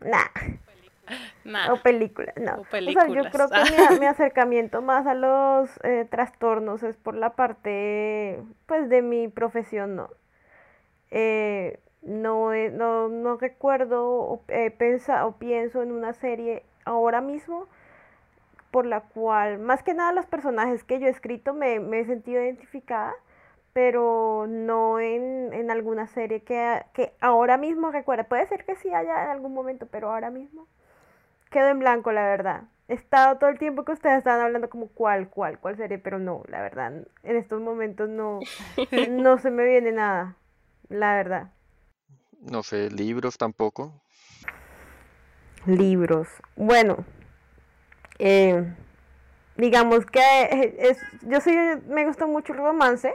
nah. 0.00 0.28
nada. 1.44 1.72
O 1.72 1.82
películas, 1.82 2.34
no. 2.36 2.56
O 2.56 2.64
O 2.84 2.92
sea, 2.92 3.08
yo 3.08 3.28
películas. 3.28 3.30
creo 3.30 3.50
que 3.52 3.64
mi, 3.64 3.76
mi 4.00 4.06
acercamiento 4.06 4.82
más 4.82 5.06
a 5.06 5.14
los 5.14 5.70
eh, 5.84 6.06
trastornos 6.10 6.82
es 6.82 6.96
por 6.96 7.14
la 7.14 7.34
parte, 7.36 8.42
pues, 8.66 8.88
de 8.88 9.02
mi 9.02 9.28
profesión, 9.28 9.96
¿no? 9.96 10.10
Eh, 11.10 11.78
No, 12.02 12.52
no, 12.72 13.08
no 13.08 13.36
recuerdo 13.36 14.08
o, 14.08 14.42
eh, 14.48 14.72
o 15.24 15.32
pienso 15.38 15.82
en 15.82 15.92
una 15.92 16.12
serie 16.14 16.64
ahora 16.84 17.20
mismo 17.20 17.68
por 18.70 18.86
la 18.86 19.00
cual, 19.02 19.58
más 19.58 19.82
que 19.82 19.94
nada 19.94 20.12
los 20.12 20.26
personajes 20.26 20.84
que 20.84 21.00
yo 21.00 21.06
he 21.06 21.10
escrito 21.10 21.54
me, 21.54 21.80
me 21.80 22.00
he 22.00 22.04
sentido 22.06 22.40
identificada, 22.42 23.14
pero 23.72 24.46
no 24.48 25.00
en, 25.00 25.52
en 25.52 25.70
alguna 25.70 26.06
serie 26.06 26.42
que, 26.42 26.82
que 26.92 27.14
ahora 27.20 27.56
mismo 27.56 27.90
recuerda. 27.90 28.24
Puede 28.24 28.46
ser 28.46 28.64
que 28.64 28.76
sí 28.76 28.92
haya 28.92 29.24
en 29.24 29.30
algún 29.30 29.54
momento, 29.54 29.86
pero 29.86 30.10
ahora 30.10 30.30
mismo 30.30 30.66
quedo 31.50 31.68
en 31.68 31.80
blanco, 31.80 32.12
la 32.12 32.24
verdad. 32.24 32.62
He 32.88 32.94
estado 32.94 33.38
todo 33.38 33.50
el 33.50 33.58
tiempo 33.58 33.84
que 33.84 33.92
ustedes 33.92 34.18
estaban 34.18 34.40
hablando 34.40 34.70
como 34.70 34.88
cuál, 34.88 35.28
cuál, 35.28 35.58
cuál 35.58 35.76
serie, 35.76 35.98
pero 35.98 36.18
no, 36.18 36.42
la 36.48 36.60
verdad, 36.60 36.92
en 37.22 37.36
estos 37.36 37.60
momentos 37.60 38.08
no, 38.08 38.40
no 39.10 39.38
se 39.38 39.50
me 39.50 39.64
viene 39.64 39.92
nada, 39.92 40.36
la 40.88 41.14
verdad. 41.14 41.50
No 42.40 42.62
sé, 42.62 42.90
libros 42.90 43.36
tampoco. 43.36 44.02
Libros. 45.66 46.28
Bueno, 46.56 47.04
eh, 48.18 48.64
digamos 49.56 50.06
que 50.06 50.76
es, 50.78 50.98
yo 51.22 51.40
sí 51.40 51.54
me 51.86 52.06
gusta 52.06 52.26
mucho 52.26 52.54
el 52.54 52.58
romance, 52.58 53.14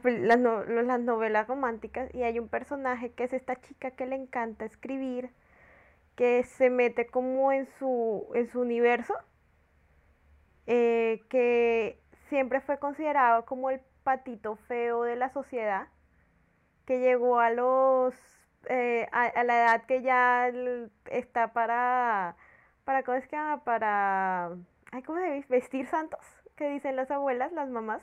las, 0.00 0.40
las, 0.40 0.68
las 0.68 1.00
novelas 1.00 1.48
románticas, 1.48 2.12
y 2.14 2.22
hay 2.22 2.38
un 2.38 2.48
personaje 2.48 3.12
que 3.12 3.24
es 3.24 3.32
esta 3.32 3.56
chica 3.60 3.90
que 3.90 4.06
le 4.06 4.16
encanta 4.16 4.64
escribir 4.64 5.30
que 6.16 6.44
se 6.44 6.70
mete 6.70 7.06
como 7.06 7.52
en 7.52 7.66
su, 7.78 8.30
en 8.34 8.48
su 8.50 8.60
universo, 8.60 9.14
eh, 10.66 11.22
que 11.28 11.98
siempre 12.28 12.60
fue 12.60 12.78
considerado 12.78 13.44
como 13.44 13.70
el 13.70 13.80
patito 14.04 14.56
feo 14.68 15.02
de 15.04 15.16
la 15.16 15.30
sociedad, 15.30 15.88
que 16.86 17.00
llegó 17.00 17.38
a 17.40 17.50
los 17.50 18.14
eh, 18.68 19.08
a, 19.12 19.42
la 19.44 19.64
edad 19.64 19.86
que 19.86 20.02
ya 20.02 20.50
está 21.10 21.52
para 21.52 22.36
para 22.84 23.02
cómo 23.02 23.18
es 23.18 23.26
que 23.26 23.36
para 23.64 24.52
ay, 24.92 25.02
¿cómo 25.04 25.18
vestir 25.48 25.86
santos 25.86 26.20
que 26.56 26.68
dicen 26.68 26.94
las 26.94 27.10
abuelas 27.10 27.50
las 27.52 27.68
mamás 27.68 28.02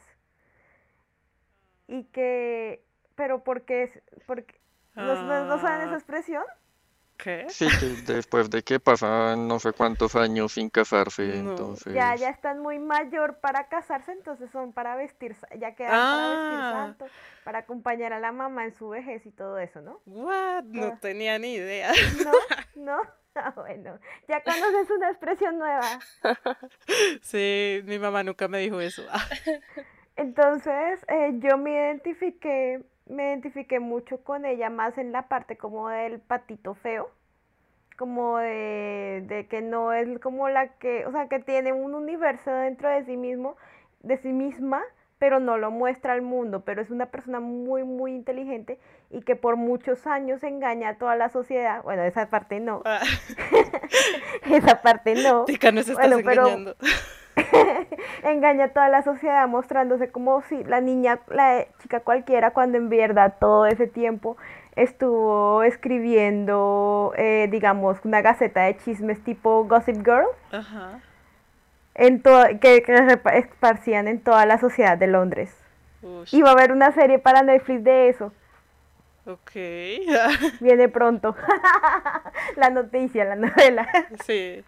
y 1.89 2.03
que 2.05 2.83
pero 3.15 3.43
porque 3.43 4.01
porque 4.25 4.59
¿no, 4.95 5.45
no 5.45 5.59
saben 5.59 5.81
esa 5.81 5.93
ah. 5.93 5.97
expresión 5.97 6.43
¿Qué? 7.17 7.47
Sí, 7.49 7.67
después 8.07 8.49
de 8.49 8.63
que 8.63 8.79
pasan 8.79 9.45
no 9.45 9.59
sé 9.59 9.73
cuántos 9.73 10.15
años 10.15 10.53
sin 10.53 10.69
casarse, 10.69 11.37
entonces... 11.37 11.93
Ya, 11.93 12.15
ya 12.15 12.29
están 12.29 12.59
muy 12.59 12.79
mayor 12.79 13.39
para 13.41 13.67
casarse, 13.67 14.13
entonces 14.13 14.49
son 14.51 14.71
para 14.71 14.95
vestir, 14.95 15.35
ya 15.59 15.75
quedan 15.75 15.91
para 15.91 16.27
vestir 16.29 16.59
ah. 16.61 16.71
santo, 16.73 17.05
para 17.43 17.59
acompañar 17.59 18.13
a 18.13 18.21
la 18.21 18.31
mamá 18.31 18.63
en 18.63 18.73
su 18.73 18.87
vejez 18.87 19.25
y 19.25 19.31
todo 19.31 19.59
eso, 19.59 19.81
¿no? 19.81 19.99
What? 20.05 20.63
No 20.63 20.97
tenía 20.99 21.37
ni 21.39 21.55
idea. 21.55 21.91
No, 22.23 22.31
no. 22.75 23.01
Ah, 23.35 23.53
bueno, 23.55 23.99
ya 24.27 24.43
conoces 24.43 24.89
una 24.89 25.11
expresión 25.11 25.59
nueva. 25.59 25.99
Sí, 27.21 27.79
mi 27.85 27.99
mamá 27.99 28.23
nunca 28.23 28.47
me 28.47 28.57
dijo 28.57 28.81
eso. 28.81 29.03
Entonces, 30.19 31.05
eh, 31.07 31.31
yo 31.39 31.57
me 31.57 31.71
identifiqué 31.71 32.83
me 33.09 33.29
identifiqué 33.29 33.79
mucho 33.79 34.23
con 34.23 34.45
ella 34.45 34.69
más 34.69 34.97
en 34.97 35.11
la 35.11 35.27
parte 35.27 35.57
como 35.57 35.89
del 35.89 36.19
patito 36.19 36.75
feo, 36.75 37.09
como 37.97 38.37
de, 38.37 39.23
de, 39.27 39.47
que 39.47 39.61
no 39.61 39.93
es 39.93 40.19
como 40.19 40.47
la 40.47 40.67
que, 40.77 41.05
o 41.05 41.11
sea, 41.11 41.27
que 41.27 41.39
tiene 41.39 41.73
un 41.73 41.95
universo 41.95 42.51
dentro 42.51 42.87
de 42.87 43.03
sí 43.05 43.17
mismo, 43.17 43.57
de 44.01 44.17
sí 44.17 44.31
misma, 44.31 44.83
pero 45.17 45.39
no 45.39 45.57
lo 45.57 45.71
muestra 45.71 46.13
al 46.13 46.21
mundo, 46.21 46.63
pero 46.63 46.81
es 46.81 46.91
una 46.91 47.07
persona 47.07 47.39
muy, 47.39 47.83
muy 47.83 48.13
inteligente 48.13 48.79
y 49.09 49.21
que 49.21 49.35
por 49.35 49.57
muchos 49.57 50.05
años 50.05 50.43
engaña 50.43 50.89
a 50.89 50.97
toda 50.97 51.15
la 51.15 51.29
sociedad. 51.29 51.81
Bueno, 51.83 52.03
esa 52.03 52.29
parte 52.29 52.59
no. 52.59 52.83
Ah. 52.85 53.01
esa 54.49 54.81
parte 54.81 55.15
no. 55.15 55.45
Tica, 55.45 55.71
no 55.71 55.81
se 55.81 55.93
estás 55.93 56.11
engañando. 56.11 56.75
engaña 58.23 58.65
a 58.65 58.69
toda 58.69 58.89
la 58.89 59.03
sociedad 59.03 59.47
mostrándose 59.47 60.09
como 60.09 60.41
si 60.43 60.63
la 60.63 60.81
niña, 60.81 61.19
la 61.27 61.65
chica 61.81 61.99
cualquiera, 62.01 62.51
cuando 62.51 62.77
en 62.77 62.89
verdad 62.89 63.35
todo 63.39 63.65
ese 63.65 63.87
tiempo 63.87 64.37
estuvo 64.75 65.63
escribiendo, 65.63 67.13
eh, 67.17 67.47
digamos, 67.51 67.97
una 68.03 68.21
gaceta 68.21 68.61
de 68.61 68.77
chismes 68.77 69.23
tipo 69.23 69.65
Gossip 69.65 69.97
Girl. 69.97 70.27
En 71.95 72.21
que, 72.21 72.81
que 72.81 73.19
esparcían 73.33 74.07
en 74.07 74.21
toda 74.21 74.45
la 74.45 74.57
sociedad 74.57 74.97
de 74.97 75.07
Londres. 75.07 75.55
Y 76.31 76.41
va 76.41 76.49
a 76.49 76.53
haber 76.53 76.71
una 76.71 76.91
serie 76.93 77.19
para 77.19 77.43
Netflix 77.43 77.83
de 77.83 78.09
eso. 78.09 78.31
Ok. 79.25 79.51
Viene 80.61 80.87
pronto. 80.87 81.35
la 82.55 82.69
noticia, 82.69 83.25
la 83.25 83.35
novela. 83.35 83.87
Sí. 84.25 84.63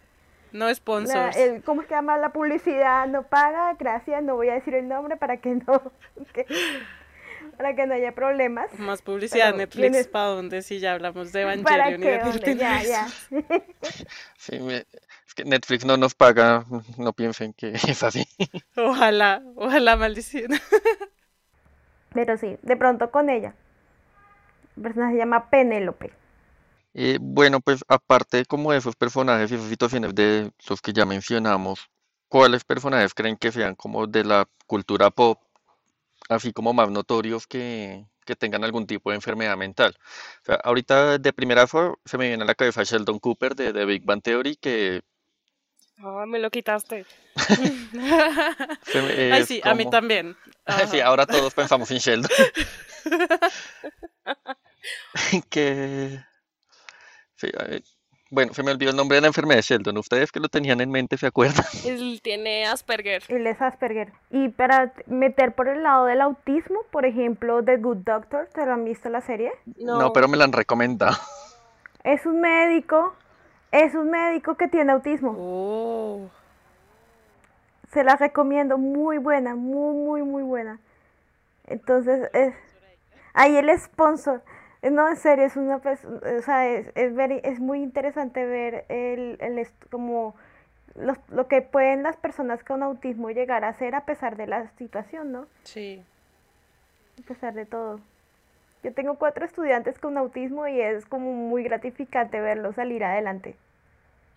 No 0.52 0.72
sponsors. 0.74 1.36
¿Cómo 1.64 1.82
es 1.82 1.88
que 1.88 1.94
llama 1.94 2.18
la 2.18 2.30
publicidad? 2.30 3.06
No 3.08 3.22
paga, 3.24 3.74
gracias, 3.78 4.22
no 4.22 4.36
voy 4.36 4.48
a 4.48 4.54
decir 4.54 4.74
el 4.74 4.88
nombre 4.88 5.16
para 5.16 5.38
que 5.38 5.54
no, 5.54 5.92
para 7.56 7.74
que 7.74 7.86
no 7.86 7.94
haya 7.94 8.12
problemas. 8.12 8.72
Más 8.78 9.02
publicidad 9.02 9.54
Netflix 9.54 10.08
para 10.08 10.26
donde 10.26 10.62
si 10.62 10.78
ya 10.78 10.92
hablamos 10.92 11.32
de 11.32 11.42
Evangelion 11.42 12.02
y 12.02 12.54
ya, 12.56 12.82
ya. 12.82 13.08
sí, 14.36 14.58
es 15.32 15.34
que 15.34 15.44
Netflix 15.46 15.86
no 15.86 15.96
nos 15.96 16.14
paga, 16.14 16.66
no 16.98 17.14
piensen 17.14 17.54
que 17.54 17.68
es 17.88 18.02
así. 18.02 18.26
Ojalá, 18.76 19.42
ojalá 19.56 19.96
maldición. 19.96 20.52
Pero 22.12 22.36
sí, 22.36 22.58
de 22.60 22.76
pronto 22.76 23.10
con 23.10 23.30
ella. 23.30 23.54
El 24.76 24.82
personaje 24.82 25.14
se 25.14 25.18
llama 25.18 25.48
Penélope. 25.48 26.12
Eh, 26.94 27.18
bueno, 27.20 27.60
pues 27.60 27.84
aparte 27.88 28.44
como 28.44 28.72
de 28.72 28.78
esos 28.78 28.96
personajes 28.96 29.50
y 29.50 29.54
esas 29.54 29.68
situaciones 29.68 30.14
de 30.14 30.52
los 30.68 30.80
que 30.82 30.92
ya 30.92 31.06
mencionamos, 31.06 31.88
¿cuáles 32.28 32.64
personajes 32.64 33.14
creen 33.14 33.36
que 33.36 33.52
sean 33.52 33.74
como 33.74 34.06
de 34.06 34.24
la 34.24 34.46
cultura 34.66 35.10
pop, 35.10 35.40
así 36.28 36.52
como 36.52 36.74
más 36.74 36.90
notorios 36.90 37.46
que, 37.46 38.04
que 38.26 38.36
tengan 38.36 38.64
algún 38.64 38.86
tipo 38.86 39.10
de 39.10 39.16
enfermedad 39.16 39.56
mental? 39.56 39.96
O 40.42 40.44
sea, 40.44 40.56
ahorita 40.56 41.18
de 41.18 41.32
primera 41.32 41.66
se 41.66 42.18
me 42.18 42.28
viene 42.28 42.42
a 42.44 42.46
la 42.46 42.54
cabeza 42.54 42.82
Sheldon 42.82 43.18
Cooper 43.18 43.54
de, 43.54 43.72
de 43.72 43.84
Big 43.86 44.04
Bang 44.04 44.22
Theory, 44.22 44.56
que... 44.56 45.02
Me 46.26 46.40
lo 46.40 46.50
quitaste. 46.50 47.06
Ay, 49.32 49.46
sí, 49.46 49.60
a 49.64 49.74
mí 49.74 49.88
también. 49.88 50.36
Sí, 50.90 51.00
ahora 51.00 51.26
todos 51.26 51.54
pensamos 51.54 51.90
en 51.90 51.98
Sheldon. 51.98 52.30
que 55.50 56.20
bueno, 58.32 58.54
se 58.54 58.62
me 58.62 58.70
olvidó 58.70 58.90
el 58.90 58.96
nombre 58.96 59.16
de 59.16 59.20
la 59.20 59.26
enfermedad 59.26 59.58
de 59.58 59.62
Sheldon. 59.62 59.98
Ustedes 59.98 60.32
que 60.32 60.40
lo 60.40 60.48
tenían 60.48 60.80
en 60.80 60.90
mente, 60.90 61.18
¿se 61.18 61.26
acuerdan? 61.26 61.66
Él 61.84 62.20
tiene 62.22 62.66
Asperger. 62.66 63.22
Él 63.28 63.46
es 63.46 63.60
Asperger. 63.60 64.10
Y 64.30 64.48
para 64.48 64.94
meter 65.06 65.54
por 65.54 65.68
el 65.68 65.82
lado 65.82 66.06
del 66.06 66.22
autismo, 66.22 66.80
por 66.90 67.04
ejemplo, 67.04 67.62
The 67.62 67.76
Good 67.76 67.98
Doctor, 67.98 68.48
¿te 68.54 68.64
lo 68.64 68.72
han 68.72 68.84
visto 68.84 69.10
la 69.10 69.20
serie? 69.20 69.52
No, 69.76 70.14
pero 70.14 70.28
me 70.28 70.38
la 70.38 70.44
han 70.44 70.52
recomendado. 70.52 71.16
Es 72.04 72.24
un 72.24 72.40
médico, 72.40 73.14
es 73.70 73.94
un 73.94 74.10
médico 74.10 74.56
que 74.56 74.66
tiene 74.66 74.92
autismo. 74.92 75.36
Oh. 75.38 76.30
Se 77.92 78.02
la 78.02 78.16
recomiendo, 78.16 78.78
muy 78.78 79.18
buena, 79.18 79.54
muy, 79.54 79.94
muy, 79.94 80.22
muy 80.22 80.42
buena. 80.42 80.80
Entonces, 81.66 82.30
es... 82.32 82.54
Ahí 83.34 83.56
el 83.56 83.78
sponsor. 83.78 84.42
No, 84.82 85.08
en 85.08 85.16
serio, 85.16 85.44
es 85.44 85.56
una 85.56 85.76
o 85.76 86.42
sea, 86.42 86.68
es, 86.68 86.88
es, 86.96 87.12
es 87.44 87.60
muy 87.60 87.82
interesante 87.82 88.44
ver 88.44 88.84
el, 88.88 89.38
el 89.40 89.66
como 89.90 90.34
lo 90.94 91.48
que 91.48 91.62
pueden 91.62 92.02
las 92.02 92.16
personas 92.16 92.64
con 92.64 92.82
autismo 92.82 93.30
llegar 93.30 93.64
a 93.64 93.68
hacer 93.68 93.94
a 93.94 94.04
pesar 94.04 94.36
de 94.36 94.46
la 94.46 94.68
situación, 94.76 95.32
¿no? 95.32 95.46
Sí. 95.62 96.02
A 97.22 97.26
pesar 97.26 97.54
de 97.54 97.64
todo. 97.64 98.00
Yo 98.82 98.92
tengo 98.92 99.16
cuatro 99.16 99.44
estudiantes 99.44 99.98
con 99.98 100.18
autismo 100.18 100.66
y 100.66 100.80
es 100.80 101.06
como 101.06 101.32
muy 101.32 101.62
gratificante 101.62 102.40
verlos 102.40 102.74
salir 102.74 103.04
adelante. 103.04 103.54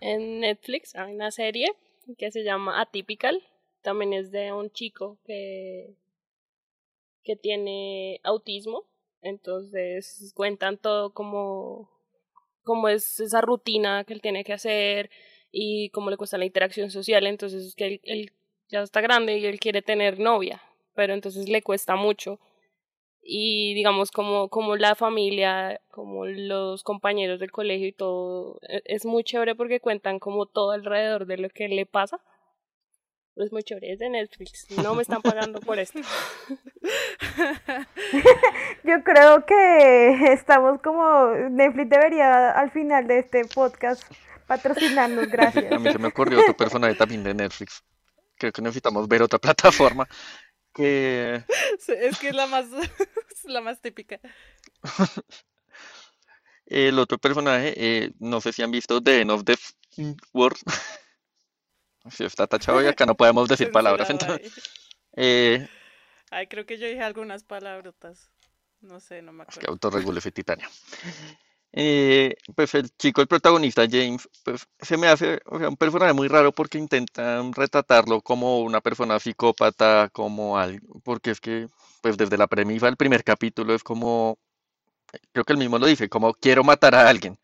En 0.00 0.40
Netflix 0.40 0.94
hay 0.94 1.14
una 1.14 1.32
serie 1.32 1.72
que 2.18 2.30
se 2.30 2.44
llama 2.44 2.80
Atypical, 2.80 3.42
también 3.82 4.12
es 4.12 4.30
de 4.30 4.52
un 4.52 4.70
chico 4.70 5.18
que, 5.24 5.94
que 7.24 7.34
tiene 7.34 8.20
autismo 8.22 8.84
entonces 9.28 10.32
cuentan 10.34 10.78
todo 10.78 11.12
como, 11.12 11.90
como 12.62 12.88
es 12.88 13.20
esa 13.20 13.40
rutina 13.40 14.04
que 14.04 14.14
él 14.14 14.20
tiene 14.20 14.44
que 14.44 14.52
hacer 14.52 15.10
y 15.50 15.90
cómo 15.90 16.10
le 16.10 16.16
cuesta 16.16 16.38
la 16.38 16.44
interacción 16.44 16.90
social. 16.90 17.26
Entonces 17.26 17.74
que 17.74 17.86
él, 17.86 18.00
él 18.04 18.32
ya 18.68 18.82
está 18.82 19.00
grande 19.00 19.38
y 19.38 19.46
él 19.46 19.60
quiere 19.60 19.82
tener 19.82 20.18
novia, 20.18 20.62
pero 20.94 21.14
entonces 21.14 21.48
le 21.48 21.62
cuesta 21.62 21.96
mucho. 21.96 22.40
Y 23.20 23.74
digamos 23.74 24.12
como, 24.12 24.48
como 24.48 24.76
la 24.76 24.94
familia, 24.94 25.80
como 25.90 26.26
los 26.26 26.84
compañeros 26.84 27.40
del 27.40 27.50
colegio 27.50 27.88
y 27.88 27.92
todo, 27.92 28.60
e, 28.68 28.82
es 28.84 29.04
muy 29.04 29.24
chévere 29.24 29.56
porque 29.56 29.80
cuentan 29.80 30.20
como 30.20 30.46
todo 30.46 30.70
alrededor 30.70 31.26
de 31.26 31.38
lo 31.38 31.50
que 31.50 31.68
le 31.68 31.86
pasa 31.86 32.20
es 33.36 33.52
muy 33.52 33.62
chévere, 33.62 33.92
es 33.92 33.98
de 33.98 34.08
Netflix. 34.08 34.66
No 34.82 34.94
me 34.94 35.02
están 35.02 35.20
pagando 35.22 35.60
por 35.60 35.78
esto. 35.78 36.00
Yo 38.84 39.04
creo 39.04 39.44
que 39.44 40.32
estamos 40.32 40.80
como. 40.80 41.28
Netflix 41.50 41.90
debería 41.90 42.52
al 42.52 42.70
final 42.70 43.06
de 43.06 43.18
este 43.18 43.44
podcast 43.44 44.02
patrocinarnos, 44.46 45.28
gracias. 45.28 45.72
A 45.72 45.78
mí 45.78 45.92
se 45.92 45.98
me 45.98 46.08
ocurrió 46.08 46.40
otro 46.40 46.56
personaje 46.56 46.94
también 46.94 47.22
de 47.24 47.34
Netflix. 47.34 47.84
Creo 48.38 48.52
que 48.52 48.62
necesitamos 48.62 49.06
ver 49.06 49.22
otra 49.22 49.38
plataforma. 49.38 50.08
Que. 50.72 51.42
Es 51.88 52.18
que 52.18 52.28
es 52.28 52.34
la 52.34 52.46
más, 52.46 52.66
la 53.44 53.60
más 53.60 53.80
típica. 53.80 54.18
El 56.66 56.98
otro 56.98 57.18
personaje, 57.18 57.74
eh, 57.76 58.12
no 58.18 58.40
sé 58.40 58.52
si 58.52 58.62
han 58.62 58.72
visto 58.72 59.00
The 59.00 59.20
End 59.20 59.30
of 59.30 59.44
the 59.44 59.56
World. 60.32 60.58
Si 62.10 62.24
está 62.24 62.46
tachado 62.46 62.82
y 62.82 62.86
acá 62.86 63.06
no 63.06 63.16
podemos 63.16 63.48
decir 63.48 63.70
palabras. 63.72 64.10
Entonces, 64.10 64.52
eh, 65.16 65.68
Ay, 66.30 66.46
creo 66.48 66.66
que 66.66 66.78
yo 66.78 66.86
dije 66.86 67.02
algunas 67.02 67.44
palabrotas. 67.44 68.30
No 68.80 69.00
sé, 69.00 69.22
no 69.22 69.32
me 69.32 69.44
es 69.48 69.58
que 69.58 69.66
acuerdo. 69.66 69.72
autorregule 69.72 70.18
ese 70.20 70.32
titanio. 70.32 70.68
Eh, 71.72 72.36
pues 72.54 72.74
el 72.74 72.90
chico, 72.96 73.20
el 73.20 73.28
protagonista, 73.28 73.86
James, 73.90 74.28
pues 74.44 74.66
se 74.80 74.96
me 74.96 75.08
hace 75.08 75.40
o 75.46 75.58
sea, 75.58 75.68
un 75.68 75.76
personaje 75.76 76.14
muy 76.14 76.28
raro 76.28 76.52
porque 76.52 76.78
intentan 76.78 77.52
retratarlo 77.52 78.22
como 78.22 78.60
una 78.60 78.80
persona 78.80 79.20
psicópata, 79.20 80.08
como 80.12 80.56
algo, 80.58 81.00
porque 81.04 81.30
es 81.32 81.40
que, 81.40 81.68
pues 82.00 82.16
desde 82.16 82.38
la 82.38 82.46
premisa 82.46 82.86
del 82.86 82.96
primer 82.96 83.24
capítulo 83.24 83.74
es 83.74 83.82
como, 83.82 84.38
creo 85.32 85.44
que 85.44 85.52
él 85.54 85.58
mismo 85.58 85.78
lo 85.78 85.86
dice, 85.86 86.08
como 86.08 86.34
quiero 86.34 86.64
matar 86.64 86.94
a 86.94 87.08
alguien. 87.08 87.38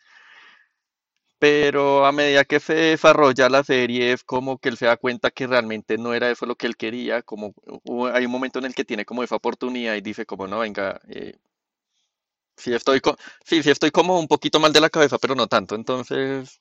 Pero 1.43 2.07
a 2.07 2.13
medida 2.13 2.45
que 2.45 2.61
se 2.61 2.75
desarrolla 2.75 3.49
la 3.49 3.65
serie 3.65 4.13
es 4.13 4.23
como 4.25 4.59
que 4.59 4.69
él 4.71 4.77
se 4.79 4.87
da 4.87 4.97
cuenta 4.97 5.31
que 5.33 5.47
realmente 5.49 5.99
no 5.99 6.15
era 6.15 6.31
eso 6.31 6.47
lo 6.47 6.55
que 6.57 6.67
él 6.69 6.77
quería, 6.77 7.23
como 7.23 7.53
hay 8.15 8.27
un 8.27 8.33
momento 8.33 8.61
en 8.61 8.67
el 8.67 8.75
que 8.75 8.85
tiene 8.85 9.05
como 9.05 9.25
esa 9.25 9.37
oportunidad 9.37 9.97
y 9.97 10.01
dice 10.03 10.25
como 10.25 10.47
no, 10.47 10.61
venga, 10.61 11.01
eh, 11.09 11.35
sí 12.57 12.73
estoy 12.75 13.01
co- 13.01 13.17
sí, 13.45 13.63
sí 13.63 13.71
estoy 13.71 13.91
como 13.91 14.19
un 14.19 14.29
poquito 14.29 14.61
mal 14.61 14.73
de 14.73 14.81
la 14.81 14.91
cabeza, 14.91 15.19
pero 15.19 15.35
no 15.35 15.47
tanto. 15.49 15.75
Entonces, 15.75 16.61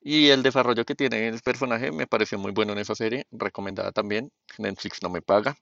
y 0.00 0.28
el 0.30 0.42
desarrollo 0.42 0.84
que 0.84 0.94
tiene 0.94 1.28
el 1.28 1.40
personaje 1.40 1.92
me 1.92 2.06
pareció 2.06 2.38
muy 2.38 2.52
bueno 2.52 2.72
en 2.72 2.78
esa 2.78 2.94
serie, 2.94 3.26
recomendada 3.30 3.92
también. 3.92 4.30
Netflix 4.58 5.02
no 5.02 5.10
me 5.10 5.22
paga. 5.22 5.56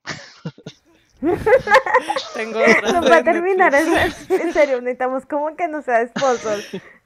Tengo 2.33 2.65
otras 2.65 2.99
Nos 2.99 3.01
de 3.01 3.11
va 3.11 3.17
a 3.19 3.25
terminar, 3.25 3.75
en, 3.75 3.95
en 4.39 4.53
serio, 4.53 4.81
necesitamos 4.81 5.27
como 5.27 5.57
que 5.57 5.69
no 5.69 5.83
sea 5.83 6.07
sponsor. 6.09 6.67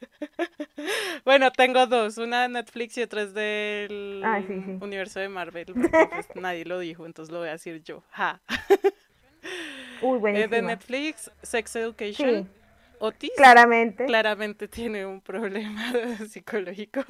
Bueno, 1.24 1.50
tengo 1.50 1.86
dos, 1.86 2.18
una 2.18 2.42
de 2.42 2.48
Netflix 2.48 2.96
y 2.98 3.02
otra 3.02 3.22
es 3.22 3.34
del 3.34 4.22
Ah, 4.24 4.40
sí, 4.46 4.62
sí. 4.64 4.78
universo 4.80 5.18
de 5.20 5.28
Marvel, 5.28 5.66
pues 6.10 6.28
nadie 6.36 6.64
lo 6.64 6.78
dijo, 6.78 7.06
entonces 7.06 7.32
lo 7.32 7.40
voy 7.40 7.48
a 7.48 7.52
decir 7.52 7.82
yo. 7.82 8.02
Ja. 8.10 8.40
Uy, 10.02 10.20
Es 10.34 10.50
de. 10.50 10.62
Netflix, 10.62 11.30
Sex 11.42 11.76
Education. 11.76 12.44
Sí, 12.44 12.50
Otis 12.98 13.30
claramente. 13.36 14.04
claramente 14.06 14.68
tiene 14.68 15.04
un 15.06 15.20
problema 15.20 15.92
psicológico. 16.28 17.02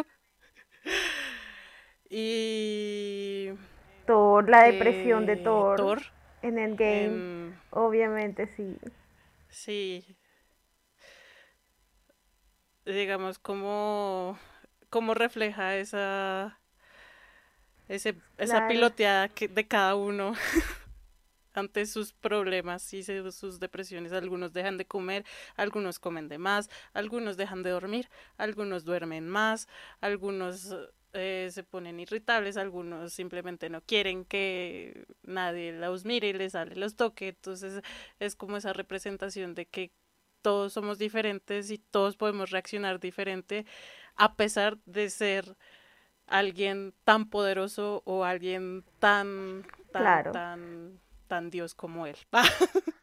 Y 2.09 3.51
Thor, 4.07 4.49
la 4.49 4.63
depresión 4.65 5.27
de 5.27 5.35
eh, 5.35 5.37
Thor, 5.43 5.77
Thor, 5.77 6.03
en 6.43 6.59
Endgame, 6.59 7.05
em, 7.07 7.55
obviamente 7.71 8.49
sí. 8.57 8.77
Sí. 9.49 10.17
Digamos, 12.87 13.39
cómo, 13.39 14.39
cómo 14.91 15.15
refleja 15.15 15.77
esa, 15.77 16.61
ese, 17.89 18.17
esa 18.39 18.61
Claro. 18.61 18.69
piloteada 18.69 19.29
que, 19.29 19.49
de 19.49 19.67
cada 19.67 19.95
uno 19.97 20.35
ante 21.55 21.87
sus 21.87 22.13
problemas 22.13 22.93
y 22.95 23.03
sus 23.03 23.61
depresiones. 23.61 24.13
Algunos 24.13 24.53
dejan 24.53 24.77
de 24.79 24.87
comer, 24.87 25.25
algunos 25.57 25.99
comen 25.99 26.29
de 26.29 26.39
más, 26.39 26.69
algunos 26.93 27.37
dejan 27.37 27.63
de 27.63 27.71
dormir, 27.71 28.09
algunos 28.37 28.85
duermen 28.85 29.29
más, 29.29 29.69
algunos 30.01 30.75
eh, 31.15 31.49
se 31.51 31.65
ponen 31.65 31.99
irritables, 32.01 32.57
algunos 32.59 33.13
simplemente 33.15 33.71
no 33.71 33.81
quieren 33.83 34.25
que 34.27 35.07
nadie 35.23 35.73
los 35.73 36.05
mire 36.05 36.29
y 36.29 36.33
les 36.35 36.53
sale 36.53 36.77
los 36.77 36.97
toque. 36.97 37.29
Entonces 37.29 37.83
es 38.21 38.37
como 38.37 38.59
esa 38.59 38.73
representación 38.75 39.55
de 39.55 39.67
que 39.67 39.93
todos 40.47 40.73
somos 40.73 40.97
diferentes 40.99 41.73
y 41.73 41.79
todos 41.79 42.17
podemos 42.17 42.51
reaccionar 42.51 43.01
diferente 43.01 43.67
a 44.15 44.37
pesar 44.37 44.79
de 44.87 45.11
ser 45.11 45.57
alguien 46.29 46.95
tan 47.03 47.29
poderoso 47.31 48.03
o 48.07 48.23
alguien 48.23 48.85
tan 49.01 49.65
tan 49.91 50.03
Claro. 50.03 50.33
tan 50.33 51.01
tan 51.27 51.51
Dios 51.51 51.75
como 51.75 52.07
él. 52.07 52.17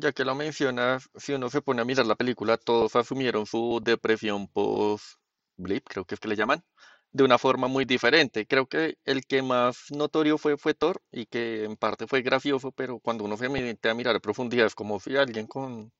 Ya 0.00 0.12
que 0.12 0.24
lo 0.24 0.34
mencionas, 0.34 1.08
si 1.16 1.32
uno 1.32 1.48
se 1.50 1.62
pone 1.62 1.82
a 1.82 1.84
mirar 1.84 2.06
la 2.06 2.14
película, 2.16 2.56
todos 2.56 2.96
asumieron 2.96 3.46
su 3.46 3.80
depresión 3.82 4.48
post-blip, 4.48 5.84
creo 5.88 6.04
que 6.04 6.14
es 6.14 6.20
que 6.20 6.28
le 6.28 6.36
llaman, 6.36 6.64
de 7.12 7.24
una 7.24 7.38
forma 7.38 7.68
muy 7.68 7.84
diferente. 7.84 8.46
Creo 8.46 8.66
que 8.66 8.98
el 9.04 9.26
que 9.26 9.42
más 9.42 9.90
notorio 9.90 10.38
fue 10.38 10.56
fue 10.58 10.74
Thor 10.74 11.00
y 11.10 11.26
que 11.26 11.64
en 11.64 11.76
parte 11.76 12.06
fue 12.06 12.22
gracioso, 12.22 12.72
pero 12.72 12.98
cuando 13.00 13.24
uno 13.24 13.36
se 13.36 13.48
mete 13.48 13.88
a 13.88 13.94
mirar 13.94 14.16
a 14.16 14.20
profundidad 14.20 14.66
es 14.66 14.74
como 14.74 15.00
si 15.00 15.16
alguien 15.16 15.46
con, 15.46 15.92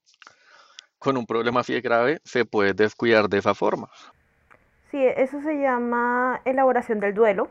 con 0.99 1.17
un 1.17 1.27
problema 1.27 1.63
de 1.63 1.81
grave 1.81 2.21
se 2.25 2.45
puede 2.45 2.73
descuidar 2.73 3.29
de 3.29 3.39
esa 3.39 3.55
forma. 3.55 3.89
Sí, 4.91 5.05
eso 5.05 5.41
se 5.41 5.61
llama 5.61 6.41
elaboración 6.45 7.01
del 7.01 7.15
duelo 7.15 7.49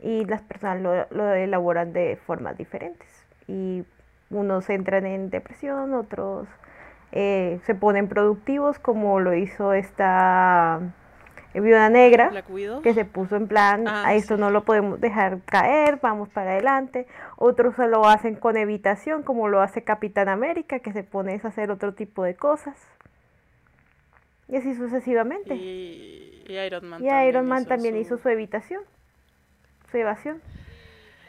y 0.00 0.24
las 0.24 0.42
personas 0.42 0.80
lo, 0.80 1.06
lo 1.10 1.32
elaboran 1.34 1.92
de 1.92 2.18
formas 2.26 2.56
diferentes. 2.58 3.08
Y 3.46 3.84
unos 4.30 4.68
entran 4.70 5.06
en 5.06 5.30
depresión, 5.30 5.94
otros 5.94 6.48
eh, 7.12 7.60
se 7.64 7.74
ponen 7.74 8.08
productivos, 8.08 8.78
como 8.78 9.20
lo 9.20 9.34
hizo 9.34 9.72
esta 9.74 10.80
viuda 11.60 11.88
negra, 11.90 12.30
que 12.82 12.94
se 12.94 13.04
puso 13.04 13.36
en 13.36 13.46
plan, 13.48 13.86
Ah, 13.86 14.06
a 14.06 14.14
esto 14.14 14.36
sí. 14.36 14.40
no 14.40 14.50
lo 14.50 14.64
podemos 14.64 15.00
dejar 15.00 15.40
caer, 15.44 15.98
vamos 16.02 16.28
para 16.30 16.52
adelante. 16.52 17.06
Otros 17.36 17.74
se 17.76 17.86
lo 17.88 18.06
hacen 18.08 18.36
con 18.36 18.56
evitación, 18.56 19.22
como 19.22 19.48
lo 19.48 19.60
hace 19.60 19.84
Capitán 19.84 20.28
América, 20.28 20.78
que 20.78 20.92
se 20.92 21.02
pone 21.04 21.40
a 21.42 21.48
hacer 21.48 21.70
otro 21.70 21.92
tipo 21.94 22.24
de 22.24 22.34
cosas. 22.36 22.76
Y 24.48 24.56
así 24.56 24.74
sucesivamente. 24.74 25.54
Y, 25.54 26.44
y 26.46 26.58
Iron 26.58 26.88
Man 26.88 27.02
Y 27.02 27.08
Iron 27.28 27.46
Man 27.46 27.60
hizo 27.62 27.68
también 27.68 27.94
su- 27.94 28.00
hizo 28.00 28.18
su 28.18 28.28
evitación, 28.28 28.82
su 29.90 29.96
evasión. 29.96 30.40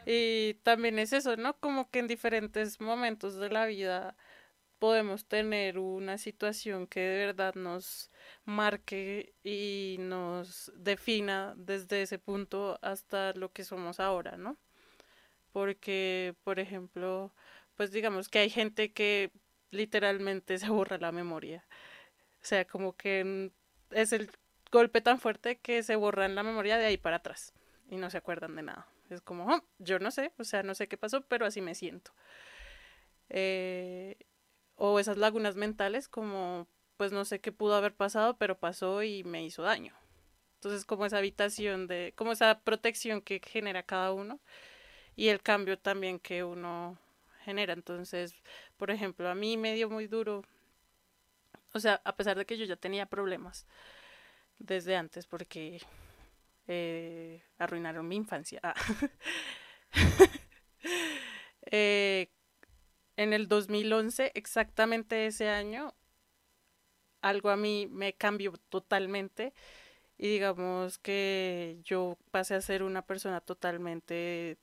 Y 0.05 0.55
también 0.63 0.99
es 0.99 1.13
eso, 1.13 1.37
¿no? 1.37 1.53
Como 1.53 1.89
que 1.89 1.99
en 1.99 2.07
diferentes 2.07 2.81
momentos 2.81 3.37
de 3.37 3.49
la 3.49 3.65
vida 3.65 4.15
podemos 4.83 5.23
tener 5.25 5.79
una 5.79 6.17
situación 6.17 6.87
que 6.87 6.99
de 6.99 7.25
verdad 7.27 7.55
nos 7.55 8.11
marque 8.43 9.33
y 9.41 9.95
nos 9.97 10.73
defina 10.75 11.53
desde 11.55 12.01
ese 12.01 12.19
punto 12.19 12.79
hasta 12.81 13.31
lo 13.31 13.53
que 13.53 13.63
somos 13.63 14.01
ahora, 14.01 14.35
¿no? 14.35 14.57
Porque, 15.53 16.35
por 16.43 16.59
ejemplo, 16.59 17.33
pues 17.77 17.93
digamos 17.93 18.27
que 18.27 18.39
hay 18.39 18.49
gente 18.49 18.91
que 18.91 19.31
literalmente 19.71 20.57
se 20.59 20.67
borra 20.67 20.97
la 20.97 21.13
memoria. 21.13 21.63
O 22.41 22.45
sea, 22.45 22.65
como 22.65 22.97
que 22.97 23.51
es 23.91 24.11
el 24.11 24.29
golpe 24.69 24.99
tan 24.99 25.17
fuerte 25.17 25.59
que 25.59 25.81
se 25.81 25.95
borran 25.95 26.35
la 26.35 26.43
memoria 26.43 26.77
de 26.77 26.87
ahí 26.87 26.97
para 26.97 27.15
atrás 27.15 27.53
y 27.89 27.95
no 27.95 28.09
se 28.09 28.17
acuerdan 28.17 28.57
de 28.57 28.63
nada. 28.63 28.85
Es 29.09 29.21
como, 29.21 29.45
"Oh, 29.47 29.63
yo 29.79 29.99
no 29.99 30.11
sé, 30.11 30.33
o 30.37 30.43
sea, 30.43 30.61
no 30.61 30.75
sé 30.75 30.89
qué 30.89 30.97
pasó, 30.97 31.21
pero 31.21 31.45
así 31.45 31.61
me 31.61 31.73
siento. 31.73 32.11
Eh, 33.29 34.17
o 34.75 34.99
esas 34.99 35.17
lagunas 35.17 35.55
mentales 35.55 36.07
como, 36.09 36.67
pues 36.97 37.11
no 37.11 37.25
sé 37.25 37.41
qué 37.41 37.51
pudo 37.51 37.75
haber 37.75 37.95
pasado, 37.95 38.37
pero 38.37 38.57
pasó 38.59 39.03
y 39.03 39.23
me 39.23 39.43
hizo 39.43 39.63
daño. 39.63 39.93
Entonces, 40.55 40.85
como 40.85 41.05
esa 41.05 41.17
habitación 41.19 41.87
de, 41.87 42.13
como 42.15 42.31
esa 42.33 42.61
protección 42.61 43.21
que 43.21 43.41
genera 43.45 43.83
cada 43.83 44.13
uno 44.13 44.39
y 45.15 45.29
el 45.29 45.41
cambio 45.41 45.79
también 45.79 46.19
que 46.19 46.43
uno 46.43 46.97
genera. 47.45 47.73
Entonces, 47.73 48.35
por 48.77 48.91
ejemplo, 48.91 49.29
a 49.29 49.35
mí 49.35 49.57
me 49.57 49.75
dio 49.75 49.89
muy 49.89 50.07
duro, 50.07 50.43
o 51.73 51.79
sea, 51.79 52.01
a 52.05 52.15
pesar 52.15 52.37
de 52.37 52.45
que 52.45 52.57
yo 52.57 52.65
ya 52.65 52.75
tenía 52.75 53.05
problemas 53.07 53.65
desde 54.59 54.95
antes, 54.95 55.27
porque 55.27 55.81
eh, 56.67 57.43
arruinaron 57.59 58.07
mi 58.07 58.17
infancia. 58.17 58.61
Ah. 59.95 59.99
Eh, 61.71 62.29
en 63.17 63.33
el 63.33 63.47
2011, 63.47 64.31
exactamente 64.35 65.25
ese 65.25 65.49
año, 65.49 65.93
algo 67.21 67.49
a 67.49 67.57
mí 67.57 67.87
me 67.89 68.13
cambió 68.13 68.53
totalmente 68.69 69.53
y 70.17 70.27
digamos 70.29 70.99
que 70.99 71.79
yo 71.83 72.17
pasé 72.31 72.55
a 72.55 72.61
ser 72.61 72.83
una 72.83 73.05
persona 73.05 73.41
totalmente 73.41 74.57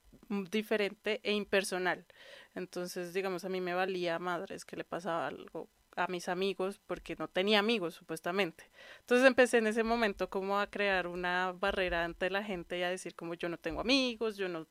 diferente 0.50 1.20
e 1.22 1.32
impersonal. 1.32 2.06
Entonces, 2.54 3.12
digamos, 3.12 3.44
a 3.44 3.48
mí 3.48 3.60
me 3.60 3.74
valía 3.74 4.18
madres 4.18 4.64
que 4.64 4.76
le 4.76 4.84
pasaba 4.84 5.26
algo 5.26 5.68
a 5.96 6.06
mis 6.06 6.28
amigos 6.28 6.80
porque 6.86 7.16
no 7.16 7.28
tenía 7.28 7.58
amigos 7.58 7.94
supuestamente. 7.94 8.70
Entonces 9.00 9.26
empecé 9.26 9.58
en 9.58 9.66
ese 9.66 9.82
momento 9.82 10.30
como 10.30 10.58
a 10.58 10.68
crear 10.68 11.06
una 11.06 11.52
barrera 11.52 12.04
ante 12.04 12.30
la 12.30 12.44
gente 12.44 12.78
y 12.78 12.82
a 12.82 12.90
decir 12.90 13.14
como 13.14 13.34
yo 13.34 13.48
no 13.48 13.58
tengo 13.58 13.80
amigos, 13.80 14.36
yo 14.36 14.48
no, 14.48 14.66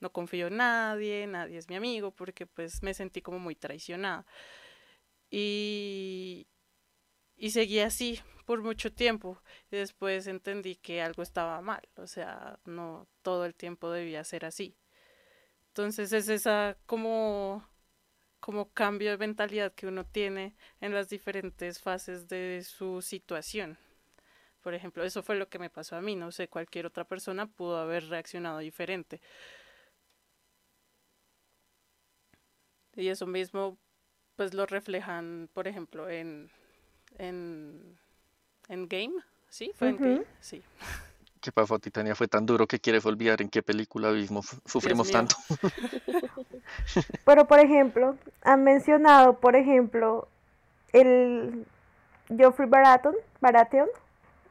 no 0.00 0.12
confío 0.12 0.48
en 0.48 0.58
nadie, 0.58 1.26
nadie 1.26 1.58
es 1.58 1.68
mi 1.68 1.76
amigo 1.76 2.10
porque 2.12 2.46
pues 2.46 2.82
me 2.82 2.94
sentí 2.94 3.22
como 3.22 3.38
muy 3.38 3.54
traicionada. 3.54 4.26
Y, 5.30 6.46
y 7.36 7.50
seguí 7.50 7.80
así 7.80 8.20
por 8.46 8.62
mucho 8.62 8.92
tiempo 8.92 9.40
y 9.70 9.76
después 9.76 10.26
entendí 10.26 10.76
que 10.76 11.02
algo 11.02 11.22
estaba 11.22 11.60
mal, 11.62 11.88
o 11.96 12.06
sea, 12.06 12.58
no 12.64 13.08
todo 13.22 13.44
el 13.46 13.54
tiempo 13.54 13.90
debía 13.90 14.24
ser 14.24 14.44
así. 14.46 14.76
Entonces 15.68 16.12
es 16.12 16.28
esa 16.28 16.76
como 16.86 17.68
como 18.40 18.72
cambio 18.72 19.10
de 19.10 19.18
mentalidad 19.18 19.74
que 19.74 19.86
uno 19.88 20.04
tiene 20.06 20.54
en 20.80 20.94
las 20.94 21.08
diferentes 21.08 21.80
fases 21.80 22.28
de 22.28 22.62
su 22.64 23.02
situación. 23.02 23.78
Por 24.62 24.74
ejemplo, 24.74 25.04
eso 25.04 25.22
fue 25.22 25.36
lo 25.36 25.48
que 25.48 25.58
me 25.58 25.70
pasó 25.70 25.96
a 25.96 26.00
mí, 26.02 26.16
no 26.16 26.32
sé, 26.32 26.48
cualquier 26.48 26.86
otra 26.86 27.04
persona 27.04 27.46
pudo 27.46 27.78
haber 27.78 28.08
reaccionado 28.08 28.58
diferente. 28.58 29.20
Y 32.96 33.08
eso 33.08 33.26
mismo 33.26 33.76
pues 34.36 34.54
lo 34.54 34.66
reflejan, 34.66 35.48
por 35.54 35.68
ejemplo, 35.68 36.08
en 36.08 36.50
en 37.18 37.98
en 38.68 38.88
Game, 38.88 39.14
¿sí? 39.48 39.72
¿Fue 39.74 39.90
en 39.90 39.96
Game? 39.96 40.24
Sí. 40.40 40.62
¿Qué 41.40 41.52
pasó, 41.52 41.78
Titania? 41.78 42.14
Fue 42.14 42.26
tan 42.26 42.44
duro 42.44 42.66
que 42.66 42.80
quieres 42.80 43.06
olvidar 43.06 43.40
en 43.40 43.48
qué 43.48 43.62
película 43.62 44.10
vimos, 44.10 44.56
sufrimos 44.64 45.10
tanto. 45.10 45.36
Pero, 47.24 47.46
por 47.46 47.60
ejemplo, 47.60 48.16
han 48.42 48.64
mencionado, 48.64 49.38
por 49.38 49.54
ejemplo, 49.54 50.26
el 50.92 51.64
Geoffrey 52.28 52.68
Baratheon, 52.68 53.14
Baratheon, 53.40 53.88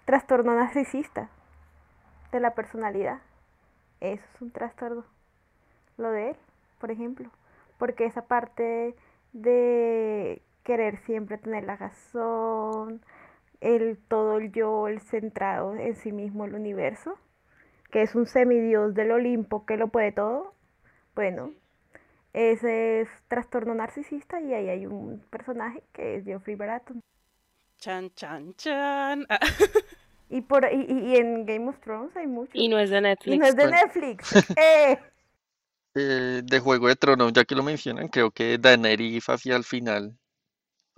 trastorno 0.06 0.56
narcisista 0.56 1.30
de 2.32 2.40
la 2.40 2.54
personalidad. 2.54 3.20
Eso 4.00 4.24
es 4.36 4.42
un 4.42 4.52
trastorno. 4.52 5.04
Lo 5.98 6.12
de 6.12 6.30
él, 6.30 6.36
por 6.80 6.92
ejemplo. 6.92 7.30
Porque 7.78 8.06
esa 8.06 8.28
parte 8.28 8.96
de 9.34 10.42
querer 10.64 10.98
siempre 11.00 11.38
tener 11.38 11.64
la 11.64 11.76
razón, 11.76 13.02
el 13.62 13.98
todo 13.98 14.38
el 14.38 14.52
yo, 14.52 14.88
el 14.88 15.00
centrado 15.00 15.76
en 15.76 15.96
sí 15.96 16.12
mismo, 16.12 16.46
el 16.46 16.56
universo, 16.56 17.18
que 17.92 18.02
es 18.02 18.16
un 18.16 18.26
semidios 18.26 18.94
del 18.94 19.12
Olimpo 19.12 19.66
que 19.66 19.78
lo 19.78 19.88
puede 19.90 20.12
todo, 20.12 20.54
bueno, 21.16 21.52
ese 22.34 23.02
es 23.02 23.10
trastorno 23.28 23.74
narcisista 23.76 24.42
y 24.42 24.54
ahí 24.54 24.70
hay 24.70 24.86
un 24.86 25.24
personaje 25.30 25.84
que 25.94 26.16
es 26.16 26.26
Geoffrey 26.26 26.56
Baratheon. 26.56 27.02
Chan, 27.78 28.12
chan, 28.16 28.54
chan. 28.56 29.26
Y, 30.28 30.42
por, 30.42 30.68
y, 30.72 31.18
en 31.18 31.46
Game 31.46 31.70
of 31.70 31.80
Thrones 31.82 32.16
hay 32.18 32.26
mucho. 32.26 32.52
Y 32.54 32.68
no 32.68 32.80
es 32.80 32.90
de 32.90 33.00
Netflix. 33.00 33.36
Y 33.36 33.38
no 33.38 33.46
es 33.46 33.56
de 33.56 33.68
Netflix. 33.68 34.50
eh. 34.58 35.00
Eh, 35.96 36.42
de 36.44 36.60
Juego 36.60 36.88
de 36.90 36.96
Tronos, 36.98 37.32
ya 37.34 37.46
que 37.46 37.56
lo 37.56 37.64
mencionan, 37.64 38.10
creo 38.10 38.30
que 38.32 38.58
Daenerys 38.58 39.30
hacia 39.30 39.56
el 39.56 39.64
final, 39.64 40.18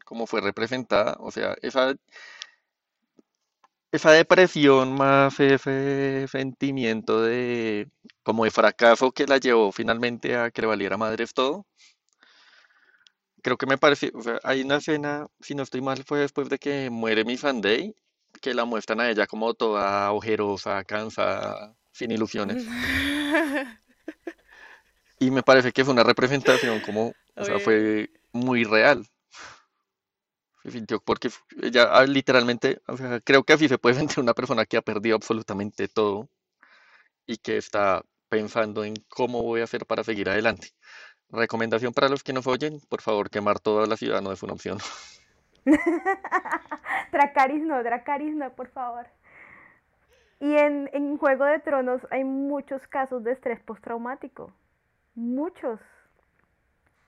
como 0.05 0.27
fue 0.27 0.41
representada, 0.41 1.17
o 1.19 1.31
sea, 1.31 1.55
esa 1.61 1.95
esa 3.91 4.11
depresión 4.11 4.93
más 4.95 5.39
ese 5.39 6.27
sentimiento 6.27 7.21
de 7.21 7.89
como 8.23 8.43
de 8.45 8.51
fracaso 8.51 9.11
que 9.11 9.25
la 9.27 9.37
llevó 9.37 9.71
finalmente 9.71 10.35
a 10.35 10.51
que 10.51 10.61
le 10.61 10.67
valiera 10.67 10.97
madres 10.97 11.33
todo. 11.33 11.65
Creo 13.41 13.57
que 13.57 13.65
me 13.65 13.77
parece, 13.77 14.11
o 14.13 14.21
sea, 14.21 14.39
hay 14.43 14.61
una 14.61 14.77
escena, 14.77 15.27
si 15.39 15.55
no 15.55 15.63
estoy 15.63 15.81
mal, 15.81 16.03
fue 16.03 16.19
después 16.19 16.49
de 16.49 16.57
que 16.59 16.89
muere 16.89 17.23
mi 17.23 17.37
Day 17.37 17.95
que 18.41 18.53
la 18.53 18.65
muestran 18.65 18.99
a 18.99 19.09
ella 19.09 19.25
como 19.27 19.53
toda 19.53 20.11
ojerosa, 20.11 20.83
cansada, 20.83 21.75
sin 21.91 22.11
ilusiones. 22.11 22.65
Y 25.19 25.31
me 25.31 25.43
parece 25.43 25.71
que 25.71 25.83
fue 25.83 25.93
una 25.93 26.03
representación 26.03 26.79
como, 26.81 27.13
o 27.35 27.43
sea, 27.43 27.59
fue 27.59 28.09
muy 28.31 28.63
real 28.63 29.03
porque 31.05 31.29
ya 31.71 31.83
ah, 31.83 32.05
literalmente, 32.05 32.81
creo 33.23 33.43
que 33.43 33.53
así 33.53 33.67
se 33.67 33.77
puede 33.77 33.95
sentir 33.99 34.19
una 34.19 34.33
persona 34.33 34.65
que 34.65 34.77
ha 34.77 34.81
perdido 34.81 35.15
absolutamente 35.15 35.87
todo 35.87 36.29
y 37.25 37.37
que 37.37 37.57
está 37.57 38.01
pensando 38.29 38.83
en 38.83 38.95
cómo 39.09 39.43
voy 39.43 39.61
a 39.61 39.65
hacer 39.65 39.85
para 39.85 40.03
seguir 40.03 40.29
adelante. 40.29 40.69
Recomendación 41.29 41.93
para 41.93 42.09
los 42.09 42.23
que 42.23 42.33
nos 42.33 42.47
oyen, 42.47 42.79
por 42.89 43.01
favor, 43.01 43.29
quemar 43.29 43.59
toda 43.59 43.85
la 43.85 43.97
ciudad 43.97 44.21
no 44.21 44.31
es 44.31 44.43
una 44.43 44.53
opción. 44.53 44.77
Dracaris 47.11 47.63
no, 47.63 47.83
Dracaris 47.83 48.35
no, 48.35 48.53
por 48.53 48.69
favor. 48.69 49.05
Y 50.39 50.53
en, 50.55 50.89
en 50.93 51.17
Juego 51.17 51.45
de 51.45 51.59
Tronos 51.59 52.01
hay 52.11 52.23
muchos 52.23 52.85
casos 52.87 53.23
de 53.23 53.33
estrés 53.33 53.59
postraumático. 53.61 54.53
Muchos. 55.17 55.79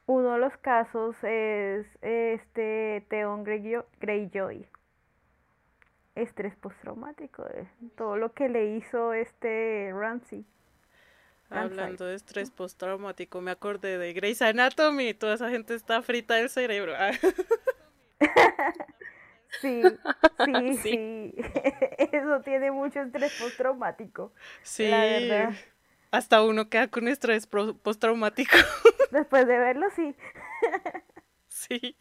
Uno 0.08 0.34
de 0.34 0.40
los 0.40 0.58
casos 0.58 1.16
es 1.22 1.86
este 2.02 3.06
Theon 3.08 3.44
Greyjoy. 3.44 4.68
Estrés 6.16 6.56
postraumático, 6.56 7.46
todo 7.96 8.18
lo 8.18 8.34
que 8.34 8.50
le 8.50 8.76
hizo 8.76 9.14
este 9.14 9.92
Ramsey. 9.94 10.44
Hablando 11.52 12.06
de 12.06 12.16
estrés 12.16 12.50
postraumático, 12.50 13.42
me 13.42 13.52
acordé 13.52 14.00
de 14.00 14.12
Grey's 14.14 14.42
Anatomy. 14.42 15.14
Toda 15.14 15.36
esa 15.36 15.52
gente 15.52 15.76
está 15.76 16.02
frita 16.02 16.34
del 16.34 16.50
cerebro. 16.50 16.94
sí, 19.62 19.84
sí, 20.46 20.78
sí, 20.82 21.36
Eso 22.12 22.42
tiene 22.42 22.72
mucho 22.72 23.02
estrés 23.02 23.40
postraumático. 23.40 24.34
Sí. 24.64 24.88
La 24.88 25.02
verdad. 25.02 25.54
Hasta 26.12 26.44
uno 26.44 26.70
queda 26.70 26.88
con 26.88 27.08
estrés 27.08 27.48
postraumático. 27.48 28.56
Después 29.12 29.48
de 29.48 29.58
verlo, 29.58 29.88
sí. 29.96 30.16
sí. 31.48 31.96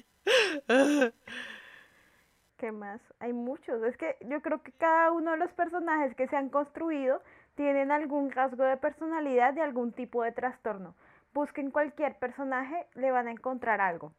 ¿Qué 2.57 2.73
más? 2.73 3.01
Hay 3.21 3.33
muchos. 3.33 3.83
Es 3.85 3.97
que 3.97 4.17
yo 4.21 4.41
creo 4.41 4.63
que 4.63 4.73
cada 4.73 5.13
uno 5.13 5.33
de 5.33 5.37
los 5.37 5.53
personajes 5.53 6.15
que 6.17 6.27
se 6.29 6.37
han 6.37 6.49
construido 6.49 7.23
tienen 7.55 7.91
algún 7.93 8.31
rasgo 8.31 8.65
de 8.65 8.77
personalidad 8.77 9.53
de 9.53 9.63
algún 9.63 9.93
tipo 9.93 10.23
de 10.23 10.33
trastorno. 10.33 10.95
Busquen 11.35 11.71
cualquier 11.71 12.17
personaje, 12.19 12.87
le 12.95 13.11
van 13.11 13.29
a 13.29 13.33
encontrar 13.33 13.81
algo. 13.81 14.13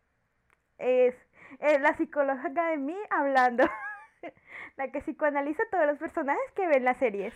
Es, 0.78 1.16
es 1.60 1.82
la 1.82 1.98
psicóloga 1.98 2.70
de 2.70 2.78
mí 2.78 2.98
hablando. 3.10 3.64
la 4.78 4.92
que 4.92 5.02
psicoanaliza 5.02 5.64
todos 5.72 5.86
los 5.88 5.98
personajes 5.98 6.52
que 6.56 6.68
ven 6.68 6.86
las 6.86 6.98
series. 6.98 7.34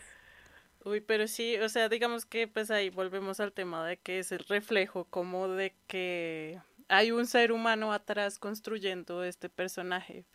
Uy, 0.86 1.00
pero 1.00 1.28
sí, 1.28 1.58
o 1.58 1.70
sea, 1.70 1.88
digamos 1.88 2.26
que 2.26 2.48
pues 2.48 2.70
ahí 2.70 2.90
volvemos 2.90 3.40
al 3.40 3.54
tema 3.54 3.86
de 3.88 3.98
que 3.98 4.20
es 4.20 4.32
el 4.34 4.40
reflejo 4.40 5.06
como 5.06 5.48
de 5.48 5.74
que 5.88 6.60
hay 6.90 7.12
un 7.12 7.26
ser 7.26 7.54
humano 7.54 7.94
atrás 7.94 8.38
construyendo 8.38 9.24
este 9.24 9.50
personaje 9.50 10.26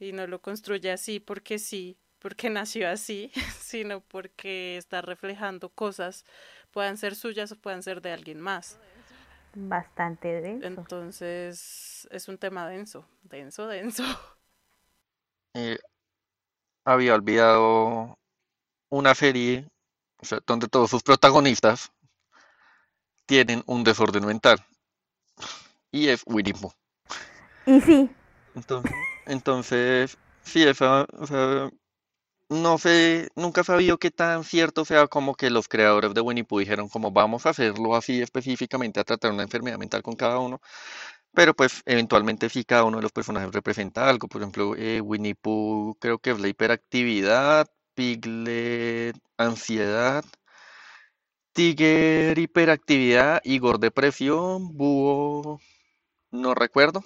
y 0.00 0.12
no 0.12 0.26
lo 0.26 0.42
construye 0.42 0.90
así 0.90 1.20
porque 1.20 1.58
sí, 1.60 1.96
porque 2.18 2.50
nació 2.50 2.88
así, 2.88 3.30
sino 3.60 4.00
porque 4.00 4.76
está 4.76 5.02
reflejando 5.02 5.68
cosas, 5.68 6.24
puedan 6.72 6.96
ser 6.96 7.14
suyas 7.14 7.52
o 7.52 7.56
puedan 7.56 7.82
ser 7.82 8.02
de 8.02 8.12
alguien 8.12 8.40
más. 8.40 8.80
Bastante 9.54 10.40
denso. 10.40 10.66
Entonces, 10.66 12.06
es 12.10 12.28
un 12.28 12.38
tema 12.38 12.68
denso, 12.68 13.06
denso, 13.22 13.66
denso. 13.68 14.02
Eh, 15.58 15.78
había 16.84 17.14
olvidado 17.14 18.18
una 18.90 19.14
serie 19.14 19.66
donde 20.46 20.68
todos 20.68 20.90
sus 20.90 21.02
protagonistas 21.02 21.92
tienen 23.26 23.62
un 23.66 23.84
desorden 23.84 24.24
mental. 24.26 24.64
Y 25.90 26.08
es 26.08 26.22
Winnie 26.26 26.54
Pooh. 26.54 26.72
Y 27.66 27.80
sí. 27.80 28.10
Entonces, 28.54 28.92
entonces 29.26 30.18
sí, 30.42 30.62
esa, 30.62 31.06
no 32.48 32.78
sé, 32.78 33.28
nunca 33.34 33.62
he 33.62 33.64
sabido 33.64 33.98
qué 33.98 34.10
tan 34.10 34.44
cierto 34.44 34.84
sea 34.84 35.08
como 35.08 35.34
que 35.34 35.50
los 35.50 35.68
creadores 35.68 36.14
de 36.14 36.20
Winnie 36.20 36.44
Pooh 36.44 36.60
dijeron 36.60 36.88
como 36.88 37.10
vamos 37.10 37.44
a 37.46 37.50
hacerlo 37.50 37.96
así 37.96 38.22
específicamente 38.22 39.00
a 39.00 39.04
tratar 39.04 39.32
una 39.32 39.42
enfermedad 39.42 39.78
mental 39.78 40.02
con 40.02 40.14
cada 40.14 40.38
uno, 40.38 40.60
pero 41.34 41.54
pues 41.54 41.82
eventualmente 41.86 42.48
sí 42.48 42.64
cada 42.64 42.84
uno 42.84 42.98
de 42.98 43.02
los 43.02 43.12
personajes 43.12 43.52
representa 43.52 44.08
algo, 44.08 44.28
por 44.28 44.42
ejemplo 44.42 44.76
eh, 44.76 45.00
Winnie 45.00 45.34
Pooh 45.34 45.96
creo 46.00 46.18
que 46.18 46.30
es 46.30 46.40
la 46.40 46.48
hiperactividad, 46.48 47.68
Piglet, 47.96 49.16
ansiedad. 49.38 50.24
Tiger, 51.54 52.38
hiperactividad. 52.38 53.40
Igor, 53.44 53.80
depresión. 53.80 54.76
Búho, 54.76 55.60
no 56.32 56.54
recuerdo. 56.54 57.02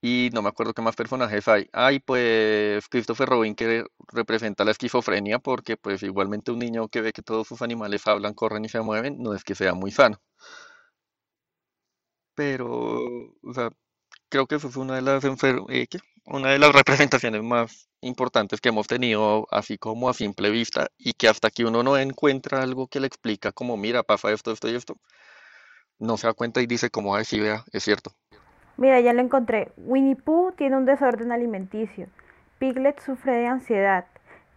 Y 0.00 0.28
no 0.34 0.42
me 0.42 0.50
acuerdo 0.50 0.74
qué 0.74 0.82
más 0.82 0.94
personajes 0.96 1.48
hay. 1.48 1.68
Hay 1.72 1.98
pues 2.00 2.86
Christopher 2.88 3.28
Robin 3.28 3.54
que 3.54 3.84
representa 4.08 4.64
la 4.64 4.70
esquizofrenia 4.72 5.38
porque 5.38 5.76
pues 5.78 6.02
igualmente 6.02 6.52
un 6.52 6.58
niño 6.58 6.88
que 6.88 7.00
ve 7.00 7.12
que 7.12 7.22
todos 7.22 7.48
sus 7.48 7.62
animales 7.62 8.06
hablan, 8.06 8.34
corren 8.34 8.64
y 8.64 8.68
se 8.68 8.80
mueven, 8.82 9.16
no 9.22 9.34
es 9.34 9.44
que 9.44 9.54
sea 9.54 9.72
muy 9.74 9.90
sano. 9.90 10.20
Pero, 12.34 12.68
o 13.42 13.52
sea, 13.54 13.70
creo 14.30 14.46
que 14.46 14.56
eso 14.56 14.70
fue 14.70 14.82
una 14.84 14.96
de 14.96 15.02
las 15.02 15.24
enfer- 15.24 15.66
eh. 15.70 15.88
Una 16.26 16.50
de 16.50 16.58
las 16.58 16.72
representaciones 16.72 17.42
más 17.42 17.88
importantes 18.00 18.60
que 18.60 18.70
hemos 18.70 18.86
tenido, 18.86 19.46
así 19.50 19.78
como 19.78 20.08
a 20.08 20.14
simple 20.14 20.50
vista, 20.50 20.88
y 20.98 21.12
que 21.12 21.28
hasta 21.28 21.50
que 21.50 21.64
uno 21.64 21.82
no 21.82 21.96
encuentra 21.96 22.62
algo 22.62 22.86
que 22.88 23.00
le 23.00 23.06
explica 23.06 23.52
como, 23.52 23.76
mira, 23.76 24.02
pasa 24.02 24.32
esto, 24.32 24.52
esto 24.52 24.68
y 24.68 24.74
esto, 24.74 24.96
no 25.98 26.16
se 26.16 26.26
da 26.26 26.34
cuenta 26.34 26.60
y 26.60 26.66
dice 26.66 26.90
como, 26.90 27.14
ay, 27.14 27.24
sí, 27.24 27.40
vea, 27.40 27.64
es 27.72 27.82
cierto. 27.84 28.12
Mira, 28.76 29.00
ya 29.00 29.12
lo 29.12 29.20
encontré. 29.20 29.70
Winnie 29.76 30.16
Pooh 30.16 30.52
tiene 30.52 30.76
un 30.76 30.84
desorden 30.84 31.30
alimenticio. 31.30 32.08
Piglet 32.58 33.00
sufre 33.00 33.32
de 33.32 33.46
ansiedad. 33.46 34.06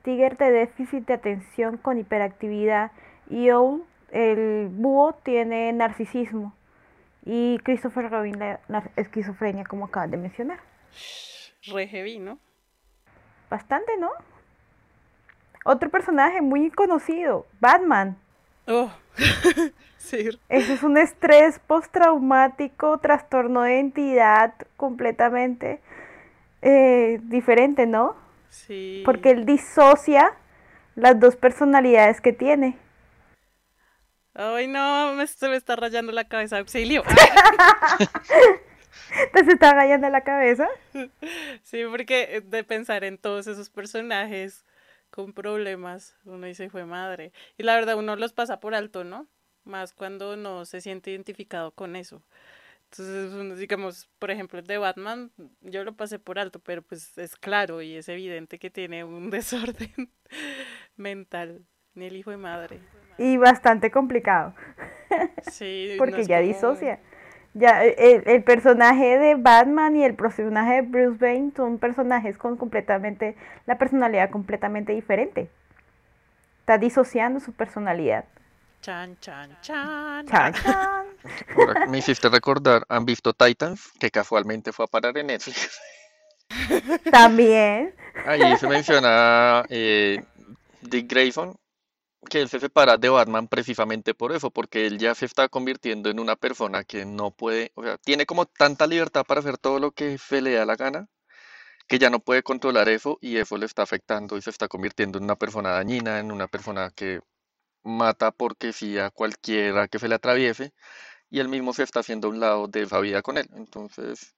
Tiger 0.04 0.38
de 0.38 0.52
déficit 0.52 1.06
de 1.06 1.14
atención 1.14 1.78
con 1.78 2.00
hiperactividad. 2.00 2.92
Y 3.30 3.52
Owl, 3.52 3.84
el 4.12 4.70
búho, 4.72 5.14
tiene 5.24 5.72
narcisismo. 5.74 6.56
Y 7.26 7.60
Christopher 7.60 8.10
Robin 8.10 8.40
la, 8.40 8.60
la 8.70 8.90
esquizofrenia, 8.96 9.66
como 9.66 9.86
acabas 9.86 10.10
de 10.10 10.18
mencionar. 10.18 10.60
Re 11.72 11.88
heavy, 11.88 12.20
¿no? 12.20 12.40
Bastante, 13.50 13.98
¿no? 13.98 14.12
Otro 15.66 15.90
personaje 15.90 16.42
muy 16.42 16.72
conocido, 16.72 17.46
Batman. 17.60 18.18
Oh, 18.68 18.92
sí. 19.98 20.30
Eso 20.50 20.74
es 20.74 20.84
un 20.84 20.98
estrés 20.98 21.60
postraumático, 21.60 22.98
trastorno 23.00 23.62
de 23.64 23.76
identidad 23.76 24.54
completamente 24.76 25.82
eh, 26.62 27.20
diferente, 27.24 27.86
¿no? 27.86 28.16
Sí. 28.50 29.02
Porque 29.06 29.32
él 29.32 29.46
disocia 29.46 30.34
las 30.96 31.20
dos 31.20 31.36
personalidades 31.36 32.22
que 32.22 32.34
tiene. 32.34 32.78
Ay, 34.34 34.68
no, 34.68 35.14
me, 35.14 35.26
se 35.28 35.50
me 35.50 35.56
está 35.56 35.76
rayando 35.76 36.12
la 36.12 36.26
cabeza. 36.26 36.60
Auxilio. 36.60 37.04
Entonces 39.26 39.54
está 39.56 39.74
rayando 39.74 40.10
la 40.10 40.22
cabeza. 40.22 40.68
Sí, 41.64 41.82
porque 41.90 42.42
de 42.46 42.64
pensar 42.64 43.04
en 43.04 43.18
todos 43.18 43.48
esos 43.48 43.70
personajes 43.70 44.66
con 45.10 45.34
problemas, 45.34 46.16
uno 46.26 46.46
dice, 46.48 46.70
fue 46.70 46.86
madre. 46.86 47.32
Y 47.58 47.64
la 47.64 47.76
verdad, 47.76 47.96
uno 47.98 48.16
los 48.16 48.34
pasa 48.34 48.60
por 48.60 48.76
alto, 48.76 49.04
¿no? 49.04 49.28
Más 49.64 49.94
cuando 49.94 50.36
no 50.38 50.66
se 50.66 50.82
siente 50.82 51.12
identificado 51.12 51.72
con 51.72 51.96
eso. 51.96 52.22
Entonces, 52.92 53.58
digamos, 53.60 54.10
por 54.18 54.32
ejemplo, 54.32 54.60
el 54.60 54.66
de 54.68 54.78
Batman, 54.78 55.32
yo 55.62 55.84
lo 55.84 55.94
pasé 55.96 56.20
por 56.20 56.40
alto, 56.40 56.60
pero 56.60 56.82
pues 56.82 57.18
es 57.18 57.36
claro 57.36 57.82
y 57.82 57.96
es 57.98 58.08
evidente 58.08 58.60
que 58.60 58.70
tiene 58.70 59.04
un 59.04 59.30
desorden 59.30 60.10
mental. 60.96 61.66
Ni 61.96 62.06
el 62.06 62.16
hijo 62.16 62.30
de 62.32 62.38
madre. 62.38 62.80
Y 63.18 63.38
bastante 63.38 63.90
complicado. 63.90 64.54
Sí, 65.52 65.96
Porque 65.98 66.24
ya 66.26 66.38
como- 66.38 66.48
disocia. 66.48 67.00
Ya 67.58 67.84
el, 67.84 68.24
el 68.28 68.44
personaje 68.44 69.18
de 69.18 69.34
Batman 69.36 69.96
y 69.96 70.04
el 70.04 70.14
personaje 70.14 70.76
de 70.76 70.82
Bruce 70.82 71.24
Wayne 71.24 71.52
son 71.56 71.80
personajes 71.80 72.38
con 72.38 72.56
completamente 72.56 73.36
la 73.66 73.78
personalidad 73.78 74.30
completamente 74.30 74.94
diferente. 74.94 75.50
Está 76.60 76.78
disociando 76.78 77.40
su 77.40 77.54
personalidad. 77.54 78.26
Chan, 78.82 79.18
chan, 79.20 79.58
chan. 79.62 80.28
Chan, 80.28 80.54
chan. 80.64 81.06
Ahora 81.58 81.86
me 81.88 81.98
hiciste 81.98 82.30
recordar, 82.30 82.84
¿han 82.90 83.06
visto 83.06 83.34
Titans? 83.34 83.92
Que 84.00 84.12
casualmente 84.12 84.72
fue 84.72 84.86
a 84.86 84.88
parar 84.88 85.18
en 85.18 85.28
Netflix. 85.28 85.80
También. 87.12 87.96
Ahí 88.26 88.56
se 88.58 88.68
menciona 88.68 89.64
eh, 89.70 90.24
Dick 90.82 91.10
Grayson, 91.10 91.58
que 92.30 92.42
él 92.42 92.50
se 92.50 92.60
separa 92.60 92.98
de 92.98 93.10
Batman 93.10 93.48
precisamente 93.48 94.14
por 94.14 94.32
eso, 94.32 94.52
porque 94.52 94.86
él 94.88 94.98
ya 95.00 95.16
se 95.16 95.26
está 95.26 95.50
convirtiendo 95.50 96.10
en 96.10 96.20
una 96.20 96.36
persona 96.36 96.84
que 96.84 97.06
no 97.06 97.32
puede, 97.32 97.72
o 97.76 97.84
sea, 97.84 97.98
tiene 97.98 98.26
como 98.26 98.46
tanta 98.46 98.88
libertad 98.88 99.26
para 99.26 99.40
hacer 99.42 99.58
todo 99.58 99.80
lo 99.80 99.92
que 99.92 100.18
se 100.18 100.42
le 100.42 100.54
da 100.54 100.66
la 100.66 100.76
gana, 100.76 101.08
que 101.88 102.00
ya 102.00 102.10
no 102.10 102.20
puede 102.20 102.44
controlar 102.44 102.90
eso 102.90 103.18
y 103.22 103.38
eso 103.38 103.58
le 103.58 103.66
está 103.66 103.84
afectando 103.84 104.38
y 104.38 104.42
se 104.42 104.50
está 104.52 104.68
convirtiendo 104.68 105.18
en 105.20 105.26
una 105.26 105.38
persona 105.38 105.72
dañina, 105.72 106.20
en 106.20 106.32
una 106.32 106.48
persona 106.48 106.92
que 106.92 107.22
mata 107.84 108.32
porque 108.32 108.74
sí 108.74 108.98
a 109.00 109.12
cualquiera 109.12 109.88
que 109.88 110.00
se 110.00 110.10
le 110.10 110.16
atraviese 110.16 110.74
y 111.30 111.40
él 111.42 111.50
mismo 111.50 111.74
se 111.74 111.84
está 111.84 112.02
haciendo 112.02 112.28
a 112.30 112.32
un 112.32 112.40
lado 112.42 112.68
de 112.70 112.84
esa 112.84 113.00
vida 113.02 113.22
con 113.24 113.38
él. 113.38 113.50
Entonces, 113.56 114.37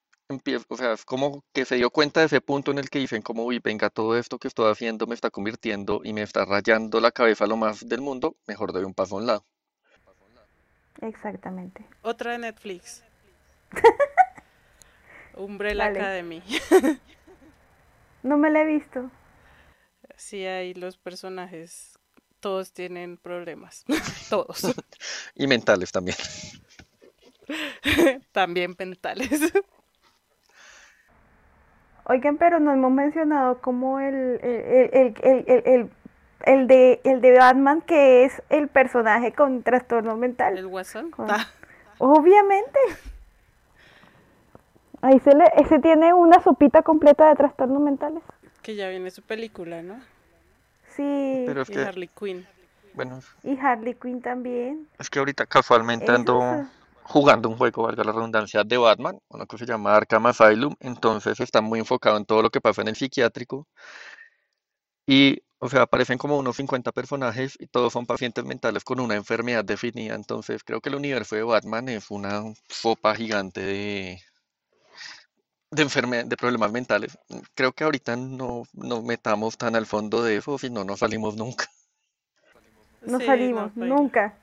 o 0.68 0.78
sea, 0.78 0.94
es 0.94 1.06
como 1.06 1.44
que 1.54 1.66
se 1.66 1.76
dio 1.76 1.90
cuenta 1.90 2.20
de 2.20 2.28
ese 2.28 2.40
punto 2.40 2.72
en 2.72 2.78
el 2.78 2.90
que 2.90 3.00
dicen 3.00 3.22
como, 3.22 3.46
uy, 3.46 3.60
venga, 3.60 3.90
todo 3.90 4.16
esto 4.16 4.38
que 4.38 4.48
estoy 4.48 4.72
haciendo 4.72 5.08
me 5.08 5.16
está 5.16 5.32
convirtiendo 5.32 6.02
y 6.04 6.14
me 6.14 6.22
está 6.22 6.46
rayando 6.46 7.00
la 7.00 7.12
cabeza 7.12 7.48
lo 7.48 7.58
más 7.58 7.88
del 7.88 8.02
mundo, 8.02 8.36
mejor 8.48 8.72
doy 8.72 8.84
un 8.84 8.94
paso 8.94 9.16
a 9.16 9.20
un 9.20 9.26
lado. 9.26 9.46
Exactamente. 11.02 11.84
Otra 12.02 12.34
de 12.34 12.40
Netflix. 12.40 13.04
Umbrella 15.36 15.86
Dale. 15.86 16.00
Academy. 16.00 16.44
No 18.22 18.38
me 18.38 18.50
la 18.50 18.64
he 18.64 18.66
visto. 18.66 19.10
Sí, 20.18 20.46
ahí 20.46 20.74
los 20.74 20.98
personajes, 20.98 21.98
todos 22.42 22.74
tienen 22.74 23.16
problemas. 23.16 23.86
Todos. 24.30 24.76
Y 25.36 25.48
mentales 25.48 25.94
también. 25.94 26.18
También 28.34 28.76
mentales. 28.78 29.54
Oigan, 32.10 32.38
pero 32.38 32.60
no 32.60 32.74
hemos 32.74 32.92
mencionado 32.92 33.62
como 33.62 34.00
el, 34.00 34.16
el, 34.16 34.44
el, 34.44 35.14
el, 35.22 35.44
el, 35.48 35.64
el- 35.66 35.90
el 36.44 36.68
de, 36.68 37.02
el 37.04 37.20
de 37.22 37.38
Batman, 37.38 37.82
que 37.82 38.24
es 38.24 38.42
el 38.50 38.68
personaje 38.70 39.34
con 39.34 39.62
trastorno 39.62 40.16
mental. 40.16 40.58
El 40.58 40.68
guasón. 40.68 41.12
Con- 41.12 41.30
Ah, 41.30 41.46
Obviamente. 41.98 42.80
Ahí 45.02 45.20
se 45.20 45.36
le, 45.36 45.46
ese 45.58 45.80
tiene 45.80 46.14
una 46.14 46.42
sopita 46.42 46.82
completa 46.82 47.28
de 47.30 47.36
trastornos 47.36 47.82
mentales. 47.82 48.24
que 48.62 48.76
ya 48.76 48.90
viene 48.90 49.12
su 49.12 49.22
película, 49.22 49.82
¿no? 49.82 49.96
Sí. 50.96 51.44
Pero 51.46 51.62
es 51.62 51.70
Y 51.70 51.74
que, 51.74 51.80
Harley 51.82 52.10
Quinn. 52.18 52.46
bueno, 52.94 53.20
Y 53.44 53.58
Harley 53.60 53.94
Quinn 53.96 54.22
también. 54.22 54.88
es 54.98 55.10
que 55.10 55.20
ahorita 55.20 55.46
casualmente 55.46 56.06
Eso 56.06 56.16
ando 56.16 56.42
es- 56.62 56.68
jugando 57.10 57.50
un 57.50 57.58
juego, 57.58 57.84
valga 57.84 58.04
la 58.06 58.14
redundancia, 58.14 58.64
de 58.64 58.78
Batman, 58.78 59.20
uno 59.30 59.46
que 59.48 59.58
se 59.58 59.66
llama 59.66 59.96
Arkham 59.96 60.28
Asylum, 60.28 60.76
entonces 60.80 61.40
está 61.42 61.62
muy 61.62 61.80
enfocado 61.80 62.18
en 62.18 62.26
todo 62.26 62.42
lo 62.44 62.50
que 62.52 62.62
pasa 62.62 62.82
en 62.84 62.90
el 62.90 62.96
psiquiátrico 62.96 63.68
y, 65.06 65.42
o 65.60 65.70
sea, 65.70 65.82
aparecen 65.84 66.18
como 66.18 66.38
unos 66.38 66.56
50 66.58 66.92
personajes 66.92 67.56
y 67.60 67.68
todos 67.68 67.92
son 67.94 68.06
pacientes 68.06 68.46
mentales 68.46 68.84
con 68.84 69.00
una 69.00 69.16
enfermedad 69.16 69.66
definida, 69.66 70.16
entonces 70.16 70.64
creo 70.64 70.82
que 70.82 70.90
el 70.90 70.96
universo 70.96 71.36
de 71.36 71.44
Batman 71.44 71.90
es 71.90 72.10
una 72.12 72.44
sopa 72.70 73.16
gigante 73.16 73.62
de, 73.62 74.20
de, 75.72 75.84
enferme- 75.84 76.26
de 76.28 76.38
problemas 76.38 76.72
mentales. 76.72 77.18
Creo 77.56 77.74
que 77.74 77.84
ahorita 77.84 78.16
no 78.16 78.64
nos 78.74 79.04
metamos 79.04 79.58
tan 79.58 79.76
al 79.76 79.88
fondo 79.88 80.22
de 80.24 80.38
eso, 80.38 80.60
si 80.60 80.70
no, 80.70 80.84
no 80.84 80.96
salimos 80.96 81.36
nunca. 81.36 81.66
No 83.06 83.20
Sí, 83.20 83.26
salimos, 83.26 83.76
baila. 83.78 83.98
nunca. 83.98 84.34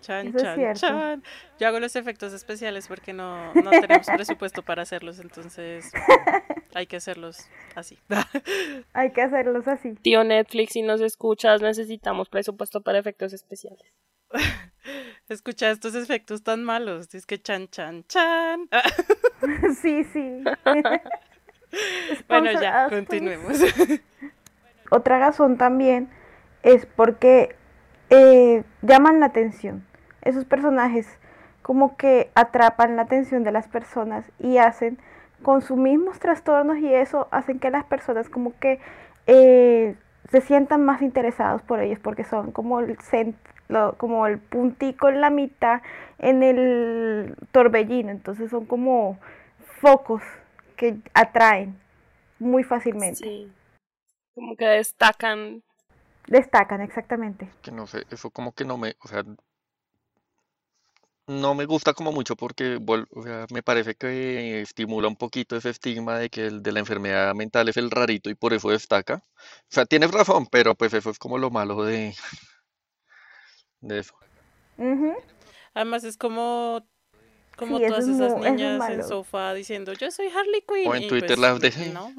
Chan, 0.00 0.28
Eso 0.28 0.38
chan, 0.38 0.74
chan. 0.74 1.22
Yo 1.58 1.66
hago 1.66 1.80
los 1.80 1.96
efectos 1.96 2.32
especiales 2.32 2.86
porque 2.86 3.12
no, 3.12 3.52
no 3.54 3.70
tenemos 3.70 4.06
presupuesto 4.14 4.62
para 4.62 4.82
hacerlos, 4.82 5.18
entonces 5.18 5.90
hay 6.74 6.86
que 6.86 6.96
hacerlos 6.96 7.48
así. 7.74 7.98
Hay 8.92 9.12
que 9.12 9.22
hacerlos 9.22 9.66
así. 9.66 9.94
Tío 10.02 10.24
Netflix, 10.24 10.72
si 10.72 10.82
nos 10.82 11.00
escuchas, 11.00 11.60
necesitamos 11.62 12.28
presupuesto 12.28 12.80
para 12.82 12.98
efectos 12.98 13.32
especiales. 13.32 13.92
Escucha 15.28 15.70
estos 15.70 15.94
efectos 15.94 16.42
tan 16.42 16.64
malos. 16.64 17.14
Es 17.14 17.26
que 17.26 17.40
chan, 17.40 17.68
chan, 17.68 18.04
chan. 18.04 18.68
sí, 19.80 20.04
sí. 20.04 20.44
Bueno, 22.28 22.52
ya, 22.52 22.86
please. 22.88 22.96
continuemos. 22.96 23.58
Otra 24.90 25.18
razón 25.18 25.58
también 25.58 26.08
es 26.62 26.86
porque 26.86 27.56
eh, 28.10 28.64
llaman 28.82 29.20
la 29.20 29.26
atención. 29.26 29.87
Esos 30.22 30.44
personajes 30.44 31.06
como 31.62 31.96
que 31.96 32.30
atrapan 32.34 32.96
la 32.96 33.02
atención 33.02 33.44
de 33.44 33.52
las 33.52 33.68
personas 33.68 34.24
y 34.38 34.58
hacen 34.58 34.98
con 35.42 35.62
sus 35.62 35.76
mismos 35.76 36.18
trastornos 36.18 36.78
y 36.78 36.92
eso 36.92 37.28
hacen 37.30 37.58
que 37.58 37.70
las 37.70 37.84
personas 37.84 38.28
como 38.28 38.58
que 38.58 38.80
eh, 39.26 39.94
se 40.30 40.40
sientan 40.40 40.84
más 40.84 41.02
interesados 41.02 41.62
por 41.62 41.80
ellos 41.80 41.98
porque 42.00 42.24
son 42.24 42.50
como 42.52 42.80
el 42.80 42.96
cent- 42.98 43.36
lo- 43.68 43.94
como 43.98 44.26
el 44.26 44.38
puntico 44.38 45.08
en 45.08 45.20
la 45.20 45.30
mitad 45.30 45.82
en 46.18 46.42
el 46.42 47.36
torbellino, 47.52 48.10
entonces 48.10 48.50
son 48.50 48.64
como 48.66 49.18
focos 49.80 50.22
que 50.76 50.96
atraen 51.14 51.78
muy 52.38 52.64
fácilmente. 52.64 53.16
Sí. 53.24 53.52
Como 54.34 54.56
que 54.56 54.64
destacan. 54.66 55.62
Destacan, 56.26 56.80
exactamente. 56.80 57.48
que 57.62 57.70
no 57.72 57.86
sé, 57.86 58.04
eso 58.10 58.30
como 58.30 58.52
que 58.52 58.64
no 58.64 58.76
me, 58.78 58.96
o 59.02 59.08
sea, 59.08 59.24
no 61.28 61.54
me 61.54 61.66
gusta 61.66 61.94
como 61.94 62.12
mucho 62.12 62.36
porque, 62.36 62.78
o 63.14 63.22
sea, 63.22 63.46
me 63.52 63.62
parece 63.62 63.94
que 63.94 64.60
estimula 64.62 65.08
un 65.08 65.16
poquito 65.16 65.56
ese 65.56 65.70
estigma 65.70 66.18
de 66.18 66.30
que 66.30 66.46
el 66.46 66.62
de 66.62 66.72
la 66.72 66.80
enfermedad 66.80 67.34
mental 67.34 67.68
es 67.68 67.76
el 67.76 67.90
rarito 67.90 68.30
y 68.30 68.34
por 68.34 68.54
eso 68.54 68.70
destaca. 68.70 69.22
O 69.36 69.66
sea, 69.70 69.86
tienes 69.86 70.10
razón, 70.12 70.46
pero 70.50 70.74
pues 70.74 70.94
eso 70.94 71.10
es 71.10 71.18
como 71.18 71.38
lo 71.38 71.50
malo 71.50 71.84
de, 71.84 72.14
de 73.80 73.98
eso. 73.98 74.14
Ujú. 74.78 75.14
Además 75.74 76.04
es 76.04 76.16
como 76.16 76.86
Como 77.56 77.78
Sí, 77.78 77.84
eso 77.84 77.94
todas 77.94 78.04
es, 78.04 78.16
esas 78.16 78.36
mu- 78.36 78.44
eso 78.44 78.54
es 78.54 78.54
niñas 78.54 78.72
en 78.74 78.78
malo. 78.78 79.04
sofá 79.04 79.54
diciendo, 79.54 79.92
yo 79.94 80.10
soy 80.10 80.28
Harley 80.28 80.62
Quinn. 80.66 80.88
O 80.88 80.94
en 80.94 81.02
y 81.02 81.08
Twitter 81.08 81.36
pues, 81.36 81.40
las 81.40 81.60
de 81.60 81.70
no. 81.94 82.12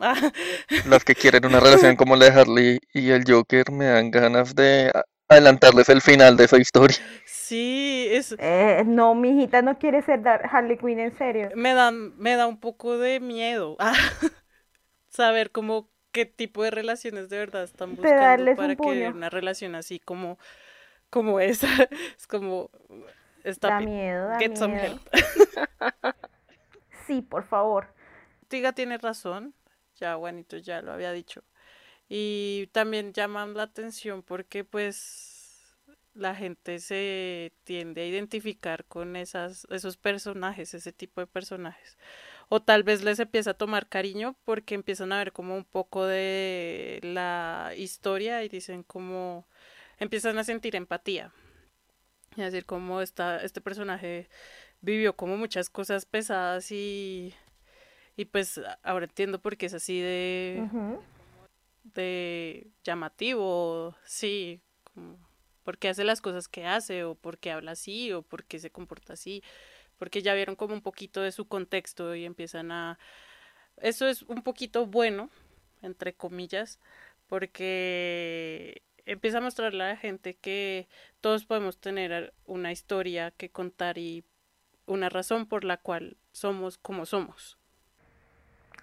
las 0.86 1.04
que 1.04 1.16
quieren 1.16 1.46
una 1.46 1.60
relación 1.62 1.96
como 1.96 2.16
la 2.16 2.26
de 2.30 2.32
Harley 2.42 2.80
y 2.94 3.10
el 3.12 3.24
Joker 3.28 3.72
me 3.72 3.86
dan 3.86 4.12
ganas 4.12 4.56
de 4.56 4.92
a- 4.94 5.04
adelantarles 5.30 5.90
el 5.90 6.02
final 6.02 6.36
de 6.38 6.46
esa 6.46 6.58
historia. 6.58 6.98
Sí, 7.24 8.08
es, 8.12 8.36
Eh, 8.38 8.84
no, 8.88 9.14
mi 9.16 9.30
hijita 9.30 9.62
no 9.62 9.78
quiere 9.78 10.02
ser 10.02 10.24
Dar- 10.24 10.50
Harley 10.52 10.78
Quinn 10.78 11.00
en 11.00 11.16
serio. 11.18 11.54
me 11.56 11.74
da, 11.74 11.92
me 11.92 12.36
da 12.36 12.48
un 12.48 12.60
poco 12.60 12.98
de 12.98 13.20
miedo 13.20 13.78
saber 15.10 15.52
cómo 15.52 15.90
qué 16.12 16.26
tipo 16.26 16.64
de 16.64 16.72
relaciones 16.72 17.30
de 17.30 17.38
verdad 17.38 17.64
están 17.64 17.96
buscando 17.96 18.22
darles 18.26 18.56
para 18.56 18.74
un 18.74 18.76
que 18.76 19.08
una 19.10 19.30
relación 19.30 19.76
así 19.76 20.00
como, 20.00 20.38
como 21.10 21.40
esa. 21.40 21.68
Es 22.18 22.28
como, 22.28 22.72
está 23.44 23.70
Da 23.70 23.80
miedo, 23.80 24.28
da 24.28 24.40
get 24.40 24.58
some 24.58 24.76
miedo. 24.76 24.84
help. 24.84 25.02
Sí, 27.08 27.22
por 27.24 27.44
favor. 27.46 27.88
Tiga 28.48 28.74
tiene 28.74 28.98
razón, 28.98 29.54
ya 29.96 30.16
Juanito 30.16 30.58
ya 30.58 30.82
lo 30.82 30.92
había 30.92 31.12
dicho. 31.12 31.44
Y 32.10 32.68
también 32.72 33.14
llaman 33.14 33.54
la 33.54 33.64
atención 33.64 34.24
porque 34.24 34.64
pues 34.64 35.40
la 36.16 36.36
gente 36.36 36.80
se 36.80 37.54
tiende 37.64 38.02
a 38.02 38.06
identificar 38.06 38.84
con 38.86 39.16
esas, 39.16 39.66
esos 39.70 39.96
personajes, 39.98 40.74
ese 40.74 40.92
tipo 40.92 41.22
de 41.22 41.28
personajes. 41.28 41.98
O 42.50 42.62
tal 42.62 42.84
vez 42.84 43.04
les 43.04 43.20
empieza 43.20 43.52
a 43.52 43.54
tomar 43.54 43.88
cariño 43.88 44.36
porque 44.44 44.74
empiezan 44.74 45.12
a 45.12 45.20
ver 45.20 45.32
como 45.32 45.56
un 45.56 45.66
poco 45.66 46.06
de 46.06 47.00
la 47.04 47.74
historia 47.78 48.44
y 48.44 48.50
dicen 48.50 48.82
como 48.84 49.48
empiezan 50.00 50.38
a 50.40 50.44
sentir 50.44 50.76
empatía. 50.76 51.32
Es 52.32 52.52
decir, 52.52 52.66
como 52.66 53.02
esta, 53.02 53.44
este 53.44 53.62
personaje 53.62 54.30
vivió 54.82 55.16
como 55.16 55.38
muchas 55.38 55.70
cosas 55.70 56.06
pesadas 56.06 56.72
y, 56.72 57.34
y 58.18 58.26
pues 58.26 58.60
ahora 58.82 59.06
entiendo 59.06 59.40
por 59.40 59.58
qué 59.58 59.68
es 59.68 59.74
así 59.74 60.00
de. 60.02 60.68
De 61.94 62.68
llamativo, 62.84 63.96
sí, 64.04 64.62
como 64.84 65.18
por 65.64 65.78
qué 65.78 65.90
hace 65.90 66.04
las 66.04 66.22
cosas 66.22 66.48
que 66.48 66.66
hace, 66.66 67.04
o 67.04 67.16
por 67.16 67.38
qué 67.38 67.52
habla 67.52 67.72
así, 67.72 68.12
o 68.12 68.22
por 68.22 68.44
qué 68.44 68.60
se 68.60 68.72
comporta 68.72 69.14
así, 69.14 69.44
porque 69.98 70.22
ya 70.22 70.34
vieron 70.34 70.56
como 70.56 70.74
un 70.74 70.82
poquito 70.82 71.22
de 71.22 71.32
su 71.32 71.48
contexto 71.48 72.16
y 72.16 72.26
empiezan 72.26 72.72
a... 72.72 72.98
Eso 73.78 74.08
es 74.08 74.24
un 74.24 74.42
poquito 74.42 74.86
bueno, 74.86 75.30
entre 75.82 76.14
comillas, 76.14 76.80
porque 77.28 78.82
empieza 79.06 79.38
a 79.38 79.42
mostrarle 79.42 79.84
a 79.84 79.88
la 79.90 79.98
gente 79.98 80.36
que 80.36 80.88
todos 81.22 81.46
podemos 81.46 81.78
tener 81.80 82.34
una 82.46 82.72
historia 82.72 83.32
que 83.32 83.50
contar 83.50 83.98
y 83.98 84.24
una 84.86 85.10
razón 85.10 85.46
por 85.46 85.64
la 85.64 85.78
cual 85.78 86.18
somos 86.32 86.78
como 86.78 87.06
somos. 87.06 87.58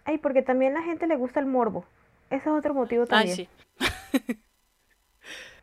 Ay, 0.04 0.18
porque 0.18 0.42
también 0.42 0.76
a 0.76 0.80
la 0.80 0.86
gente 0.86 1.06
le 1.06 1.16
gusta 1.16 1.40
el 1.40 1.46
morbo. 1.46 1.84
Ese 2.30 2.48
es 2.48 2.54
otro 2.54 2.74
motivo 2.74 3.04
Ay, 3.04 3.08
también. 3.08 3.36
sí. 3.36 3.48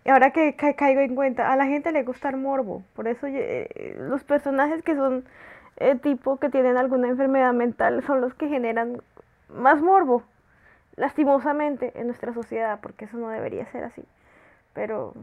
Y 0.05 0.09
ahora 0.09 0.31
que 0.31 0.55
ca- 0.55 0.73
caigo 0.73 1.01
en 1.01 1.15
cuenta, 1.15 1.51
a 1.51 1.55
la 1.55 1.65
gente 1.65 1.91
le 1.91 2.03
gusta 2.03 2.29
el 2.29 2.37
morbo. 2.37 2.83
Por 2.95 3.07
eso 3.07 3.25
eh, 3.27 3.95
los 3.99 4.23
personajes 4.23 4.83
que 4.83 4.95
son 4.95 5.23
eh, 5.77 5.95
tipo 5.95 6.37
que 6.37 6.49
tienen 6.49 6.77
alguna 6.77 7.07
enfermedad 7.07 7.53
mental 7.53 8.03
son 8.05 8.19
los 8.21 8.33
que 8.33 8.49
generan 8.49 9.01
más 9.49 9.81
morbo, 9.81 10.23
lastimosamente, 10.97 11.93
en 11.95 12.07
nuestra 12.07 12.33
sociedad, 12.33 12.79
porque 12.81 13.05
eso 13.05 13.17
no 13.17 13.29
debería 13.29 13.65
ser 13.71 13.85
así. 13.85 14.03
Pero 14.73 15.13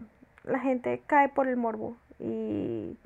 la 0.45 0.59
gente 0.61 1.03
cae 1.07 1.29
por 1.29 1.47
el 1.47 1.57
morbo 1.57 1.97
y 2.19 2.97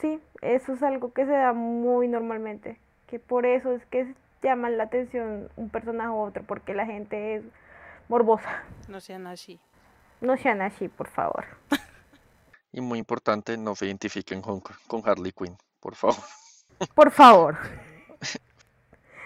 sí, 0.00 0.20
eso 0.40 0.72
es 0.72 0.82
algo 0.82 1.12
que 1.12 1.26
se 1.26 1.32
da 1.32 1.52
muy 1.52 2.08
normalmente, 2.08 2.78
que 3.08 3.18
por 3.18 3.44
eso 3.44 3.72
es 3.72 3.84
que 3.86 4.14
llaman 4.42 4.76
la 4.76 4.84
atención 4.84 5.48
un 5.56 5.70
personaje 5.70 6.10
u 6.10 6.18
otro, 6.18 6.42
porque 6.42 6.74
la 6.74 6.86
gente 6.86 7.36
es 7.36 7.44
morbosa. 8.08 8.62
No 8.88 9.00
sean 9.00 9.26
así. 9.26 9.60
No 10.20 10.36
sean 10.36 10.62
así, 10.62 10.88
por 10.88 11.08
favor. 11.08 11.44
Y 12.72 12.80
muy 12.80 12.98
importante, 12.98 13.56
no 13.56 13.74
se 13.74 13.86
identifiquen 13.86 14.40
con, 14.40 14.62
con 14.86 15.02
Harley 15.06 15.32
Quinn, 15.32 15.56
por 15.80 15.94
favor. 15.94 16.16
Por 16.94 17.10
favor. 17.10 17.56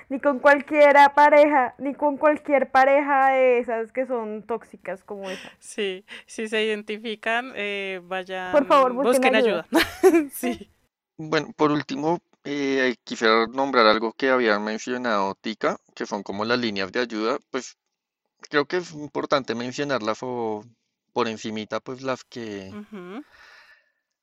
Ni 0.08 0.20
con 0.20 0.38
cualquiera 0.38 1.14
pareja, 1.14 1.74
ni 1.78 1.92
con 1.92 2.16
cualquier 2.16 2.70
pareja 2.70 3.30
de 3.30 3.58
esas 3.58 3.90
que 3.90 4.06
son 4.06 4.44
tóxicas 4.44 5.02
como 5.02 5.28
esa. 5.28 5.50
Sí, 5.58 6.04
si 6.26 6.46
se 6.46 6.62
identifican, 6.62 7.52
eh, 7.56 8.00
vayan, 8.04 8.52
Por 8.52 8.66
favor, 8.66 8.92
busquen 8.92 9.34
ayuda. 9.34 9.66
sí. 10.30 10.70
Bueno, 11.16 11.48
por 11.56 11.72
último, 11.72 12.20
eh, 12.46 12.96
quisiera 13.04 13.46
nombrar 13.46 13.86
algo 13.86 14.12
que 14.12 14.30
habían 14.30 14.64
mencionado 14.64 15.34
Tika, 15.40 15.76
que 15.94 16.06
son 16.06 16.22
como 16.22 16.44
las 16.44 16.58
líneas 16.58 16.90
de 16.92 17.00
ayuda. 17.00 17.38
Pues 17.50 17.76
creo 18.48 18.66
que 18.66 18.78
es 18.78 18.92
importante 18.92 19.54
mencionarlas 19.54 20.18
o 20.22 20.64
por 21.12 21.28
encimita, 21.28 21.80
pues 21.80 22.02
las 22.02 22.24
que 22.24 22.70
Ujú. 22.72 23.24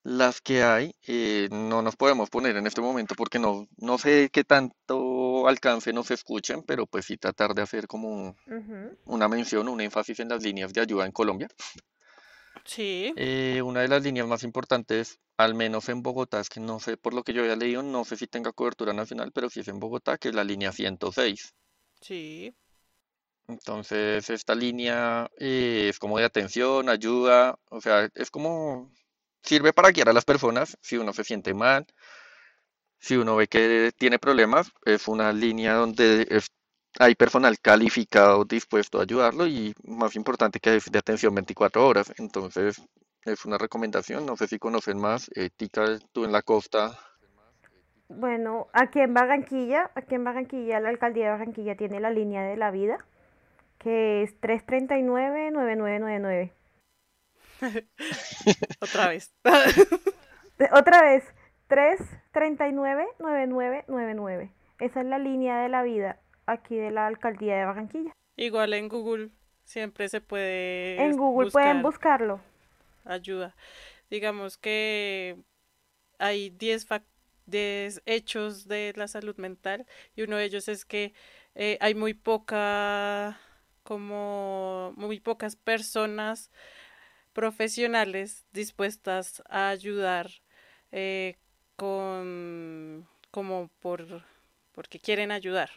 las 0.03 0.41
que 0.41 0.63
hay. 0.63 0.93
eh, 1.07 1.47
no 1.51 1.81
nos 1.81 1.95
podemos 1.95 2.29
poner 2.29 2.55
en 2.57 2.67
este 2.67 2.81
momento 2.81 3.15
porque 3.15 3.39
no, 3.39 3.67
no 3.77 3.97
sé 3.97 4.29
qué 4.31 4.43
tanto 4.43 5.47
alcance 5.47 5.93
nos 5.93 6.11
escuchen, 6.11 6.61
pero 6.63 6.85
pues 6.85 7.05
sí 7.05 7.17
tratar 7.17 7.53
de 7.53 7.61
hacer 7.61 7.87
como 7.87 8.09
un- 8.09 8.35
Ujú. 8.47 8.97
una 9.05 9.27
mención, 9.27 9.67
un 9.69 9.81
énfasis 9.81 10.19
en 10.19 10.29
las 10.29 10.43
líneas 10.43 10.73
de 10.73 10.81
ayuda 10.81 11.05
en 11.05 11.11
Colombia. 11.11 11.47
Sí, 12.65 13.13
Eh, 13.15 13.61
una 13.63 13.81
de 13.81 13.87
las 13.87 14.03
líneas 14.03 14.27
más 14.27 14.43
importantes, 14.43 15.19
al 15.37 15.55
menos 15.55 15.89
en 15.89 16.03
Bogotá, 16.03 16.39
es 16.39 16.49
que 16.49 16.59
no 16.59 16.79
sé, 16.79 16.95
por 16.97 17.13
lo 17.15 17.23
que 17.23 17.33
yo 17.33 17.41
había 17.41 17.55
leído, 17.55 17.81
no 17.83 18.05
sé 18.05 18.17
si 18.17 18.27
tenga 18.27 18.51
cobertura 18.53 18.93
nacional, 18.93 19.31
pero 19.33 19.49
sí 19.49 19.61
es 19.61 19.67
en 19.67 19.79
Bogotá, 19.79 20.17
que 20.19 20.29
es 20.29 20.35
la 20.35 20.43
línea 20.43 20.71
106. 20.71 21.55
sí. 22.01 22.53
Entonces, 23.47 24.29
esta 24.29 24.55
línea 24.55 25.29
eh, 25.37 25.87
es 25.89 25.99
como 25.99 26.17
de 26.17 26.25
atención, 26.25 26.89
ayuda, 26.89 27.59
o 27.69 27.81
sea, 27.81 28.09
es 28.15 28.31
como, 28.31 28.91
sirve 29.43 29.73
para 29.73 29.91
guiar 29.91 30.09
a 30.09 30.13
las 30.13 30.25
personas 30.25 30.77
si 30.81 30.97
uno 30.97 31.13
se 31.13 31.23
siente 31.25 31.53
mal, 31.53 31.85
si 32.99 33.15
uno 33.17 33.35
ve 33.35 33.47
que 33.47 33.91
tiene 33.97 34.17
problemas, 34.19 34.71
es 34.85 35.07
una 35.07 35.31
línea 35.33 35.75
donde 35.75 36.25
es- 36.29 36.47
hay 36.99 37.15
personal 37.15 37.59
calificado 37.59 38.45
dispuesto 38.45 38.99
a 38.99 39.03
ayudarlo 39.03 39.47
y 39.47 39.73
más 39.85 40.15
importante 40.15 40.59
que 40.59 40.75
es 40.75 40.91
de 40.91 40.99
atención 40.99 41.33
24 41.33 41.85
horas. 41.85 42.13
Entonces, 42.17 42.81
es 43.25 43.45
una 43.45 43.57
recomendación, 43.57 44.25
no 44.25 44.37
sé 44.37 44.47
si 44.47 44.59
conocen 44.59 44.99
más, 44.99 45.29
eh, 45.35 45.49
Tica, 45.55 45.97
tú 46.11 46.25
en 46.25 46.31
la 46.31 46.41
costa, 46.41 46.97
Bueno, 48.09 48.67
aquí 48.73 48.99
en 48.99 49.13
Barranquilla, 49.13 49.89
aquí 49.95 50.15
en 50.15 50.23
Barranquilla, 50.23 50.79
la 50.79 50.89
alcaldía 50.89 51.25
de 51.25 51.31
Barranquilla 51.31 51.75
tiene 51.75 51.99
la 51.99 52.11
línea 52.11 52.43
de 52.43 52.57
la 52.57 52.69
vida, 52.69 53.03
que 53.79 54.21
es 54.23 54.39
339-9999. 54.41 56.51
Otra 58.81 59.07
vez. 59.07 59.33
Otra 60.73 61.01
vez, 61.01 61.23
339-9999. 61.69 64.51
Esa 64.79 64.99
es 64.99 65.07
la 65.07 65.17
línea 65.17 65.61
de 65.61 65.69
la 65.69 65.83
vida 65.83 66.19
aquí 66.45 66.75
de 66.77 66.91
la 66.91 67.07
alcaldía 67.07 67.55
de 67.57 67.65
Barranquilla. 67.65 68.11
Igual 68.35 68.73
en 68.73 68.89
Google 68.89 69.29
siempre 69.63 70.09
se 70.09 70.21
puede 70.21 70.97
En 71.03 71.17
Google 71.17 71.51
pueden 71.51 71.81
buscar 71.81 71.83
buscarlo. 71.83 72.39
ayuda. 73.05 73.55
Digamos 74.09 74.57
que 74.57 75.37
hay 76.19 76.51
10 76.51 76.87
fac- 76.87 77.03
10 77.47 78.01
hechos 78.05 78.67
de 78.67 78.93
la 78.95 79.07
salud 79.07 79.37
mental 79.37 79.85
y 80.15 80.23
uno 80.23 80.37
de 80.37 80.45
ellos 80.45 80.67
es 80.69 80.85
que 80.85 81.13
eh, 81.55 81.77
hay 81.81 81.95
muy 81.95 82.13
poca, 82.13 83.39
como 83.83 84.93
muy 84.97 85.19
pocas 85.19 85.55
personas 85.55 86.51
profesionales 87.33 88.45
dispuestas 88.53 89.43
a 89.49 89.69
ayudar 89.69 90.31
eh, 90.91 91.37
con, 91.77 93.07
como 93.31 93.69
por, 93.81 94.23
porque 94.73 94.99
quieren 94.99 95.31
ayudar. 95.31 95.71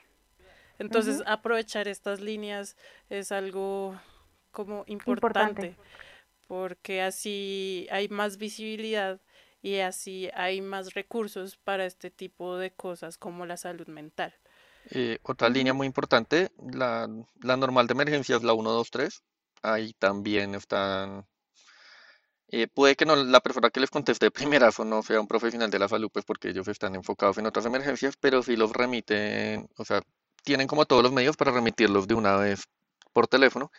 Entonces, 0.79 1.23
aprovechar 1.27 1.89
estas 1.89 2.21
líneas 2.21 2.77
es 3.09 3.33
algo 3.33 4.01
como 4.53 4.85
Importante. 5.07 5.65
importante, 5.67 5.79
porque 6.49 7.03
así 7.03 7.87
hay 7.91 8.09
más 8.09 8.39
visibilidad 8.39 9.21
y 9.63 9.79
así 9.81 10.31
hay 10.35 10.61
más 10.63 10.95
recursos 10.95 11.57
para 11.57 11.87
este 11.87 12.11
tipo 12.11 12.57
de 12.59 12.73
cosas 12.73 13.19
como 13.19 13.47
la 13.47 13.57
salud 13.57 13.89
mental. 13.89 14.35
Eh, 14.91 15.19
otra 15.23 15.49
línea 15.49 15.75
muy 15.75 15.87
importante, 15.87 16.51
la, 16.73 17.09
la 17.41 17.57
normal 17.57 17.87
de 17.87 17.93
emergencia 17.93 18.37
es 18.37 18.43
la 18.43 18.53
123. 18.55 19.23
Ahí 19.63 19.93
también 19.95 20.55
están. 20.55 21.27
eh, 22.49 22.69
puede 22.69 22.97
que 22.97 23.05
no 23.07 23.17
la 23.17 23.41
persona 23.41 23.71
que 23.71 23.81
les 23.81 23.91
conteste 23.91 24.27
de 24.27 24.31
primerazo 24.31 24.85
no 24.85 25.03
sea 25.03 25.21
un 25.21 25.27
profesional 25.29 25.71
de 25.71 25.79
la 25.79 25.89
salud, 25.89 26.11
pues 26.13 26.25
porque 26.25 26.49
ellos 26.51 26.69
están 26.69 26.95
enfocados 26.95 27.39
en 27.39 27.47
otras 27.47 27.67
emergencias, 27.67 28.17
pero 28.21 28.43
sí 28.43 28.57
los 28.57 28.73
remiten, 28.73 29.69
o 29.77 29.85
sea, 29.85 30.03
tienen 30.47 30.69
como 30.69 30.87
todos 30.87 31.03
los 31.03 31.13
medios 31.13 31.37
para 31.37 31.51
remitirlos 31.51 32.07
de 32.07 32.15
una 32.15 32.37
vez 32.37 32.69
por 33.13 33.27
teléfono 33.27 33.73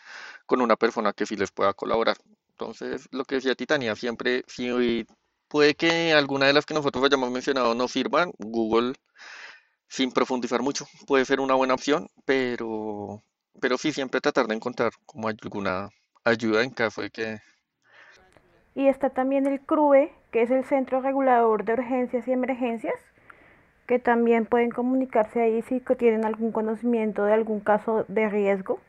con 0.46 0.62
una 0.62 0.76
persona 0.76 1.14
que 1.14 1.26
sí 1.26 1.38
les 1.38 1.50
pueda 1.50 1.74
colaborar. 1.74 2.18
Entonces, 2.50 3.08
lo 3.12 3.24
que 3.24 3.36
decía 3.36 3.56
Titania, 3.56 3.96
siempre 3.96 4.44
si 4.48 5.06
Puede 5.48 5.76
que 5.76 6.12
alguna 6.12 6.48
de 6.48 6.52
las 6.52 6.66
que 6.66 6.74
nosotros 6.74 7.06
hayamos 7.06 7.32
mencionado 7.32 7.74
no 7.74 7.88
sirvan. 7.88 8.34
Google, 8.38 8.96
sin 9.88 10.12
profundizar 10.12 10.62
mucho, 10.62 10.86
puede 11.08 11.24
ser 11.24 11.40
una 11.40 11.56
buena 11.56 11.74
opción, 11.74 12.08
pero, 12.26 13.24
pero 13.62 13.78
sí 13.78 13.94
siempre 13.94 14.20
tratar 14.20 14.48
de 14.48 14.56
encontrar 14.56 14.92
como 15.06 15.30
alguna 15.30 15.88
ayuda 16.26 16.64
en 16.64 16.72
caso 16.72 17.02
de 17.02 17.12
que... 17.12 17.38
Y 18.76 18.90
está 18.90 19.10
también 19.10 19.48
el 19.48 19.62
CRUE, 19.62 20.12
que 20.32 20.42
es 20.42 20.52
el 20.52 20.66
Centro 20.66 21.00
Regulador 21.00 21.64
de 21.64 21.74
Urgencias 21.74 22.28
y 22.28 22.34
Emergencias, 22.34 23.00
que 23.88 24.00
también 24.00 24.46
pueden 24.46 24.70
comunicarse 24.70 25.42
ahí 25.42 25.62
si 25.64 25.80
tienen 25.98 26.26
algún 26.26 26.52
conocimiento 26.52 27.24
de 27.24 27.34
algún 27.34 27.62
caso 27.62 28.06
de 28.10 28.30
riesgo. 28.30 28.80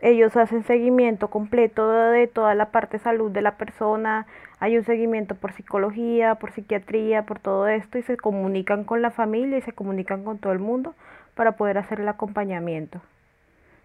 Ellos 0.00 0.36
hacen 0.36 0.64
seguimiento 0.64 1.28
completo 1.28 1.88
de 1.88 2.26
toda 2.26 2.54
la 2.54 2.70
parte 2.70 2.98
salud 2.98 3.30
de 3.30 3.42
la 3.42 3.56
persona, 3.56 4.26
hay 4.60 4.76
un 4.76 4.84
seguimiento 4.84 5.34
por 5.36 5.52
psicología, 5.52 6.34
por 6.36 6.52
psiquiatría, 6.52 7.26
por 7.26 7.38
todo 7.38 7.68
esto 7.68 7.98
y 7.98 8.02
se 8.02 8.16
comunican 8.16 8.84
con 8.84 9.02
la 9.02 9.10
familia 9.10 9.58
y 9.58 9.62
se 9.62 9.72
comunican 9.72 10.24
con 10.24 10.38
todo 10.38 10.52
el 10.52 10.58
mundo 10.58 10.94
para 11.34 11.52
poder 11.52 11.78
hacer 11.78 12.00
el 12.00 12.08
acompañamiento. 12.08 13.00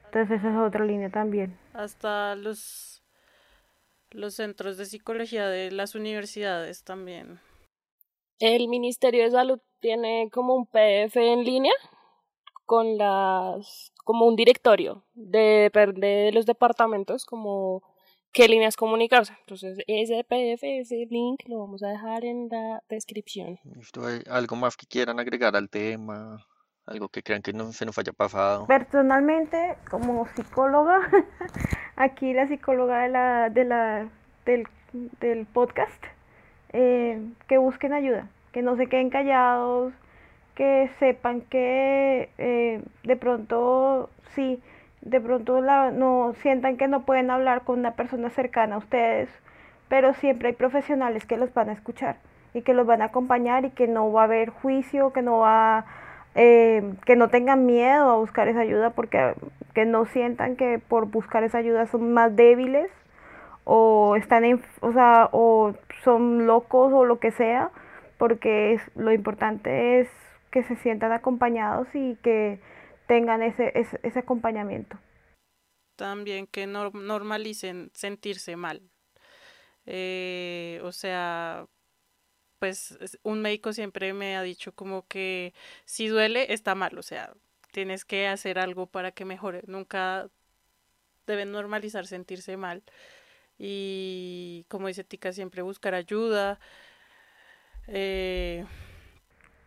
Entonces 0.06 0.40
esa 0.40 0.52
es 0.52 0.58
otra 0.58 0.86
línea 0.86 1.10
también. 1.10 1.58
Hasta 1.74 2.36
los, 2.36 3.04
los 4.12 4.36
centros 4.36 4.78
de 4.78 4.86
psicología 4.86 5.48
de 5.48 5.72
las 5.72 5.96
universidades 5.96 6.84
también. 6.84 7.40
El 8.40 8.68
Ministerio 8.68 9.24
de 9.24 9.32
Salud 9.32 9.60
tiene 9.80 10.30
como 10.32 10.56
un 10.56 10.66
PDF 10.66 11.16
en 11.18 11.44
línea 11.44 11.74
con 12.66 12.98
las 12.98 13.92
como 14.04 14.26
un 14.26 14.36
directorio 14.36 15.04
de, 15.14 15.72
de 15.96 16.32
los 16.34 16.46
departamentos 16.46 17.26
como 17.26 17.84
qué 18.34 18.48
líneas 18.48 18.76
comunicarse. 18.76 19.34
Entonces, 19.42 19.78
ese 19.88 20.24
PDF, 20.24 20.64
ese 20.64 21.08
link 21.10 21.42
lo 21.48 21.60
vamos 21.60 21.84
a 21.84 21.90
dejar 21.90 22.26
en 22.26 22.50
la 22.50 22.84
descripción. 22.90 23.60
¿Hay 24.04 24.24
algo 24.30 24.56
más 24.56 24.76
que 24.76 24.88
quieran 24.88 25.20
agregar 25.20 25.56
al 25.56 25.70
tema? 25.70 26.46
Algo 26.86 27.08
que 27.08 27.24
crean 27.24 27.42
que 27.42 27.54
no 27.54 27.72
se 27.72 27.86
nos 27.86 27.98
haya 27.98 28.12
pasado. 28.12 28.68
Personalmente, 28.68 29.78
como 29.90 30.28
psicóloga, 30.36 31.00
aquí 31.96 32.34
la 32.34 32.48
psicóloga 32.48 33.04
de 33.04 33.10
la, 33.10 33.50
de 33.50 33.64
la, 33.64 34.10
del, 34.46 34.68
del 35.22 35.46
podcast, 35.46 36.04
eh, 36.74 37.22
que 37.48 37.58
busquen 37.58 37.94
ayuda, 37.94 38.28
que 38.52 38.62
no 38.62 38.76
se 38.76 38.88
queden 38.88 39.10
callados, 39.10 39.94
que 40.56 40.90
sepan 41.00 41.42
que 41.42 42.30
eh, 42.38 42.82
de 43.04 43.16
pronto 43.16 44.10
sí, 44.36 44.62
de 45.02 45.20
pronto 45.20 45.62
la, 45.62 45.92
no 45.92 46.34
sientan 46.42 46.78
que 46.78 46.88
no 46.88 47.06
pueden 47.06 47.30
hablar 47.30 47.62
con 47.62 47.80
una 47.80 47.92
persona 47.92 48.30
cercana 48.30 48.76
a 48.76 48.80
ustedes, 48.80 49.30
pero 49.90 50.14
siempre 50.14 50.50
hay 50.50 50.56
profesionales 50.56 51.26
que 51.26 51.38
los 51.38 51.54
van 51.54 51.70
a 51.70 51.74
escuchar 51.74 52.18
y 52.54 52.62
que 52.62 52.74
los 52.74 52.86
van 52.86 53.02
a 53.02 53.06
acompañar 53.06 53.66
y 53.66 53.72
que 53.72 53.88
no 53.88 54.12
va 54.12 54.22
a 54.22 54.26
haber 54.26 54.50
juicio, 54.50 55.12
que 55.14 55.22
no 55.22 55.40
va 55.40 55.86
eh, 56.36 56.94
que 57.06 57.16
no 57.16 57.30
tengan 57.30 57.66
miedo 57.66 58.10
a 58.10 58.18
buscar 58.18 58.48
esa 58.48 58.62
ayuda 58.62 58.90
porque 58.92 59.34
que 59.76 59.86
no 59.86 60.06
sientan 60.06 60.56
que 60.56 60.80
por 60.80 61.06
buscar 61.06 61.44
esa 61.44 61.60
ayuda 61.60 61.86
son 61.88 62.14
más 62.14 62.36
débiles 62.36 62.90
o 63.66 64.16
están 64.16 64.46
en, 64.46 64.62
o 64.82 64.94
sea, 64.94 65.30
o 65.32 65.74
son 66.04 66.46
locos 66.46 66.92
o 66.94 67.06
lo 67.06 67.20
que 67.20 67.32
sea, 67.32 67.72
porque 68.18 68.80
lo 68.96 69.12
importante 69.12 70.00
es 70.00 70.10
que 70.52 70.64
se 70.64 70.76
sientan 70.78 71.12
acompañados 71.12 71.88
y 71.94 72.16
que 72.18 72.60
tengan 73.08 73.42
ese, 73.42 73.72
ese, 73.76 74.20
acompañamiento. 74.20 74.98
También 75.96 76.48
que 76.48 76.68
normalicen 76.68 77.92
sentirse 77.94 78.56
mal. 78.56 78.82
Eh, 79.86 80.80
o 80.84 80.92
sea, 80.92 81.66
pues 82.60 82.98
un 83.24 83.42
médico 83.42 83.74
siempre 83.74 84.14
me 84.14 84.38
ha 84.38 84.42
dicho 84.42 84.74
como 84.74 85.06
que 85.08 85.54
si 85.86 86.08
duele 86.08 86.54
está 86.54 86.76
mal, 86.76 86.98
o 86.98 87.04
sea, 87.04 87.34
tienes 87.72 88.06
que 88.06 88.28
hacer 88.28 88.60
algo 88.60 88.88
para 88.88 89.12
que 89.12 89.26
mejore. 89.26 89.64
Nunca 89.68 90.30
deben 91.28 91.52
normalizar 91.52 92.06
sentirse 92.08 92.56
mal. 92.56 92.84
Y 93.58 94.66
como 94.70 94.88
dice 94.88 95.04
Tica, 95.04 95.32
siempre 95.32 95.62
buscar 95.62 95.94
ayuda. 95.94 96.60
Eh, 97.88 98.66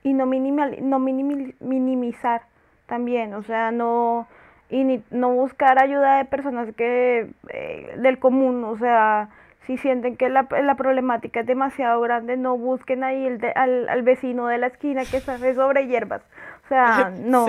y 0.03 0.13
no, 0.13 0.27
no 0.27 0.99
minimizar 0.99 2.43
también, 2.87 3.35
o 3.35 3.43
sea, 3.43 3.73
no, 3.73 4.29
y 4.71 5.03
no 5.11 5.31
buscar 5.31 5.79
ayuda 5.79 6.19
de 6.19 6.25
personas 6.25 6.75
que 6.77 7.29
eh, 7.51 7.95
del 7.99 8.19
común, 8.19 8.65
o 8.65 8.79
sea, 8.79 9.31
si 9.67 9.77
sienten 9.77 10.17
que 10.17 10.29
la, 10.29 10.47
la, 10.63 10.77
problemática 10.77 11.41
es 11.41 11.47
demasiado 11.47 12.01
grande, 12.01 12.37
no 12.37 12.57
busquen 12.57 13.03
ahí 13.03 13.27
el 13.27 13.41
al, 13.57 13.89
al, 13.89 14.03
vecino 14.03 14.47
de 14.47 14.59
la 14.59 14.69
esquina 14.69 15.05
que 15.05 15.21
sabe 15.21 15.55
sobre 15.55 15.87
hierbas, 15.89 16.23
o 16.65 16.69
sea, 16.69 17.11
no. 17.19 17.47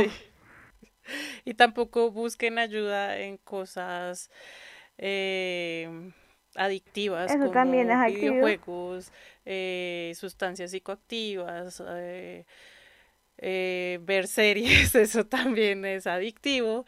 Y 1.46 1.54
tampoco 1.54 2.12
busquen 2.12 2.58
ayuda 2.60 3.18
en 3.18 3.38
cosas 3.38 4.30
eh, 4.98 6.12
adictivas 6.58 7.32
como 7.32 7.52
también 7.52 7.90
videojuegos, 8.08 9.12
eh, 9.46 10.14
sustancias 10.16 10.72
psicoactivas, 10.72 11.82
eh, 11.88 12.46
eh, 13.38 14.00
ver 14.02 14.28
series, 14.28 14.96
eso 14.96 15.26
también 15.26 15.86
es 15.86 16.08
adictivo. 16.08 16.86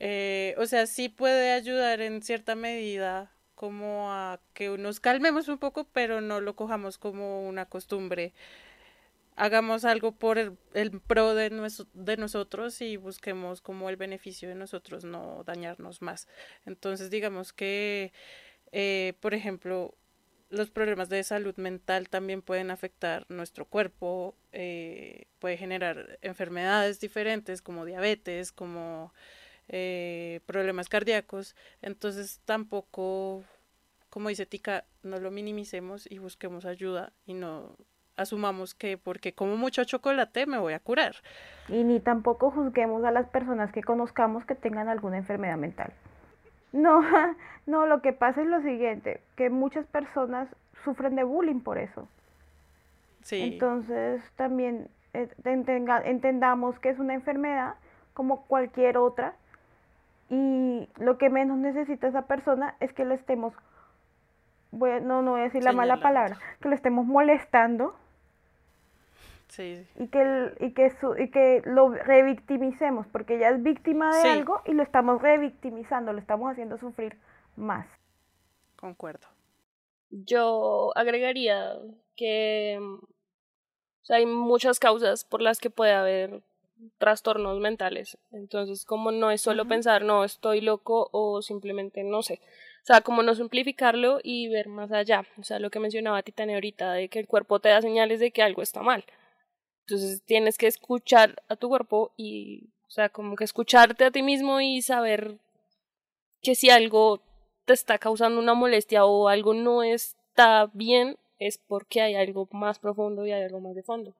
o 0.00 0.66
sea, 0.66 0.86
sí 0.86 1.08
puede 1.08 1.52
ayudar 1.52 2.00
en 2.00 2.22
cierta 2.22 2.54
medida 2.54 3.32
como 3.54 4.10
a 4.10 4.40
que 4.54 4.78
nos 4.78 5.00
calmemos 5.00 5.48
un 5.48 5.58
poco, 5.58 5.84
pero 5.92 6.20
no 6.22 6.40
lo 6.40 6.56
cojamos 6.56 6.96
como 6.96 7.46
una 7.46 7.66
costumbre. 7.66 8.32
Hagamos 9.40 9.86
algo 9.86 10.12
por 10.12 10.36
el, 10.36 11.00
pro 11.00 11.34
de, 11.34 11.48
de 11.94 12.16
nosotros 12.18 12.82
y 12.82 12.98
busquemos 12.98 13.62
como 13.62 13.88
el 13.88 13.96
beneficio 13.96 14.50
de 14.50 14.54
nosotros, 14.54 15.04
no 15.04 15.44
dañarnos 15.44 16.02
más. 16.02 16.28
Entonces, 16.66 17.08
digamos 17.08 17.54
que, 17.54 18.12
por 19.20 19.32
ejemplo, 19.32 19.94
los 20.50 20.70
problemas 20.70 21.08
de 21.08 21.22
salud 21.22 21.56
mental 21.56 22.10
también 22.10 22.42
pueden 22.42 22.70
afectar 22.70 23.24
nuestro 23.30 23.64
cuerpo, 23.64 24.34
eh, 24.52 25.24
puede 25.38 25.56
generar 25.56 26.18
enfermedades 26.20 27.00
diferentes 27.00 27.62
como 27.62 27.86
diabetes, 27.86 28.52
como 28.52 29.14
eh, 29.68 30.40
problemas 30.44 30.90
cardíacos. 30.90 31.54
Entonces 31.80 32.40
tampoco, 32.44 33.42
como 34.10 34.28
dice 34.28 34.44
Tika, 34.44 34.84
no 35.02 35.18
lo 35.18 35.30
minimicemos 35.30 36.06
y 36.10 36.18
busquemos 36.18 36.66
ayuda 36.66 37.14
y 37.24 37.32
no 37.32 37.76
asumamos 38.16 38.74
que 38.74 38.98
porque 38.98 39.32
como 39.32 39.56
mucho 39.56 39.84
chocolate 39.84 40.46
me 40.46 40.58
voy 40.58 40.72
a 40.72 40.80
curar. 40.80 41.16
Y 41.68 41.84
ni 41.84 42.00
tampoco 42.00 42.50
juzguemos 42.50 43.04
a 43.04 43.10
las 43.10 43.28
personas 43.28 43.72
que 43.72 43.82
conozcamos 43.82 44.44
que 44.44 44.54
tengan 44.54 44.88
alguna 44.88 45.18
enfermedad 45.18 45.56
mental. 45.56 45.92
No, 46.72 47.02
no, 47.66 47.86
lo 47.86 48.02
que 48.02 48.12
pasa 48.12 48.42
es 48.42 48.46
lo 48.46 48.62
siguiente, 48.62 49.20
que 49.36 49.50
muchas 49.50 49.86
personas 49.86 50.48
sufren 50.84 51.16
de 51.16 51.24
bullying 51.24 51.60
por 51.60 51.78
eso. 51.78 52.08
Sí. 53.22 53.42
Entonces 53.42 54.22
también 54.36 54.88
eh, 55.12 55.28
entendamos 56.04 56.78
que 56.78 56.90
es 56.90 56.98
una 56.98 57.14
enfermedad 57.14 57.74
como 58.14 58.46
cualquier 58.46 58.96
otra 58.96 59.34
y 60.28 60.88
lo 60.98 61.18
que 61.18 61.28
menos 61.28 61.58
necesita 61.58 62.06
esa 62.06 62.22
persona 62.22 62.76
es 62.80 62.92
que 62.92 63.04
le 63.04 63.14
estemos, 63.14 63.52
no, 64.72 65.22
no 65.22 65.32
voy 65.32 65.40
a 65.40 65.44
decir 65.44 65.64
la 65.64 65.72
mala 65.72 66.00
palabra, 66.00 66.38
que 66.60 66.68
le 66.68 66.76
estemos 66.76 67.04
molestando 67.04 67.96
y 69.58 70.08
que, 70.08 70.52
y, 70.60 70.72
que 70.72 70.92
y 71.18 71.30
que 71.30 71.62
lo 71.64 71.90
revictimicemos, 71.90 73.06
porque 73.08 73.36
ella 73.36 73.50
es 73.50 73.62
víctima 73.62 74.16
de 74.16 74.28
algo 74.30 74.62
y 74.64 74.72
lo 74.72 74.82
estamos 74.82 75.20
revictimizando, 75.20 76.12
lo 76.12 76.20
estamos 76.20 76.52
haciendo 76.52 76.78
sufrir 76.78 77.18
más. 77.56 77.86
Concuerdo. 78.76 79.26
Yo 80.10 80.92
agregaría 80.96 81.76
que 82.16 82.78
hay 84.08 84.26
muchas 84.26 84.78
causas 84.78 85.24
por 85.24 85.42
las 85.42 85.58
que 85.58 85.70
puede 85.70 85.92
haber 85.92 86.42
trastornos 86.98 87.60
mentales. 87.60 88.18
Entonces, 88.32 88.84
como 88.84 89.12
no 89.12 89.30
es 89.30 89.40
solo 89.40 89.66
pensar, 89.66 90.02
no, 90.02 90.24
estoy 90.24 90.60
loco 90.60 91.08
o 91.12 91.42
simplemente 91.42 92.04
no 92.04 92.22
sé. 92.22 92.40
O 92.82 92.86
sea, 92.86 93.02
como 93.02 93.22
no 93.22 93.34
simplificarlo 93.34 94.20
y 94.22 94.48
ver 94.48 94.68
más 94.68 94.90
allá. 94.90 95.26
O 95.38 95.42
sea, 95.42 95.58
lo 95.58 95.70
que 95.70 95.80
mencionaba 95.80 96.22
Titania 96.22 96.56
ahorita, 96.56 96.92
de 96.94 97.08
que 97.08 97.18
el 97.18 97.26
cuerpo 97.26 97.60
te 97.60 97.68
da 97.68 97.82
señales 97.82 98.20
de 98.20 98.30
que 98.30 98.42
algo 98.42 98.62
está 98.62 98.82
mal. 98.82 99.04
Entonces 99.90 100.22
tienes 100.22 100.56
que 100.56 100.68
escuchar 100.68 101.42
a 101.48 101.56
tu 101.56 101.68
cuerpo 101.68 102.12
y, 102.16 102.68
o 102.86 102.90
sea, 102.90 103.08
como 103.08 103.34
que 103.34 103.42
escucharte 103.42 104.04
a 104.04 104.12
ti 104.12 104.22
mismo 104.22 104.60
y 104.60 104.82
saber 104.82 105.38
que 106.42 106.54
si 106.54 106.70
algo 106.70 107.20
te 107.64 107.72
está 107.72 107.98
causando 107.98 108.38
una 108.38 108.54
molestia 108.54 109.04
o 109.04 109.26
algo 109.26 109.52
no 109.52 109.82
está 109.82 110.70
bien, 110.74 111.16
es 111.40 111.58
porque 111.58 112.02
hay 112.02 112.14
algo 112.14 112.48
más 112.52 112.78
profundo 112.78 113.26
y 113.26 113.32
hay 113.32 113.42
algo 113.42 113.58
más 113.58 113.74
de 113.74 113.82
fondo. 113.82 114.14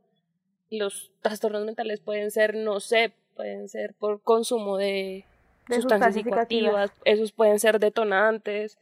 Los 0.70 1.12
trastornos 1.22 1.64
mentales 1.64 2.00
pueden 2.00 2.32
ser, 2.32 2.56
no 2.56 2.80
sé, 2.80 3.12
pueden 3.36 3.68
ser 3.68 3.94
por 3.94 4.20
consumo 4.22 4.76
de, 4.76 5.24
sustancias 5.68 6.14
psicoactivas, 6.14 6.90
esos 7.04 7.30
pueden 7.30 7.60
ser 7.60 7.78
detonantes, 7.78 8.76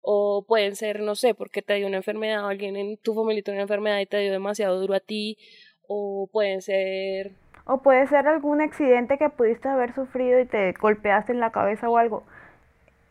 o 0.00 0.42
pueden 0.42 0.74
ser, 0.74 1.00
no 1.00 1.14
sé, 1.14 1.34
porque 1.34 1.62
te 1.62 1.74
dio 1.74 1.86
una 1.86 1.98
enfermedad, 1.98 2.48
alguien 2.48 2.74
en 2.74 2.96
tu 2.96 3.14
familia 3.14 3.44
tiene 3.44 3.58
una 3.58 3.62
enfermedad 3.62 4.00
y 4.00 4.06
te 4.06 4.18
dio 4.18 4.32
demasiado 4.32 4.80
duro 4.80 4.94
a 4.94 5.00
ti, 5.00 5.38
o 5.86 6.28
pueden 6.32 6.62
ser... 6.62 7.32
O 7.64 7.80
puede 7.80 8.08
ser 8.08 8.26
algún 8.26 8.60
accidente 8.60 9.18
que 9.18 9.28
pudiste 9.28 9.68
haber 9.68 9.94
sufrido 9.94 10.40
y 10.40 10.46
te 10.46 10.72
golpeaste 10.72 11.32
en 11.32 11.38
la 11.38 11.52
cabeza 11.52 11.88
o 11.88 11.96
algo. 11.96 12.24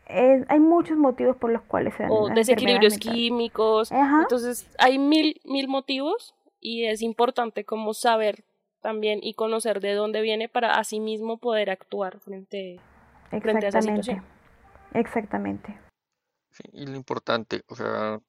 hay 0.06 0.60
muchos 0.60 0.98
motivos 0.98 1.36
por 1.36 1.50
los 1.50 1.62
cuales 1.62 1.94
se 1.94 2.02
dan 2.02 2.12
O 2.12 2.28
desequilibrios 2.28 2.98
químicos. 2.98 3.90
Entonces, 3.90 4.68
hay 4.78 4.98
mil, 4.98 5.40
mil 5.44 5.68
motivos 5.68 6.34
y 6.60 6.84
es 6.84 7.00
importante 7.00 7.64
como 7.64 7.94
saber 7.94 8.44
también 8.82 9.20
y 9.22 9.34
conocer 9.34 9.80
de 9.80 9.94
dónde 9.94 10.20
viene 10.20 10.48
para 10.50 10.74
así 10.74 11.00
mismo 11.00 11.38
poder 11.38 11.70
actuar 11.70 12.18
frente, 12.18 12.78
frente 13.30 13.66
a 13.66 13.68
esa 13.70 13.80
situación. 13.80 14.22
Exactamente. 14.92 15.78
Sí, 16.50 16.64
y 16.72 16.86
lo 16.86 16.96
importante, 16.96 17.62
o 17.68 17.74
sea, 17.74 18.20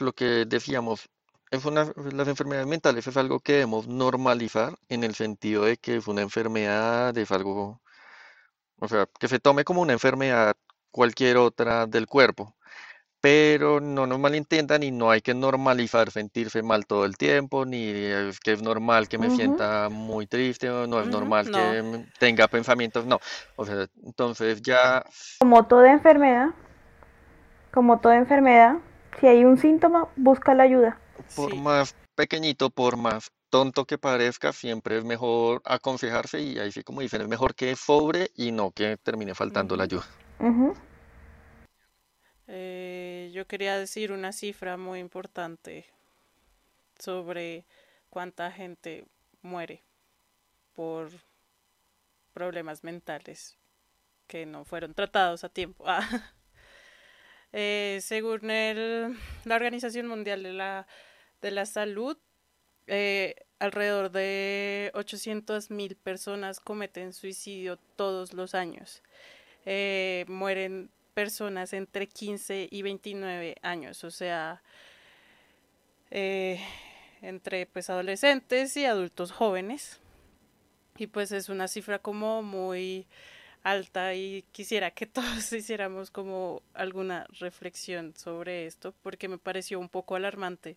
lo 0.00 0.12
que 0.12 0.46
decíamos, 0.46 1.02
es 1.02 1.10
las 1.50 2.28
enfermedades 2.28 2.66
mentales 2.66 3.06
es 3.06 3.16
algo 3.16 3.40
que 3.40 3.52
debemos 3.52 3.88
normalizar 3.88 4.74
en 4.88 5.04
el 5.04 5.14
sentido 5.14 5.64
de 5.64 5.76
que 5.76 5.96
es 5.96 6.06
una 6.06 6.22
enfermedad, 6.22 7.16
es 7.16 7.30
algo, 7.30 7.80
o 8.78 8.88
sea, 8.88 9.06
que 9.18 9.28
se 9.28 9.38
tome 9.38 9.64
como 9.64 9.80
una 9.82 9.94
enfermedad 9.94 10.56
cualquier 10.90 11.38
otra 11.38 11.86
del 11.86 12.06
cuerpo, 12.06 12.54
pero 13.20 13.80
no 13.80 14.06
nos 14.06 14.18
malentiendan 14.18 14.82
y 14.82 14.90
no 14.90 15.10
hay 15.10 15.20
que 15.20 15.34
normalizar 15.34 16.10
sentirse 16.10 16.62
mal 16.62 16.86
todo 16.86 17.04
el 17.04 17.16
tiempo, 17.16 17.64
ni 17.64 17.88
es 17.88 18.40
que 18.40 18.52
es 18.52 18.62
normal 18.62 19.08
que 19.08 19.18
me 19.18 19.30
sienta 19.30 19.88
muy 19.90 20.26
triste, 20.26 20.70
o 20.70 20.86
no 20.86 21.00
es 21.00 21.08
normal 21.08 21.50
que 21.50 22.06
tenga 22.18 22.46
pensamientos, 22.48 23.06
no, 23.06 23.20
o 23.56 23.64
sea, 23.64 23.86
entonces 24.04 24.62
ya... 24.62 25.04
Como 25.38 25.64
toda 25.66 25.90
enfermedad, 25.90 26.50
como 27.72 27.98
toda 28.00 28.16
enfermedad, 28.16 28.76
si 29.18 29.26
hay 29.26 29.44
un 29.44 29.58
síntoma, 29.58 30.08
busca 30.16 30.54
la 30.54 30.64
ayuda. 30.64 30.98
Por 31.34 31.54
más 31.56 31.94
pequeñito, 32.14 32.70
por 32.70 32.96
más 32.96 33.30
tonto 33.50 33.84
que 33.84 33.98
parezca, 33.98 34.52
siempre 34.52 34.98
es 34.98 35.04
mejor 35.04 35.62
aconsejarse 35.64 36.40
y 36.40 36.58
ahí 36.58 36.72
sí 36.72 36.82
como 36.82 37.00
dicen, 37.00 37.22
es 37.22 37.28
mejor 37.28 37.54
que 37.54 37.74
sobre 37.76 38.30
y 38.34 38.52
no 38.52 38.70
que 38.70 38.96
termine 38.96 39.34
faltando 39.34 39.76
la 39.76 39.84
ayuda. 39.84 40.06
Eh, 42.46 43.30
yo 43.32 43.46
quería 43.46 43.78
decir 43.78 44.12
una 44.12 44.32
cifra 44.32 44.76
muy 44.76 45.00
importante 45.00 45.86
sobre 46.98 47.64
cuánta 48.10 48.50
gente 48.50 49.06
muere 49.42 49.82
por 50.74 51.10
problemas 52.32 52.84
mentales 52.84 53.56
que 54.26 54.46
no 54.46 54.64
fueron 54.64 54.94
tratados 54.94 55.44
a 55.44 55.48
tiempo. 55.48 55.84
Ah. 57.50 57.54
Eh, 57.54 58.00
según 58.02 58.50
el, 58.50 59.16
la 59.46 59.56
Organización 59.56 60.06
Mundial 60.06 60.42
de 60.42 60.52
la, 60.52 60.86
de 61.40 61.50
la 61.50 61.66
Salud, 61.66 62.16
eh, 62.86 63.34
alrededor 63.58 64.10
de 64.10 64.90
800 64.94 65.70
mil 65.70 65.96
personas 65.96 66.60
cometen 66.60 67.12
suicidio 67.12 67.78
todos 67.96 68.32
los 68.32 68.54
años. 68.54 69.02
Eh, 69.66 70.24
mueren 70.28 70.90
personas 71.14 71.72
entre 71.72 72.06
15 72.06 72.68
y 72.70 72.82
29 72.82 73.56
años, 73.62 74.04
o 74.04 74.10
sea, 74.10 74.62
entre 76.10 77.66
pues 77.66 77.90
adolescentes 77.90 78.76
y 78.76 78.84
adultos 78.84 79.32
jóvenes. 79.32 80.00
Y 80.96 81.06
pues 81.06 81.32
es 81.32 81.48
una 81.48 81.68
cifra 81.68 81.98
como 81.98 82.42
muy 82.42 83.06
alta 83.62 84.14
y 84.14 84.44
quisiera 84.52 84.90
que 84.90 85.06
todos 85.06 85.52
hiciéramos 85.52 86.10
como 86.10 86.62
alguna 86.74 87.26
reflexión 87.38 88.14
sobre 88.16 88.66
esto 88.66 88.94
porque 89.02 89.28
me 89.28 89.38
pareció 89.38 89.78
un 89.78 89.88
poco 89.88 90.16
alarmante 90.16 90.76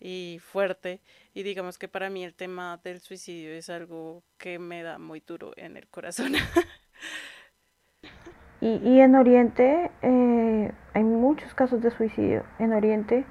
y 0.00 0.40
fuerte 0.40 1.00
y 1.34 1.42
digamos 1.42 1.78
que 1.78 1.88
para 1.88 2.10
mí 2.10 2.24
el 2.24 2.34
tema 2.34 2.80
del 2.82 3.00
suicidio 3.00 3.52
es 3.52 3.70
algo 3.70 4.22
que 4.38 4.58
me 4.58 4.82
da 4.82 4.98
muy 4.98 5.20
duro 5.20 5.52
en 5.56 5.76
el 5.76 5.86
corazón. 5.88 6.32
y, 8.60 8.68
y, 8.68 9.00
en 9.00 9.14
Oriente 9.14 9.90
eh, 10.02 10.72
hay 10.94 11.04
muchos 11.04 11.54
casos 11.54 11.82
de 11.82 11.90
suicidio. 11.90 12.44
En 12.58 12.72
Oriente 12.72 13.24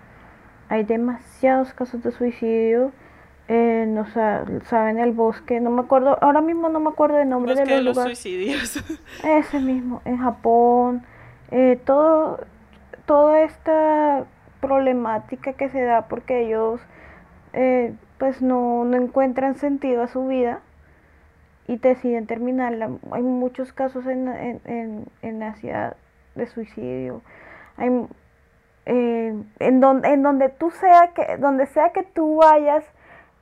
hay 0.70 0.84
demasiados 0.84 1.74
casos 1.74 2.04
de 2.04 2.12
suicidio 2.12 2.94
no 3.48 4.06
saben 4.66 5.00
el 5.00 5.12
bosque, 5.12 5.60
no 5.60 5.70
me 5.70 5.82
acuerdo, 5.82 6.18
ahora 6.22 6.42
mismo 6.42 6.70
no 6.70 6.80
me 6.80 6.90
acuerdo 6.90 7.20
el 7.20 7.30
nombre 7.30 7.56
de 7.56 7.82
los, 7.82 7.98
suicidios. 7.98 8.84
Ese 9.24 9.60
mismo, 9.60 10.02
en 10.06 10.18
Japón, 10.18 11.06
eh, 11.52 11.80
todo, 11.86 12.40
toda 13.06 13.44
esta 13.44 14.26
problemática 14.68 15.54
que 15.54 15.70
se 15.70 15.82
da 15.82 16.08
porque 16.10 16.42
ellos 16.42 16.82
eh, 17.54 17.94
pues 18.18 18.42
no, 18.42 18.84
no 18.84 18.98
encuentran 18.98 19.56
sentido 19.56 20.04
a 20.04 20.08
su 20.08 20.28
vida 20.28 20.60
y 21.68 21.78
deciden 21.78 22.28
terminarla. 22.28 22.90
Hay 23.12 23.22
muchos 23.22 23.72
casos 23.72 24.06
en, 24.08 24.28
en, 24.28 25.06
en, 25.22 25.44
Asia 25.44 25.96
de 26.36 26.48
suicidio. 26.48 27.22
Hay, 27.78 27.90
eh, 28.86 29.34
en, 29.60 29.80
donde, 29.80 30.10
en 30.10 30.22
donde 30.22 30.50
tú 30.50 30.72
sea 30.72 31.12
que, 31.16 31.38
donde 31.38 31.66
sea 31.68 31.94
que 31.94 32.04
tú 32.04 32.38
vayas, 32.38 32.84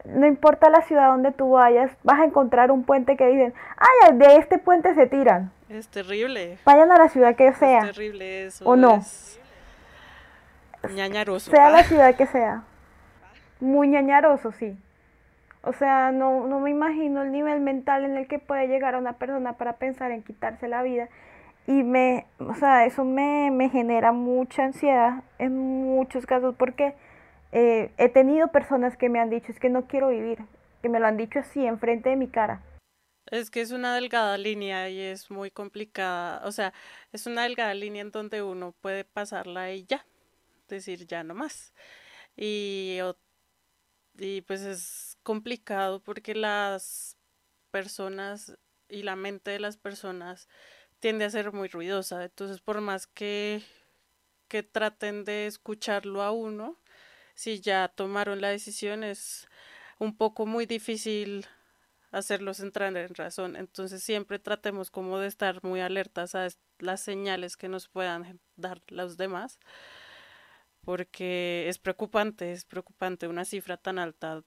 no 0.05 0.27
importa 0.27 0.69
la 0.69 0.81
ciudad 0.81 1.07
donde 1.07 1.31
tú 1.31 1.51
vayas, 1.51 1.91
vas 2.03 2.19
a 2.19 2.25
encontrar 2.25 2.71
un 2.71 2.83
puente 2.83 3.17
que 3.17 3.27
dicen, 3.27 3.53
ay, 3.77 4.17
de 4.17 4.37
este 4.37 4.59
puente 4.59 4.93
se 4.93 5.07
tiran. 5.07 5.51
Es 5.69 5.87
terrible. 5.87 6.59
Vayan 6.65 6.91
a 6.91 6.99
la 6.99 7.09
ciudad 7.09 7.35
que 7.35 7.51
sea. 7.53 7.79
Es 7.79 7.95
terrible 7.95 8.45
eso. 8.45 8.65
O 8.65 8.75
no. 8.75 9.01
Ñañaroso. 10.93 11.51
Sea 11.51 11.69
la 11.69 11.83
ciudad 11.83 12.15
que 12.15 12.25
sea. 12.25 12.63
Muy 13.59 13.87
ñañaroso, 13.87 14.51
sí. 14.51 14.77
O 15.61 15.73
sea, 15.73 16.11
no, 16.11 16.47
no 16.47 16.59
me 16.59 16.69
imagino 16.69 17.23
el 17.23 17.31
nivel 17.31 17.59
mental 17.59 18.05
en 18.05 18.17
el 18.17 18.27
que 18.27 18.37
puede 18.37 18.67
llegar 18.67 18.95
a 18.95 18.99
una 18.99 19.13
persona 19.13 19.53
para 19.53 19.73
pensar 19.73 20.11
en 20.11 20.21
quitarse 20.21 20.67
la 20.67 20.83
vida. 20.83 21.09
Y 21.67 21.83
me, 21.83 22.27
o 22.39 22.53
sea, 22.53 22.85
eso 22.85 23.03
me, 23.03 23.49
me 23.51 23.69
genera 23.69 24.11
mucha 24.11 24.65
ansiedad 24.65 25.23
en 25.39 25.57
muchos 25.57 26.27
casos 26.27 26.53
porque 26.55 26.93
eh, 27.51 27.91
he 27.97 28.09
tenido 28.09 28.49
personas 28.49 28.97
que 28.97 29.09
me 29.09 29.19
han 29.19 29.29
dicho, 29.29 29.51
es 29.51 29.59
que 29.59 29.69
no 29.69 29.87
quiero 29.87 30.09
vivir, 30.09 30.39
que 30.83 30.89
me 30.89 30.99
lo 30.99 31.07
han 31.07 31.17
dicho 31.17 31.39
así, 31.39 31.65
enfrente 31.65 32.09
de 32.09 32.15
mi 32.17 32.27
cara. 32.27 32.61
Es 33.31 33.49
que 33.49 33.61
es 33.61 33.71
una 33.71 33.95
delgada 33.95 34.37
línea 34.37 34.89
y 34.89 34.99
es 34.99 35.31
muy 35.31 35.49
complicada. 35.49 36.45
O 36.45 36.51
sea, 36.51 36.73
es 37.11 37.25
una 37.25 37.43
delgada 37.43 37.73
línea 37.73 38.01
en 38.01 38.11
donde 38.11 38.43
uno 38.43 38.73
puede 38.81 39.03
pasarla 39.03 39.71
y 39.71 39.85
ya, 39.85 40.05
decir 40.67 41.05
ya 41.07 41.23
no 41.23 41.35
más. 41.35 41.73
Y, 42.35 42.99
y 44.17 44.41
pues 44.41 44.61
es 44.61 45.17
complicado 45.23 46.01
porque 46.01 46.35
las 46.35 47.17
personas 47.71 48.57
y 48.89 49.03
la 49.03 49.15
mente 49.15 49.51
de 49.51 49.59
las 49.59 49.77
personas 49.77 50.47
tiende 50.99 51.25
a 51.25 51.29
ser 51.29 51.51
muy 51.53 51.67
ruidosa. 51.67 52.23
Entonces, 52.23 52.61
por 52.61 52.81
más 52.81 53.07
que, 53.07 53.61
que 54.47 54.63
traten 54.63 55.25
de 55.25 55.47
escucharlo 55.47 56.21
a 56.23 56.31
uno, 56.31 56.77
si 57.35 57.59
ya 57.61 57.89
tomaron 57.89 58.41
la 58.41 58.49
decisión 58.49 59.03
es 59.03 59.47
un 59.99 60.17
poco 60.17 60.45
muy 60.45 60.65
difícil 60.65 61.45
hacerlos 62.11 62.59
entrar 62.61 62.95
en 62.95 63.13
razón. 63.15 63.55
Entonces 63.55 64.01
siempre 64.03 64.39
tratemos 64.39 64.89
como 64.89 65.19
de 65.19 65.27
estar 65.27 65.63
muy 65.63 65.81
alertas 65.81 66.35
a 66.35 66.47
las 66.79 67.01
señales 67.01 67.57
que 67.57 67.69
nos 67.69 67.89
puedan 67.89 68.39
dar 68.55 68.81
los 68.87 69.17
demás, 69.17 69.59
porque 70.85 71.67
es 71.67 71.79
preocupante, 71.79 72.51
es 72.51 72.63
preocupante 72.63 73.27
una 73.27 73.43
cifra 73.43 73.77
tan 73.77 73.99
alta 73.99 74.43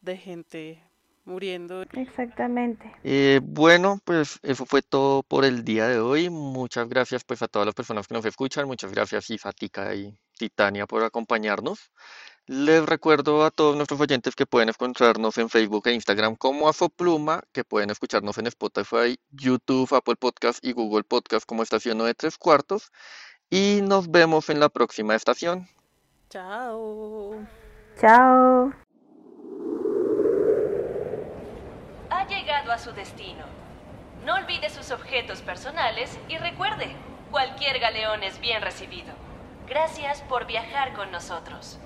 de 0.00 0.16
gente 0.16 0.82
muriendo. 1.24 1.82
Exactamente. 1.82 2.92
Eh, 3.04 3.40
bueno, 3.42 3.98
pues 4.04 4.38
eso 4.42 4.64
fue 4.66 4.82
todo 4.82 5.22
por 5.22 5.44
el 5.44 5.64
día 5.64 5.88
de 5.88 5.98
hoy. 5.98 6.30
Muchas 6.30 6.88
gracias 6.88 7.24
pues 7.24 7.42
a 7.42 7.48
todas 7.48 7.66
las 7.66 7.74
personas 7.74 8.06
que 8.06 8.14
nos 8.14 8.24
escuchan. 8.24 8.66
Muchas 8.66 8.92
gracias 8.92 9.30
Ifatica 9.30 9.94
y 9.94 10.16
Titania 10.38 10.86
por 10.86 11.02
acompañarnos. 11.04 11.90
Les 12.46 12.84
recuerdo 12.84 13.44
a 13.44 13.50
todos 13.50 13.76
nuestros 13.76 14.00
oyentes 14.00 14.34
que 14.34 14.46
pueden 14.46 14.70
encontrarnos 14.70 15.38
en 15.38 15.48
Facebook 15.48 15.86
e 15.86 15.94
Instagram 15.94 16.34
como 16.34 16.68
Afopluma, 16.68 17.42
que 17.52 17.62
pueden 17.62 17.90
escucharnos 17.90 18.38
en 18.38 18.48
Spotify, 18.48 19.18
YouTube, 19.30 19.94
Apple 19.94 20.16
Podcast 20.16 20.64
y 20.64 20.72
Google 20.72 21.04
Podcast 21.04 21.46
como 21.46 21.62
Estación 21.62 21.98
de 21.98 22.14
Tres 22.14 22.38
Cuartos. 22.38 22.90
Y 23.50 23.80
nos 23.82 24.10
vemos 24.10 24.48
en 24.48 24.58
la 24.58 24.68
próxima 24.68 25.14
estación. 25.14 25.68
Chao. 26.30 27.44
Chao. 28.00 28.72
Ha 32.08 32.24
llegado 32.28 32.70
a 32.70 32.78
su 32.78 32.92
destino. 32.92 33.44
No 34.24 34.36
olvide 34.36 34.70
sus 34.70 34.92
objetos 34.92 35.42
personales 35.42 36.16
y 36.28 36.38
recuerde, 36.38 36.94
cualquier 37.32 37.80
galeón 37.80 38.22
es 38.22 38.40
bien 38.40 38.62
recibido. 38.62 39.12
Gracias 39.66 40.22
por 40.22 40.46
viajar 40.46 40.92
con 40.92 41.10
nosotros. 41.10 41.80